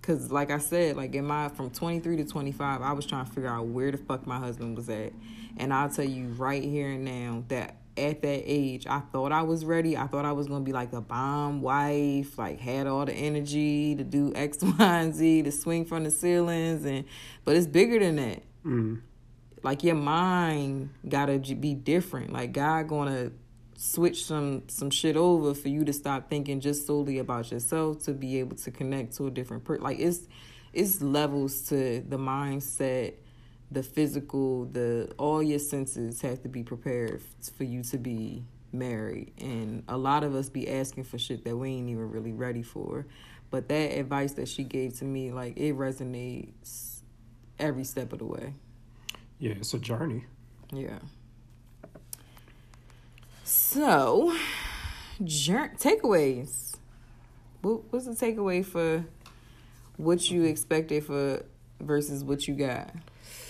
Cause 0.01 0.31
like 0.31 0.49
I 0.49 0.57
said, 0.57 0.97
like 0.97 1.13
in 1.13 1.25
my 1.25 1.49
from 1.49 1.69
23 1.69 2.17
to 2.17 2.25
25, 2.25 2.81
I 2.81 2.91
was 2.93 3.05
trying 3.05 3.25
to 3.25 3.31
figure 3.31 3.49
out 3.49 3.67
where 3.67 3.91
the 3.91 3.97
fuck 3.97 4.25
my 4.25 4.39
husband 4.39 4.75
was 4.75 4.89
at. 4.89 5.13
And 5.57 5.71
I'll 5.71 5.89
tell 5.89 6.05
you 6.05 6.29
right 6.29 6.63
here 6.63 6.89
and 6.89 7.05
now 7.05 7.43
that 7.49 7.75
at 7.97 8.21
that 8.21 8.43
age, 8.45 8.87
I 8.87 8.99
thought 8.99 9.31
I 9.31 9.41
was 9.41 9.65
ready. 9.65 9.97
I 9.97 10.07
thought 10.07 10.25
I 10.25 10.31
was 10.31 10.47
gonna 10.47 10.63
be 10.63 10.71
like 10.71 10.93
a 10.93 11.01
bomb 11.01 11.61
wife, 11.61 12.37
like 12.37 12.59
had 12.59 12.87
all 12.87 13.05
the 13.05 13.13
energy 13.13 13.95
to 13.95 14.03
do 14.03 14.31
X, 14.35 14.59
Y, 14.61 14.73
and 14.79 15.13
Z, 15.13 15.43
to 15.43 15.51
swing 15.51 15.85
from 15.85 16.03
the 16.03 16.11
ceilings, 16.11 16.85
and 16.85 17.05
but 17.45 17.55
it's 17.55 17.67
bigger 17.67 17.99
than 17.99 18.15
that. 18.15 18.43
Mm. 18.65 19.01
Like 19.63 19.83
your 19.83 19.95
mind 19.95 20.89
gotta 21.07 21.37
be 21.37 21.73
different. 21.73 22.33
Like 22.33 22.53
God 22.53 22.87
gonna 22.87 23.31
switch 23.81 24.25
some 24.25 24.63
some 24.67 24.91
shit 24.91 25.17
over 25.17 25.53
for 25.53 25.69
you 25.69 25.83
to 25.83 25.93
stop 25.93 26.29
thinking 26.29 26.59
just 26.59 26.85
solely 26.85 27.17
about 27.17 27.51
yourself 27.51 28.03
to 28.03 28.13
be 28.13 28.39
able 28.39 28.55
to 28.55 28.69
connect 28.69 29.15
to 29.17 29.27
a 29.27 29.31
different 29.31 29.63
person. 29.63 29.83
Like 29.83 29.99
it's 29.99 30.27
it's 30.73 31.01
levels 31.01 31.63
to 31.69 32.01
the 32.01 32.17
mindset 32.17 33.15
the 33.71 33.81
physical, 33.81 34.65
the 34.65 35.13
all 35.17 35.41
your 35.41 35.59
senses 35.59 36.21
have 36.21 36.43
to 36.43 36.49
be 36.49 36.61
prepared 36.61 37.21
for 37.55 37.63
you 37.63 37.81
to 37.83 37.97
be 37.97 38.43
married. 38.73 39.31
And 39.39 39.83
a 39.87 39.97
lot 39.97 40.23
of 40.23 40.35
us 40.35 40.49
be 40.49 40.69
asking 40.69 41.05
for 41.05 41.17
shit 41.17 41.45
that 41.45 41.55
we 41.55 41.69
ain't 41.69 41.89
even 41.89 42.11
really 42.11 42.33
ready 42.33 42.63
for. 42.63 43.07
But 43.49 43.69
that 43.69 43.97
advice 43.97 44.33
that 44.33 44.49
she 44.49 44.63
gave 44.63 44.97
to 44.99 45.05
me, 45.05 45.31
like 45.31 45.57
it 45.57 45.77
resonates 45.77 47.01
every 47.57 47.85
step 47.85 48.11
of 48.11 48.19
the 48.19 48.25
way. 48.25 48.53
Yeah, 49.39 49.53
it's 49.53 49.73
a 49.73 49.79
journey. 49.79 50.25
Yeah. 50.73 50.99
So, 53.53 54.33
takeaways. 55.19 56.77
What, 57.61 57.81
what's 57.91 58.05
the 58.05 58.11
takeaway 58.13 58.63
for 58.63 59.03
what 59.97 60.31
you 60.31 60.43
expected 60.45 61.03
for 61.03 61.43
versus 61.81 62.23
what 62.23 62.47
you 62.47 62.53
got? 62.55 62.95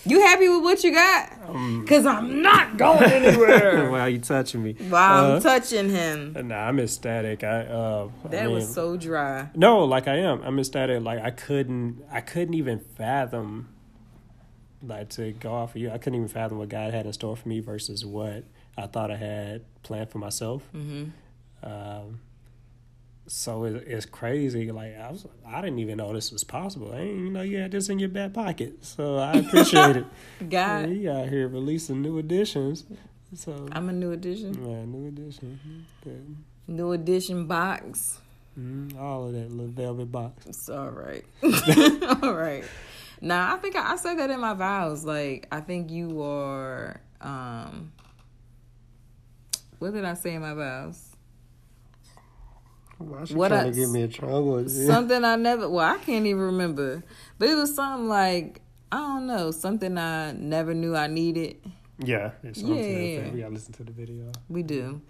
You 0.04 0.20
happy 0.22 0.48
with 0.48 0.64
what 0.64 0.82
you 0.82 0.92
got? 0.92 1.32
Um, 1.46 1.86
Cause 1.86 2.04
I'm 2.04 2.42
not 2.42 2.78
going 2.78 3.04
anywhere. 3.12 3.88
Why 3.92 4.00
are 4.00 4.08
you 4.08 4.18
touching 4.18 4.64
me? 4.64 4.72
While 4.88 5.24
I'm 5.24 5.36
Uh, 5.36 5.40
touching 5.40 5.88
him. 5.88 6.48
Nah, 6.48 6.56
I'm 6.66 6.80
ecstatic. 6.80 7.44
I 7.44 7.66
uh, 7.66 8.08
I 8.24 8.28
That 8.28 8.50
was 8.50 8.74
so 8.74 8.96
dry. 8.96 9.50
No, 9.54 9.84
like 9.84 10.08
I 10.08 10.16
am. 10.16 10.42
I'm 10.42 10.58
ecstatic. 10.58 11.00
Like 11.04 11.20
I 11.20 11.30
couldn't. 11.30 12.02
I 12.10 12.22
couldn't 12.22 12.54
even 12.54 12.80
fathom. 12.80 13.68
Like 14.84 15.10
to 15.10 15.30
go 15.30 15.52
off 15.52 15.76
of 15.76 15.80
you, 15.80 15.90
I 15.92 15.98
couldn't 15.98 16.16
even 16.16 16.26
fathom 16.26 16.58
what 16.58 16.68
God 16.70 16.92
had 16.92 17.06
in 17.06 17.12
store 17.12 17.36
for 17.36 17.48
me 17.48 17.60
versus 17.60 18.04
what 18.04 18.42
I 18.76 18.86
thought 18.86 19.10
I 19.10 19.16
had 19.16 19.62
planned 19.82 20.10
for 20.10 20.18
myself. 20.18 20.62
hmm 20.72 21.04
Um, 21.62 22.20
so 23.26 23.64
it, 23.64 23.84
it's 23.86 24.06
crazy. 24.06 24.70
Like 24.72 24.96
I 24.98 25.10
was, 25.10 25.26
I 25.46 25.60
didn't 25.60 25.78
even 25.78 25.98
know 25.98 26.12
this 26.12 26.32
was 26.32 26.42
possible. 26.44 26.92
I 26.92 26.98
didn't 26.98 27.20
even 27.20 27.32
know 27.32 27.42
you 27.42 27.58
had 27.58 27.70
this 27.70 27.88
in 27.88 27.98
your 27.98 28.08
back 28.08 28.32
pocket. 28.32 28.84
So 28.84 29.16
I 29.18 29.32
appreciate 29.38 29.96
it. 29.96 30.06
God, 30.48 30.90
you 30.90 31.10
out 31.10 31.28
here 31.28 31.48
releasing 31.48 32.02
new 32.02 32.18
editions. 32.18 32.84
So 33.34 33.68
I'm 33.72 33.88
a 33.88 33.92
new 33.92 34.12
edition. 34.12 34.54
yeah, 34.54 34.84
new 34.84 35.08
edition. 35.08 35.86
Good. 36.04 36.36
New 36.66 36.92
edition 36.92 37.46
box. 37.46 38.18
Mm, 38.58 38.98
all 38.98 39.26
of 39.28 39.32
that 39.32 39.50
little 39.50 39.68
velvet 39.72 40.12
box. 40.12 40.44
It's 40.46 40.68
all 40.68 40.90
right. 40.90 41.24
all 42.22 42.34
right. 42.34 42.64
Now 43.20 43.54
I 43.54 43.58
think 43.58 43.76
I, 43.76 43.92
I 43.92 43.96
said 43.96 44.18
that 44.18 44.30
in 44.30 44.40
my 44.40 44.52
vows. 44.54 45.04
Like 45.04 45.46
I 45.52 45.60
think 45.60 45.90
you 45.90 46.22
are. 46.22 47.00
um 47.20 47.92
What 49.82 49.94
did 49.94 50.04
I 50.04 50.14
say 50.14 50.34
in 50.34 50.42
my 50.42 50.54
vows? 50.54 51.08
Why 52.98 53.24
she 53.24 53.34
What 53.34 53.48
trying 53.48 53.66
I- 53.66 53.70
to 53.70 53.76
get 53.76 53.88
me 53.88 54.02
in 54.02 54.10
trouble? 54.10 54.68
Something 54.68 55.24
I 55.24 55.34
never. 55.34 55.68
Well, 55.68 55.84
I 55.84 55.98
can't 55.98 56.24
even 56.24 56.40
remember. 56.40 57.02
But 57.36 57.48
it 57.48 57.56
was 57.56 57.74
something 57.74 58.06
like 58.08 58.60
I 58.92 58.98
don't 58.98 59.26
know. 59.26 59.50
Something 59.50 59.98
I 59.98 60.30
never 60.34 60.72
knew 60.72 60.94
I 60.94 61.08
needed. 61.08 61.56
Yeah, 61.98 62.30
to 62.44 62.60
Yeah. 62.60 63.30
We 63.32 63.40
gotta 63.40 63.52
listen 63.52 63.72
to 63.74 63.82
the 63.82 63.90
video. 63.90 64.30
We 64.48 64.62
do. 64.62 65.00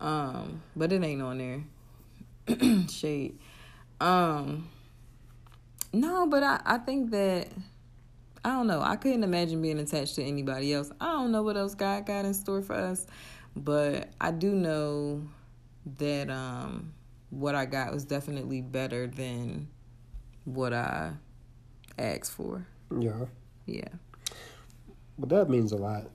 Um, 0.00 0.62
but 0.74 0.92
it 0.94 1.02
ain't 1.04 1.20
on 1.20 1.36
there. 1.36 2.86
Shade. 2.88 3.38
Um 4.00 4.66
No, 5.92 6.26
but 6.26 6.42
I, 6.42 6.62
I 6.64 6.78
think 6.78 7.10
that 7.10 7.48
I 8.42 8.50
don't 8.50 8.66
know. 8.66 8.80
I 8.80 8.96
couldn't 8.96 9.24
imagine 9.24 9.60
being 9.60 9.78
attached 9.78 10.14
to 10.14 10.22
anybody 10.22 10.72
else. 10.72 10.90
I 11.02 11.06
don't 11.12 11.32
know 11.32 11.42
what 11.42 11.58
else 11.58 11.74
God 11.74 12.06
got 12.06 12.24
in 12.24 12.32
store 12.32 12.62
for 12.62 12.74
us. 12.76 13.06
But 13.56 14.10
I 14.20 14.30
do 14.32 14.52
know 14.54 15.22
that 15.98 16.30
um 16.30 16.92
what 17.30 17.54
I 17.54 17.64
got 17.66 17.92
was 17.92 18.04
definitely 18.04 18.60
better 18.60 19.06
than 19.06 19.68
what 20.44 20.72
I 20.72 21.12
asked 21.98 22.32
for. 22.32 22.66
Yeah, 22.96 23.24
Yeah. 23.66 23.88
but 25.18 25.28
that 25.30 25.48
means 25.50 25.72
a 25.72 25.76
lot. 25.76 26.10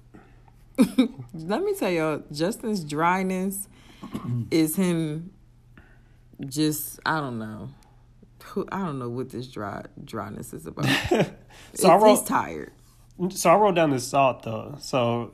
Let 1.33 1.63
me 1.63 1.73
tell 1.77 1.91
y'all, 1.91 2.23
Justin's 2.31 2.83
dryness 2.83 3.67
is 4.51 4.75
him 4.77 5.31
just 6.45 6.99
I 7.05 7.19
don't 7.19 7.39
know. 7.39 7.69
I 8.71 8.79
don't 8.79 8.99
know 8.99 9.09
what 9.09 9.29
this 9.29 9.47
dry 9.47 9.83
dryness 10.03 10.53
is 10.53 10.65
about. 10.65 10.85
So 11.73 11.93
wrote- 11.95 12.09
he's 12.17 12.23
tired. 12.23 12.71
So 13.29 13.49
I 13.51 13.55
wrote 13.55 13.75
down 13.75 13.91
this 13.91 14.09
thought 14.09 14.43
though. 14.43 14.75
So 14.79 15.31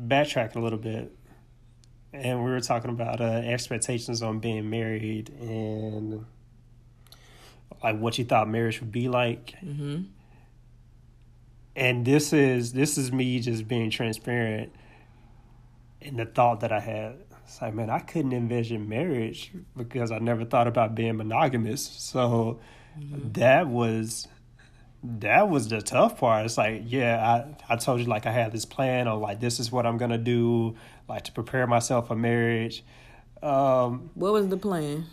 backtrack 0.00 0.54
a 0.56 0.58
little 0.60 0.78
bit, 0.78 1.14
and 2.12 2.44
we 2.44 2.50
were 2.50 2.60
talking 2.60 2.90
about 2.90 3.20
uh, 3.20 3.24
expectations 3.24 4.22
on 4.22 4.38
being 4.38 4.68
married 4.68 5.30
and 5.40 6.24
like 7.82 7.98
what 7.98 8.18
you 8.18 8.24
thought 8.24 8.48
marriage 8.48 8.80
would 8.80 8.92
be 8.92 9.08
like. 9.08 9.54
hmm 9.60 10.02
And 11.74 12.04
this 12.04 12.32
is 12.32 12.72
this 12.72 12.98
is 12.98 13.12
me 13.12 13.40
just 13.40 13.66
being 13.66 13.90
transparent 13.90 14.72
in 16.00 16.16
the 16.16 16.26
thought 16.26 16.60
that 16.60 16.72
I 16.72 16.80
had. 16.80 17.16
It's 17.44 17.60
like, 17.60 17.74
man, 17.74 17.90
I 17.90 17.98
couldn't 17.98 18.32
envision 18.32 18.88
marriage 18.88 19.50
because 19.76 20.10
I 20.10 20.18
never 20.18 20.44
thought 20.44 20.66
about 20.66 20.94
being 20.94 21.16
monogamous. 21.16 21.82
So 21.82 22.60
that 23.32 23.68
was 23.68 24.28
that 25.02 25.48
was 25.48 25.68
the 25.68 25.82
tough 25.82 26.18
part. 26.18 26.44
It's 26.44 26.56
like, 26.58 26.82
yeah, 26.86 27.44
I, 27.68 27.72
I 27.74 27.76
told 27.76 28.00
you 28.00 28.06
like 28.06 28.26
I 28.26 28.32
had 28.32 28.52
this 28.52 28.64
plan 28.64 29.08
or 29.08 29.16
like 29.18 29.40
this 29.40 29.58
is 29.58 29.72
what 29.72 29.86
I'm 29.86 29.96
gonna 29.98 30.18
do, 30.18 30.76
like 31.12 31.24
to 31.24 31.32
prepare 31.32 31.66
myself 31.66 32.08
for 32.08 32.16
marriage. 32.16 32.82
Um, 33.42 34.10
What 34.14 34.32
was 34.32 34.48
the 34.48 34.56
plan? 34.56 35.04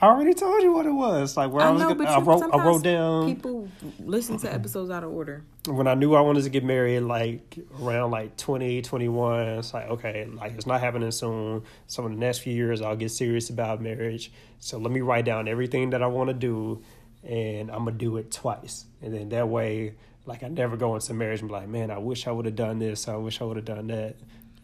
I 0.00 0.06
already 0.06 0.32
told 0.32 0.62
you 0.62 0.72
what 0.72 0.86
it 0.86 0.92
was. 0.92 1.36
Like 1.36 1.52
where 1.52 1.62
I, 1.62 1.68
I 1.68 1.70
was 1.72 1.82
know, 1.82 1.88
gonna, 1.88 2.04
but 2.04 2.08
I 2.08 2.20
wrote 2.20 2.54
I 2.54 2.64
wrote 2.64 2.82
down 2.82 3.26
people 3.26 3.68
listen 3.98 4.38
to 4.38 4.50
episodes 4.52 4.90
out 4.90 5.04
of 5.04 5.12
order. 5.12 5.42
when 5.68 5.86
I 5.86 5.94
knew 5.94 6.14
I 6.14 6.22
wanted 6.22 6.44
to 6.44 6.48
get 6.48 6.64
married, 6.64 7.00
like 7.00 7.58
around 7.78 8.12
like 8.12 8.38
20, 8.38 8.80
21, 8.80 9.40
it's 9.58 9.74
like, 9.74 9.90
okay, 9.90 10.24
like 10.24 10.52
it's 10.52 10.66
not 10.66 10.80
happening 10.80 11.10
soon. 11.10 11.64
So 11.86 12.06
in 12.06 12.12
the 12.14 12.18
next 12.18 12.38
few 12.38 12.54
years, 12.54 12.80
I'll 12.80 12.96
get 12.96 13.10
serious 13.10 13.50
about 13.50 13.82
marriage. 13.82 14.32
So 14.58 14.78
let 14.78 14.90
me 14.90 15.02
write 15.02 15.26
down 15.26 15.48
everything 15.48 15.90
that 15.90 16.02
I 16.02 16.06
want 16.06 16.28
to 16.28 16.34
do 16.34 16.82
and 17.22 17.70
I'm 17.70 17.84
going 17.84 17.98
to 17.98 18.04
do 18.04 18.16
it 18.16 18.30
twice. 18.30 18.86
And 19.02 19.12
then 19.12 19.28
that 19.28 19.48
way, 19.48 19.96
like 20.24 20.42
I 20.42 20.48
never 20.48 20.78
go 20.78 20.94
into 20.94 21.12
marriage 21.12 21.40
and 21.40 21.48
be 21.50 21.54
like, 21.54 21.68
man, 21.68 21.90
I 21.90 21.98
wish 21.98 22.26
I 22.26 22.30
would 22.30 22.46
have 22.46 22.56
done 22.56 22.78
this. 22.78 23.06
I 23.06 23.16
wish 23.16 23.42
I 23.42 23.44
would 23.44 23.56
have 23.56 23.66
done 23.66 23.88
that. 23.88 24.16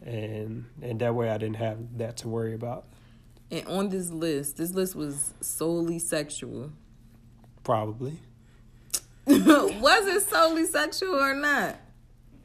And, 0.07 0.65
and 0.81 0.99
that 1.01 1.13
way 1.13 1.29
I 1.29 1.37
didn't 1.37 1.57
have 1.57 1.97
that 1.97 2.17
to 2.17 2.29
worry 2.29 2.53
about. 2.53 2.85
And 3.51 3.67
on 3.67 3.89
this 3.89 4.09
list, 4.09 4.57
this 4.57 4.71
list 4.71 4.95
was 4.95 5.33
solely 5.41 5.99
sexual. 5.99 6.71
Probably. 7.63 8.17
was 9.25 10.07
it 10.07 10.23
solely 10.23 10.65
sexual 10.65 11.15
or 11.15 11.33
not? 11.33 11.75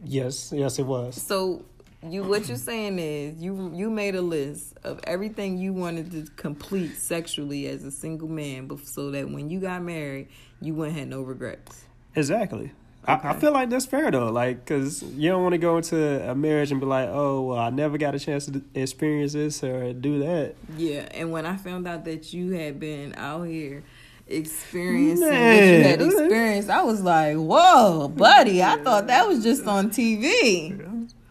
Yes. 0.04 0.52
Yes, 0.52 0.78
it 0.78 0.86
was. 0.86 1.20
So 1.20 1.64
you 2.08 2.24
what 2.24 2.48
you're 2.48 2.56
saying 2.56 2.98
is 2.98 3.40
you 3.40 3.70
you 3.74 3.88
made 3.88 4.16
a 4.16 4.20
list 4.22 4.76
of 4.82 4.98
everything 5.04 5.56
you 5.58 5.72
wanted 5.72 6.10
to 6.10 6.24
complete 6.34 6.96
sexually 6.96 7.68
as 7.68 7.84
a 7.84 7.90
single 7.92 8.28
man, 8.28 8.68
so 8.84 9.12
that 9.12 9.30
when 9.30 9.48
you 9.48 9.60
got 9.60 9.82
married, 9.82 10.28
you 10.60 10.74
wouldn't 10.74 10.98
have 10.98 11.08
no 11.08 11.22
regrets. 11.22 11.84
Exactly. 12.16 12.72
I, 13.06 13.30
I 13.30 13.32
feel 13.34 13.52
like 13.52 13.68
that's 13.68 13.86
fair 13.86 14.10
though, 14.10 14.30
like, 14.30 14.64
cause 14.64 15.02
you 15.02 15.30
don't 15.30 15.42
want 15.42 15.54
to 15.54 15.58
go 15.58 15.76
into 15.76 16.30
a 16.30 16.34
marriage 16.34 16.70
and 16.70 16.80
be 16.80 16.86
like, 16.86 17.08
oh, 17.10 17.42
well, 17.42 17.58
I 17.58 17.70
never 17.70 17.98
got 17.98 18.14
a 18.14 18.18
chance 18.18 18.46
to 18.46 18.62
experience 18.74 19.32
this 19.32 19.64
or 19.64 19.92
do 19.92 20.20
that. 20.20 20.54
Yeah, 20.76 21.08
and 21.10 21.32
when 21.32 21.44
I 21.44 21.56
found 21.56 21.88
out 21.88 22.04
that 22.04 22.32
you 22.32 22.52
had 22.52 22.78
been 22.78 23.14
out 23.16 23.42
here 23.44 23.82
experiencing 24.28 25.26
what 25.26 25.34
you 25.34 25.82
had 25.82 26.00
experienced, 26.00 26.70
I 26.70 26.82
was 26.82 27.02
like, 27.02 27.36
"Whoa, 27.36 28.08
buddy! 28.08 28.62
I 28.62 28.76
thought 28.76 29.08
that 29.08 29.26
was 29.26 29.42
just 29.42 29.66
on 29.66 29.90
TV." 29.90 30.80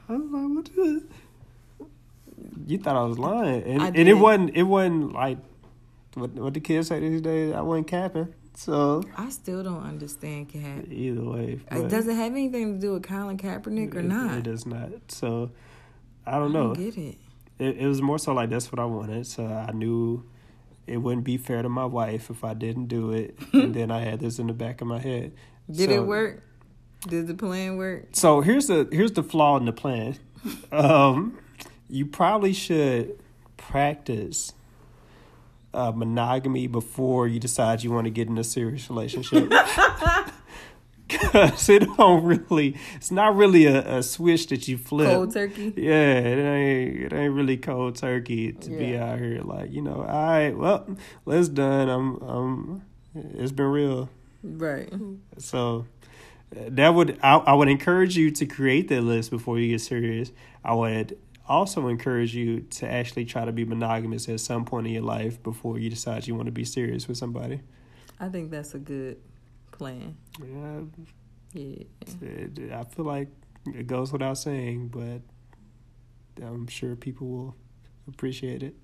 I 0.09 0.13
was 0.13 0.29
like, 0.29 0.55
what 0.55 0.65
the? 0.65 1.03
You 2.67 2.77
thought 2.77 2.95
I 2.95 3.03
was 3.03 3.17
lying, 3.17 3.63
and, 3.63 3.81
I 3.81 3.87
and 3.87 4.09
it 4.09 4.13
wasn't. 4.13 4.55
It 4.55 4.63
wasn't 4.63 5.13
like 5.13 5.37
what 6.15 6.31
what 6.31 6.53
the 6.53 6.59
kids 6.59 6.89
say 6.89 6.99
these 6.99 7.21
days. 7.21 7.53
I 7.53 7.61
wasn't 7.61 7.87
capping. 7.87 8.33
So 8.65 9.03
I 9.17 9.29
still 9.29 9.63
don't 9.63 9.81
understand 9.83 10.49
Cat. 10.49 10.85
either 10.91 11.23
way, 11.23 11.59
It 11.71 11.89
does 11.89 12.07
it 12.07 12.13
have 12.15 12.31
anything 12.31 12.75
to 12.75 12.79
do 12.79 12.93
with 12.93 13.01
Colin 13.03 13.37
Kaepernick 13.37 13.95
or 13.95 13.99
it- 13.99 14.05
not? 14.05 14.37
It 14.37 14.43
does 14.43 14.67
not. 14.67 14.91
So 15.07 15.49
I 16.27 16.35
I 16.35 16.39
don't 16.39 16.51
don't 16.53 16.67
know. 16.69 16.75
get 16.75 16.95
it. 16.95 17.17
it, 17.57 17.77
it 17.77 17.87
was 17.87 18.03
more 18.03 18.19
so 18.19 18.33
like 18.33 18.51
that's 18.51 18.71
what 18.71 18.79
I 18.79 18.85
wanted. 18.85 19.25
So 19.25 19.45
I 19.47 19.71
knew 19.71 20.23
it 20.85 20.97
wouldn't 20.97 21.23
be 21.23 21.37
fair 21.37 21.63
to 21.63 21.69
my 21.69 21.85
wife 21.85 22.29
if 22.29 22.43
I 22.43 22.53
didn't 22.53 22.85
do 22.85 23.11
it. 23.11 23.35
and 23.53 23.73
then 23.73 23.89
I 23.89 24.01
had 24.01 24.19
this 24.19 24.37
in 24.37 24.45
the 24.45 24.53
back 24.53 24.81
of 24.81 24.87
my 24.87 24.99
head. 24.99 25.31
Did 25.69 25.89
So- 25.89 25.95
it 25.95 26.05
work? 26.05 26.43
Did 27.07 27.25
the 27.25 27.33
plan 27.33 27.77
work? 27.77 28.09
So 28.11 28.41
here's 28.41 28.67
the 28.67 28.87
here's 28.91 29.13
the 29.13 29.23
flaw 29.23 29.57
in 29.57 29.65
the 29.65 29.73
plan. 29.73 30.17
Um, 30.71 31.39
you 31.89 32.05
probably 32.05 32.53
should 32.53 33.19
practice 33.57 34.53
uh, 35.73 35.91
monogamy 35.91 36.67
before 36.67 37.27
you 37.27 37.39
decide 37.39 37.83
you 37.83 37.91
want 37.91 38.05
to 38.05 38.11
get 38.11 38.27
in 38.27 38.37
a 38.37 38.43
serious 38.43 38.89
relationship. 38.89 39.51
Cause 41.09 41.67
it 41.67 41.83
don't 41.97 42.23
really, 42.23 42.77
it's 42.95 43.11
not 43.11 43.35
really 43.35 43.65
a, 43.65 43.97
a 43.97 44.03
switch 44.03 44.47
that 44.47 44.67
you 44.69 44.77
flip. 44.77 45.09
Cold 45.09 45.33
turkey. 45.33 45.73
Yeah, 45.75 46.19
it 46.19 46.39
ain't 46.39 46.99
it 47.03 47.13
ain't 47.13 47.33
really 47.33 47.57
cold 47.57 47.97
turkey 47.97 48.53
to 48.53 48.69
be 48.69 48.97
out 48.97 49.19
here 49.19 49.41
like 49.41 49.73
you 49.73 49.81
know. 49.81 49.97
All 49.97 50.05
right, 50.05 50.51
well, 50.51 50.87
let's 51.25 51.49
done. 51.49 51.89
I'm 51.89 52.15
I'm. 52.21 52.85
It's 53.13 53.51
been 53.51 53.65
real. 53.65 54.09
Right. 54.41 54.91
So 55.37 55.85
that 56.53 56.89
would 56.89 57.19
I, 57.21 57.37
I 57.37 57.53
would 57.53 57.67
encourage 57.67 58.17
you 58.17 58.31
to 58.31 58.45
create 58.45 58.87
that 58.89 59.01
list 59.01 59.31
before 59.31 59.59
you 59.59 59.69
get 59.69 59.81
serious. 59.81 60.31
I 60.63 60.73
would 60.73 61.17
also 61.51 61.87
encourage 61.87 62.35
you 62.35 62.61
to 62.61 62.89
actually 62.89 63.25
try 63.25 63.45
to 63.45 63.51
be 63.51 63.65
monogamous 63.65 64.27
at 64.29 64.39
some 64.39 64.65
point 64.65 64.87
in 64.87 64.93
your 64.93 65.03
life 65.03 65.41
before 65.43 65.79
you 65.79 65.89
decide 65.89 66.27
you 66.27 66.35
want 66.35 66.47
to 66.47 66.51
be 66.51 66.65
serious 66.65 67.07
with 67.07 67.17
somebody. 67.17 67.61
I 68.19 68.29
think 68.29 68.51
that's 68.51 68.75
a 68.75 68.79
good 68.79 69.17
plan. 69.71 70.15
Yeah, 70.39 70.81
Yeah. 71.53 72.79
I 72.79 72.83
feel 72.85 73.05
like 73.05 73.29
it 73.65 73.87
goes 73.87 74.11
without 74.11 74.37
saying, 74.37 74.89
but 74.89 75.21
I'm 76.45 76.67
sure 76.67 76.95
people 76.95 77.27
will 77.27 77.55
appreciate 78.07 78.63
it. 78.63 78.75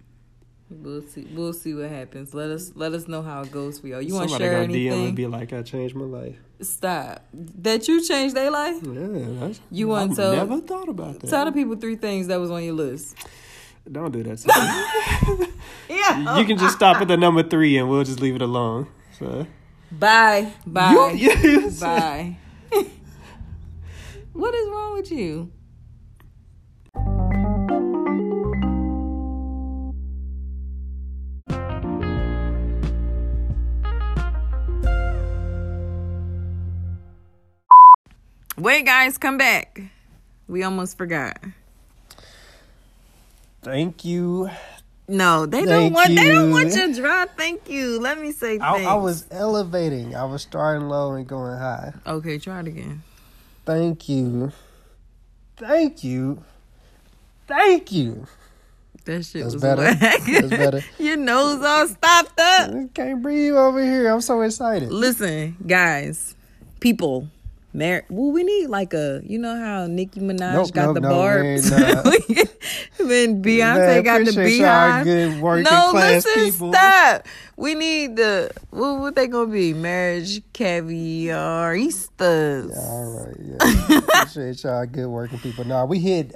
We'll 0.69 1.01
see. 1.01 1.27
We'll 1.33 1.53
see 1.53 1.73
what 1.73 1.89
happens. 1.89 2.33
Let 2.33 2.49
us 2.49 2.73
let 2.75 2.93
us 2.93 3.07
know 3.07 3.21
how 3.21 3.41
it 3.41 3.51
goes 3.51 3.79
for 3.79 3.87
y'all. 3.87 4.01
You 4.01 4.13
want 4.13 4.29
to 4.29 4.33
Somebody 4.35 4.49
share 4.49 4.61
gonna 4.61 4.73
DM 4.73 5.07
and 5.07 5.15
be 5.15 5.27
like, 5.27 5.53
"I 5.53 5.61
changed 5.61 5.95
my 5.95 6.03
life." 6.03 6.37
Stop. 6.61 7.23
That 7.33 7.87
you 7.87 8.03
changed 8.03 8.35
their 8.35 8.49
life. 8.49 8.77
Yeah, 8.83 9.25
that's, 9.39 9.59
You 9.69 9.87
want 9.89 10.15
to- 10.15 10.31
never 10.35 10.59
thought 10.59 10.89
about 10.89 11.19
that. 11.19 11.29
Tell 11.29 11.45
the 11.45 11.51
people 11.51 11.75
three 11.75 11.95
things 11.97 12.27
that 12.27 12.39
was 12.39 12.49
on 12.49 12.63
your 12.63 12.73
list. 12.73 13.15
Don't 13.91 14.11
do 14.11 14.23
that. 14.23 15.49
Yeah. 15.89 16.37
you 16.37 16.45
can 16.45 16.57
just 16.57 16.75
stop 16.79 16.99
at 17.01 17.07
the 17.07 17.15
number 17.15 17.43
three 17.43 17.77
and 17.77 17.89
we'll 17.89 18.03
just 18.03 18.19
leave 18.19 18.35
it 18.35 18.41
alone. 18.41 18.87
So 19.19 19.47
Bye. 19.91 20.51
Bye. 20.65 21.13
You- 21.17 21.31
you- 21.37 21.71
Bye. 21.79 22.37
what 24.33 24.53
is 24.53 24.69
wrong 24.69 24.93
with 24.95 25.11
you? 25.11 25.51
Wait, 38.67 38.85
guys, 38.85 39.17
come 39.17 39.37
back. 39.37 39.81
We 40.49 40.61
almost 40.61 40.97
forgot. 40.97 41.39
Thank 43.61 44.03
you. 44.03 44.49
No, 45.07 45.45
they 45.45 45.59
don't 45.59 45.67
Thank 45.69 45.95
want. 45.95 46.09
They 46.09 46.27
don't 46.27 46.47
you. 46.49 46.51
want 46.51 46.75
your 46.75 46.91
drop. 46.91 47.29
Thank 47.37 47.69
you. 47.69 47.97
Let 48.01 48.19
me 48.19 48.33
say 48.33 48.59
I. 48.59 48.83
I 48.83 48.95
was 48.95 49.25
elevating. 49.31 50.17
I 50.17 50.25
was 50.25 50.41
starting 50.41 50.89
low 50.89 51.13
and 51.13 51.25
going 51.25 51.57
high. 51.57 51.93
okay. 52.05 52.39
Try 52.39 52.59
it 52.59 52.67
again. 52.67 53.03
Thank 53.63 54.09
you. 54.09 54.51
Thank 55.55 56.03
you. 56.03 56.43
Thank 57.47 57.93
you. 57.93 58.27
That 59.05 59.23
shit 59.23 59.43
That's 59.43 59.53
was 59.53 59.61
better. 59.61 59.83
whack. 59.83 59.97
That's 60.27 60.49
better. 60.49 60.83
Your 60.99 61.15
nose 61.15 61.63
all 61.63 61.87
stopped 61.87 62.37
up. 62.37 62.71
I 62.71 62.89
can't 62.93 63.21
breathe 63.21 63.53
over 63.53 63.81
here. 63.81 64.09
I'm 64.09 64.19
so 64.19 64.41
excited. 64.41 64.91
Listen, 64.91 65.55
guys, 65.65 66.35
people. 66.81 67.29
Mar- 67.77 68.05
well, 68.09 68.31
we 68.31 68.43
need 68.43 68.67
like 68.67 68.95
a, 68.95 69.21
you 69.23 69.37
know 69.37 69.55
how 69.55 69.85
Nicki 69.85 70.19
Minaj 70.19 70.53
Nope, 70.53 70.71
got 70.73 70.85
nope, 70.85 70.93
the 70.95 70.99
no, 71.01 71.09
barbs, 71.09 71.69
then 71.69 71.83
Beyonce 73.43 73.77
Man, 73.77 74.03
got 74.03 74.25
the 74.25 74.33
beehive. 74.33 75.03
good 75.05 75.39
working 75.39 75.63
no, 75.65 75.91
class 75.91 76.25
listen, 76.25 76.45
people. 76.45 76.73
stop. 76.73 77.27
We 77.55 77.75
need 77.75 78.15
the 78.15 78.49
what? 78.71 78.99
What 78.99 79.15
they 79.15 79.27
gonna 79.27 79.51
be? 79.51 79.73
Marriage 79.75 80.41
caviar 80.53 81.75
Easters. 81.75 82.75
All 82.75 83.25
right, 83.27 83.35
yeah. 83.39 83.97
Appreciate 84.21 84.63
y'all 84.63 84.85
good 84.87 85.07
working 85.07 85.37
people. 85.37 85.63
Now 85.63 85.85
we 85.85 85.99
hit 85.99 86.33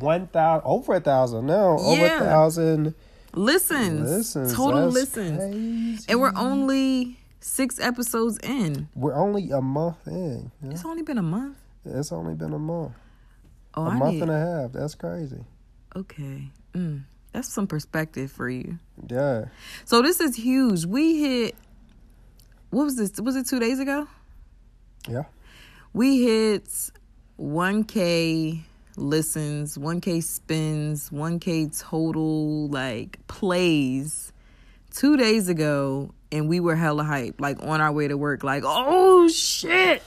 one 0.00 0.26
thousand, 0.26 0.66
over 0.68 0.94
a 0.94 1.00
thousand 1.00 1.46
now, 1.46 1.78
over 1.78 2.04
a 2.04 2.18
thousand 2.18 2.94
Listens, 3.32 4.10
listens. 4.10 4.54
total 4.56 4.90
That's 4.90 4.94
listens, 5.16 5.38
crazy. 5.38 6.04
and 6.08 6.20
we're 6.20 6.32
only 6.34 7.19
six 7.40 7.78
episodes 7.80 8.38
in. 8.42 8.88
We're 8.94 9.14
only 9.14 9.50
a 9.50 9.60
month 9.60 10.06
in. 10.06 10.50
Yeah. 10.62 10.70
It's 10.70 10.84
only 10.84 11.02
been 11.02 11.18
a 11.18 11.22
month. 11.22 11.56
It's 11.84 12.12
only 12.12 12.34
been 12.34 12.52
a 12.52 12.58
month, 12.58 12.92
Oh, 13.74 13.84
a 13.86 13.90
I 13.90 13.94
month 13.96 14.12
need. 14.14 14.22
and 14.22 14.30
a 14.30 14.38
half. 14.38 14.72
That's 14.72 14.94
crazy. 14.94 15.42
Okay, 15.96 16.50
mm, 16.74 17.02
that's 17.32 17.48
some 17.48 17.66
perspective 17.66 18.30
for 18.30 18.48
you. 18.50 18.78
Yeah, 19.08 19.46
So 19.84 20.02
this 20.02 20.20
is 20.20 20.36
huge. 20.36 20.84
We 20.84 21.20
hit. 21.20 21.54
What 22.70 22.84
was 22.84 22.96
this? 22.96 23.18
Was 23.20 23.34
it 23.36 23.46
two 23.46 23.58
days 23.58 23.80
ago? 23.80 24.06
yeah. 25.08 25.24
We 25.92 26.22
hit 26.22 26.68
1K 27.40 28.60
listens, 28.96 29.76
1K 29.78 30.22
spins, 30.22 31.10
1K 31.10 31.76
total 31.80 32.68
like 32.68 33.18
plays 33.26 34.32
two 34.92 35.16
days 35.16 35.48
ago, 35.48 36.12
and 36.32 36.48
we 36.48 36.60
were 36.60 36.76
hella 36.76 37.04
hype, 37.04 37.40
like 37.40 37.62
on 37.62 37.80
our 37.80 37.92
way 37.92 38.08
to 38.08 38.16
work, 38.16 38.42
like, 38.44 38.62
oh 38.66 39.28
shit, 39.28 40.02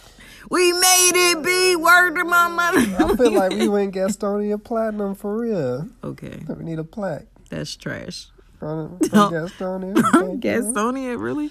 we 0.50 0.74
made 0.74 1.12
it, 1.16 1.44
B, 1.44 1.76
word 1.76 2.16
to 2.16 2.24
my 2.24 2.48
mother. 2.50 2.80
I 2.80 3.16
feel 3.16 3.32
like 3.34 3.52
we 3.52 3.68
went 3.68 3.94
Gastonia 3.96 4.62
Platinum 4.64 5.16
for 5.16 5.38
real. 5.38 5.88
okay, 6.04 6.40
We 6.48 6.64
need 6.64 6.80
a 6.80 6.84
plaque. 6.84 7.26
that's 7.50 7.76
trash. 7.76 8.28
From, 8.60 8.98
from 9.10 9.32
Gastonia. 9.32 9.94
Gastonia, 10.40 11.20
really? 11.20 11.50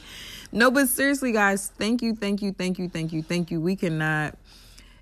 No, 0.51 0.71
but 0.71 0.89
seriously, 0.89 1.33
guys, 1.33 1.71
thank 1.79 2.03
you, 2.03 2.15
thank 2.15 2.43
you, 2.43 2.53
thank 2.53 2.79
you, 2.79 2.89
thank 2.89 3.13
you, 3.13 3.23
thank 3.23 3.51
you. 3.51 3.61
We 3.61 3.77
cannot 3.77 4.37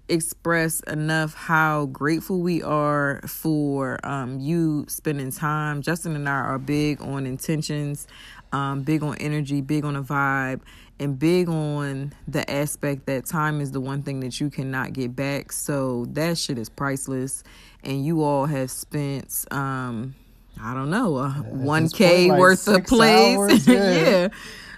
express 0.08 0.80
enough 0.80 1.34
how 1.34 1.86
grateful 1.86 2.40
we 2.40 2.62
are 2.62 3.20
for 3.28 4.04
um, 4.04 4.40
you 4.40 4.84
spending 4.88 5.30
time. 5.30 5.82
Justin 5.82 6.16
and 6.16 6.28
I 6.28 6.32
are 6.32 6.58
big 6.58 7.00
on 7.00 7.26
intentions, 7.26 8.08
um, 8.52 8.82
big 8.82 9.02
on 9.02 9.16
energy, 9.18 9.60
big 9.60 9.84
on 9.84 9.96
a 9.96 10.02
vibe, 10.02 10.60
and 10.98 11.18
big 11.18 11.48
on 11.48 12.12
the 12.28 12.48
aspect 12.50 13.06
that 13.06 13.26
time 13.26 13.60
is 13.60 13.72
the 13.72 13.80
one 13.80 14.02
thing 14.02 14.20
that 14.20 14.40
you 14.40 14.50
cannot 14.50 14.92
get 14.92 15.16
back. 15.16 15.52
So 15.52 16.06
that 16.10 16.38
shit 16.38 16.58
is 16.58 16.68
priceless. 16.68 17.42
And 17.82 18.04
you 18.04 18.22
all 18.22 18.46
have 18.46 18.70
spent. 18.70 19.46
Um, 19.50 20.14
I 20.62 20.74
don't 20.74 20.90
know, 20.90 21.16
uh, 21.16 21.30
one 21.42 21.88
k 21.88 22.28
like 22.28 22.38
worth 22.38 22.68
of 22.68 22.84
plays. 22.84 23.36
hours, 23.36 23.66
yeah. 23.68 23.92
yeah, 23.92 24.28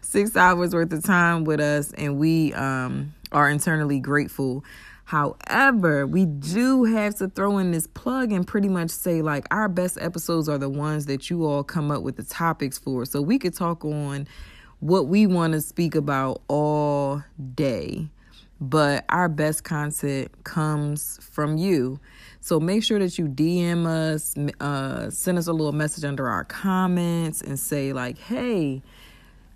six 0.00 0.36
hours 0.36 0.74
worth 0.74 0.92
of 0.92 1.02
time 1.02 1.44
with 1.44 1.60
us, 1.60 1.92
and 1.92 2.18
we 2.18 2.52
um, 2.54 3.14
are 3.32 3.48
internally 3.48 3.98
grateful. 3.98 4.64
However, 5.12 6.06
we 6.06 6.24
do 6.24 6.84
have 6.84 7.16
to 7.16 7.28
throw 7.28 7.58
in 7.58 7.70
this 7.70 7.86
plug 7.86 8.32
and 8.32 8.46
pretty 8.46 8.70
much 8.70 8.88
say 8.88 9.20
like 9.20 9.46
our 9.50 9.68
best 9.68 9.98
episodes 10.00 10.48
are 10.48 10.56
the 10.56 10.70
ones 10.70 11.04
that 11.04 11.28
you 11.28 11.44
all 11.44 11.62
come 11.62 11.90
up 11.90 12.02
with 12.02 12.16
the 12.16 12.22
topics 12.22 12.78
for. 12.78 13.04
So 13.04 13.20
we 13.20 13.38
could 13.38 13.52
talk 13.52 13.84
on 13.84 14.26
what 14.80 15.08
we 15.08 15.26
want 15.26 15.52
to 15.52 15.60
speak 15.60 15.94
about 15.94 16.40
all 16.48 17.22
day 17.54 18.08
but 18.58 19.04
our 19.08 19.28
best 19.28 19.64
content 19.64 20.30
comes 20.44 21.18
from 21.20 21.56
you. 21.56 21.98
So 22.40 22.60
make 22.60 22.84
sure 22.84 23.00
that 23.00 23.18
you 23.18 23.26
DM 23.26 23.86
us, 23.86 24.36
uh, 24.60 25.10
send 25.10 25.36
us 25.36 25.48
a 25.48 25.52
little 25.52 25.72
message 25.72 26.04
under 26.04 26.28
our 26.28 26.44
comments, 26.44 27.40
and 27.40 27.58
say 27.58 27.92
like, 27.92 28.18
"Hey, 28.18 28.80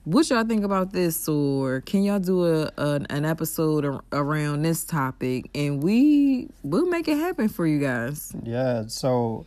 what 0.06 0.30
y'all 0.30 0.44
think 0.44 0.64
about 0.64 0.92
this?" 0.92 1.28
Or 1.28 1.80
can 1.82 2.02
y'all 2.04 2.20
do 2.20 2.44
a, 2.46 2.70
a 2.78 3.00
an 3.10 3.24
episode 3.24 3.84
ar- 3.84 4.04
around 4.12 4.62
this 4.62 4.84
topic? 4.84 5.50
And 5.54 5.82
we 5.82 6.48
we'll 6.62 6.86
make 6.86 7.08
it 7.08 7.18
happen 7.18 7.48
for 7.48 7.66
you 7.66 7.80
guys. 7.80 8.32
Yeah, 8.44 8.84
so 8.86 9.46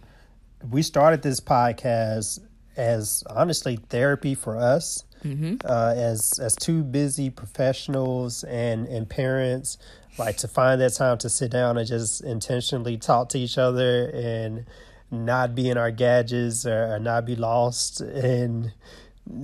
we 0.69 0.81
started 0.81 1.21
this 1.21 1.39
podcast 1.39 2.39
as 2.75 3.23
honestly 3.29 3.77
therapy 3.89 4.35
for 4.35 4.57
us, 4.57 5.03
uh, 5.65 5.93
as 5.95 6.39
as 6.39 6.55
two 6.55 6.83
busy 6.83 7.29
professionals 7.29 8.43
and 8.43 8.85
and 8.87 9.09
parents, 9.09 9.77
like 10.17 10.37
to 10.37 10.47
find 10.47 10.81
that 10.81 10.93
time 10.93 11.17
to 11.19 11.29
sit 11.29 11.51
down 11.51 11.77
and 11.77 11.87
just 11.87 12.21
intentionally 12.21 12.97
talk 12.97 13.29
to 13.29 13.39
each 13.39 13.57
other 13.57 14.09
and 14.13 14.65
not 15.11 15.55
be 15.55 15.69
in 15.69 15.77
our 15.77 15.91
gadgets 15.91 16.65
or, 16.65 16.93
or 16.93 16.99
not 16.99 17.25
be 17.25 17.35
lost 17.35 17.99
in 18.01 18.71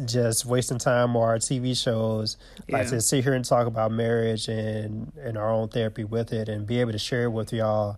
just 0.06 0.46
wasting 0.46 0.78
time 0.80 1.16
on 1.16 1.24
our 1.24 1.38
TV 1.38 1.76
shows. 1.76 2.38
Like 2.70 2.86
Yeah. 2.86 2.90
to 2.92 3.02
sit 3.02 3.24
here 3.24 3.34
and 3.34 3.46
talk 3.46 3.68
about 3.68 3.92
marriage 3.92 4.48
and 4.48 5.12
and 5.22 5.38
our 5.38 5.52
own 5.52 5.68
therapy 5.70 6.04
with 6.04 6.34
it, 6.34 6.50
and 6.50 6.66
be 6.66 6.80
able 6.80 6.92
to 6.92 6.98
share 7.00 7.24
it 7.24 7.32
with 7.32 7.52
y'all 7.54 7.98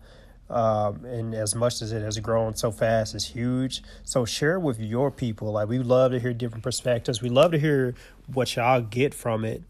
Um, 0.49 1.03
and 1.03 1.35
as 1.35 1.55
much 1.55 1.81
as 1.81 1.91
it 1.91 2.01
has 2.01 2.17
grown 2.19 2.55
so 2.55 2.71
fast, 2.71 3.13
it's 3.15 3.25
huge. 3.25 3.83
So 4.05 4.23
share 4.23 4.53
it 4.53 4.61
with 4.61 4.79
your 4.79 5.11
people. 5.11 5.51
Like 5.51 5.67
we 5.67 5.77
love 5.79 6.11
to 6.11 6.19
hear 6.21 6.33
different 6.33 6.63
perspectives. 6.63 7.21
We 7.21 7.27
love 7.27 7.51
to 7.51 7.59
hear 7.59 7.95
what 8.33 8.55
y'all 8.55 8.79
get 8.79 9.13
from 9.13 9.43
it 9.43 9.61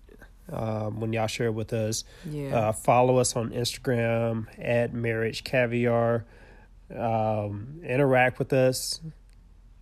um, 0.53 0.99
when 0.99 1.13
y'all 1.13 1.25
share 1.25 1.47
it 1.47 1.55
with 1.55 1.73
us. 1.73 2.03
Yeah. 2.29 2.55
Uh, 2.55 2.71
follow 2.73 3.17
us 3.17 3.35
on 3.35 3.49
Instagram 3.49 4.45
at 4.59 4.93
Marriage 4.93 5.43
Caviar. 5.43 6.25
Um, 6.95 7.81
interact 7.83 8.39
with 8.39 8.53
us. 8.53 9.01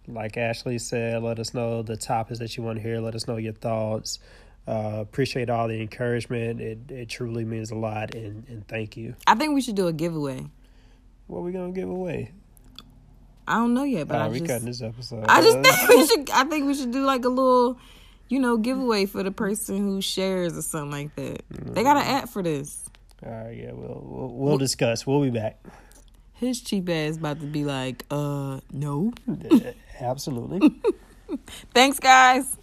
Like 0.08 0.38
Ashley 0.38 0.78
said, 0.78 1.22
let 1.24 1.40
us 1.40 1.54
know 1.54 1.82
the 1.82 1.98
topics 1.98 2.40
that 2.40 2.56
you 2.58 2.64
want 2.64 2.78
to 2.78 2.82
hear. 2.84 3.00
Let 3.00 3.16
us 3.16 3.28
know 3.28 3.38
your 3.38 3.54
thoughts. 3.54 4.20
Uh, 4.68 4.98
appreciate 5.00 5.50
all 5.50 5.68
the 5.68 5.80
encouragement. 5.82 6.60
It 6.62 6.80
it 6.90 7.10
truly 7.10 7.46
means 7.46 7.72
a 7.72 7.76
lot, 7.76 8.16
and, 8.16 8.48
and 8.48 8.68
thank 8.68 8.98
you. 8.98 9.16
I 9.28 9.36
think 9.36 9.54
we 9.54 9.62
should 9.62 9.76
do 9.76 9.88
a 9.88 9.94
giveaway. 9.94 10.46
What 11.28 11.40
are 11.40 11.44
we 11.44 11.52
gonna 11.52 11.72
give 11.72 11.90
away? 11.90 12.32
I 13.48 13.56
don't 13.56 13.76
know 13.76 13.84
yet, 13.84 14.08
but 14.08 14.16
Oh, 14.18 14.26
I 14.26 14.28
we 14.28 14.40
just 14.40 14.50
cutting 14.50 14.66
this 14.66 14.82
episode. 14.82 15.26
I 15.28 15.42
just 15.42 15.60
think 15.60 15.90
we 15.90 16.08
should. 16.08 16.30
I 16.32 16.44
think 16.46 16.66
we 16.66 16.74
should 16.74 16.92
do 16.92 17.06
like 17.06 17.26
a 17.26 17.30
little, 17.30 17.78
you 18.28 18.40
know, 18.40 18.58
giveaway 18.58 19.06
for 19.06 19.22
the 19.22 19.30
person 19.32 19.78
who 19.78 20.02
shares 20.02 20.58
or 20.58 20.64
something 20.64 20.92
like 20.92 21.16
that. 21.16 21.44
They 21.50 21.84
got 21.84 21.98
an 21.98 22.04
app 22.04 22.30
for 22.30 22.42
this. 22.42 22.84
all 23.24 23.32
right, 23.32 23.56
yeah, 23.56 23.72
we'll, 23.72 24.02
we'll 24.04 24.34
we'll 24.34 24.58
discuss. 24.58 25.06
We'll 25.06 25.22
be 25.22 25.30
back. 25.30 25.60
His 26.34 26.60
cheap 26.60 26.90
ass 26.90 27.12
is 27.12 27.18
about 27.18 27.40
to 27.40 27.46
be 27.46 27.64
like, 27.66 28.04
uh, 28.10 28.60
no. 28.72 29.14
Absolutely. 30.00 30.76
Thanks, 31.74 32.00
guys. 32.00 32.58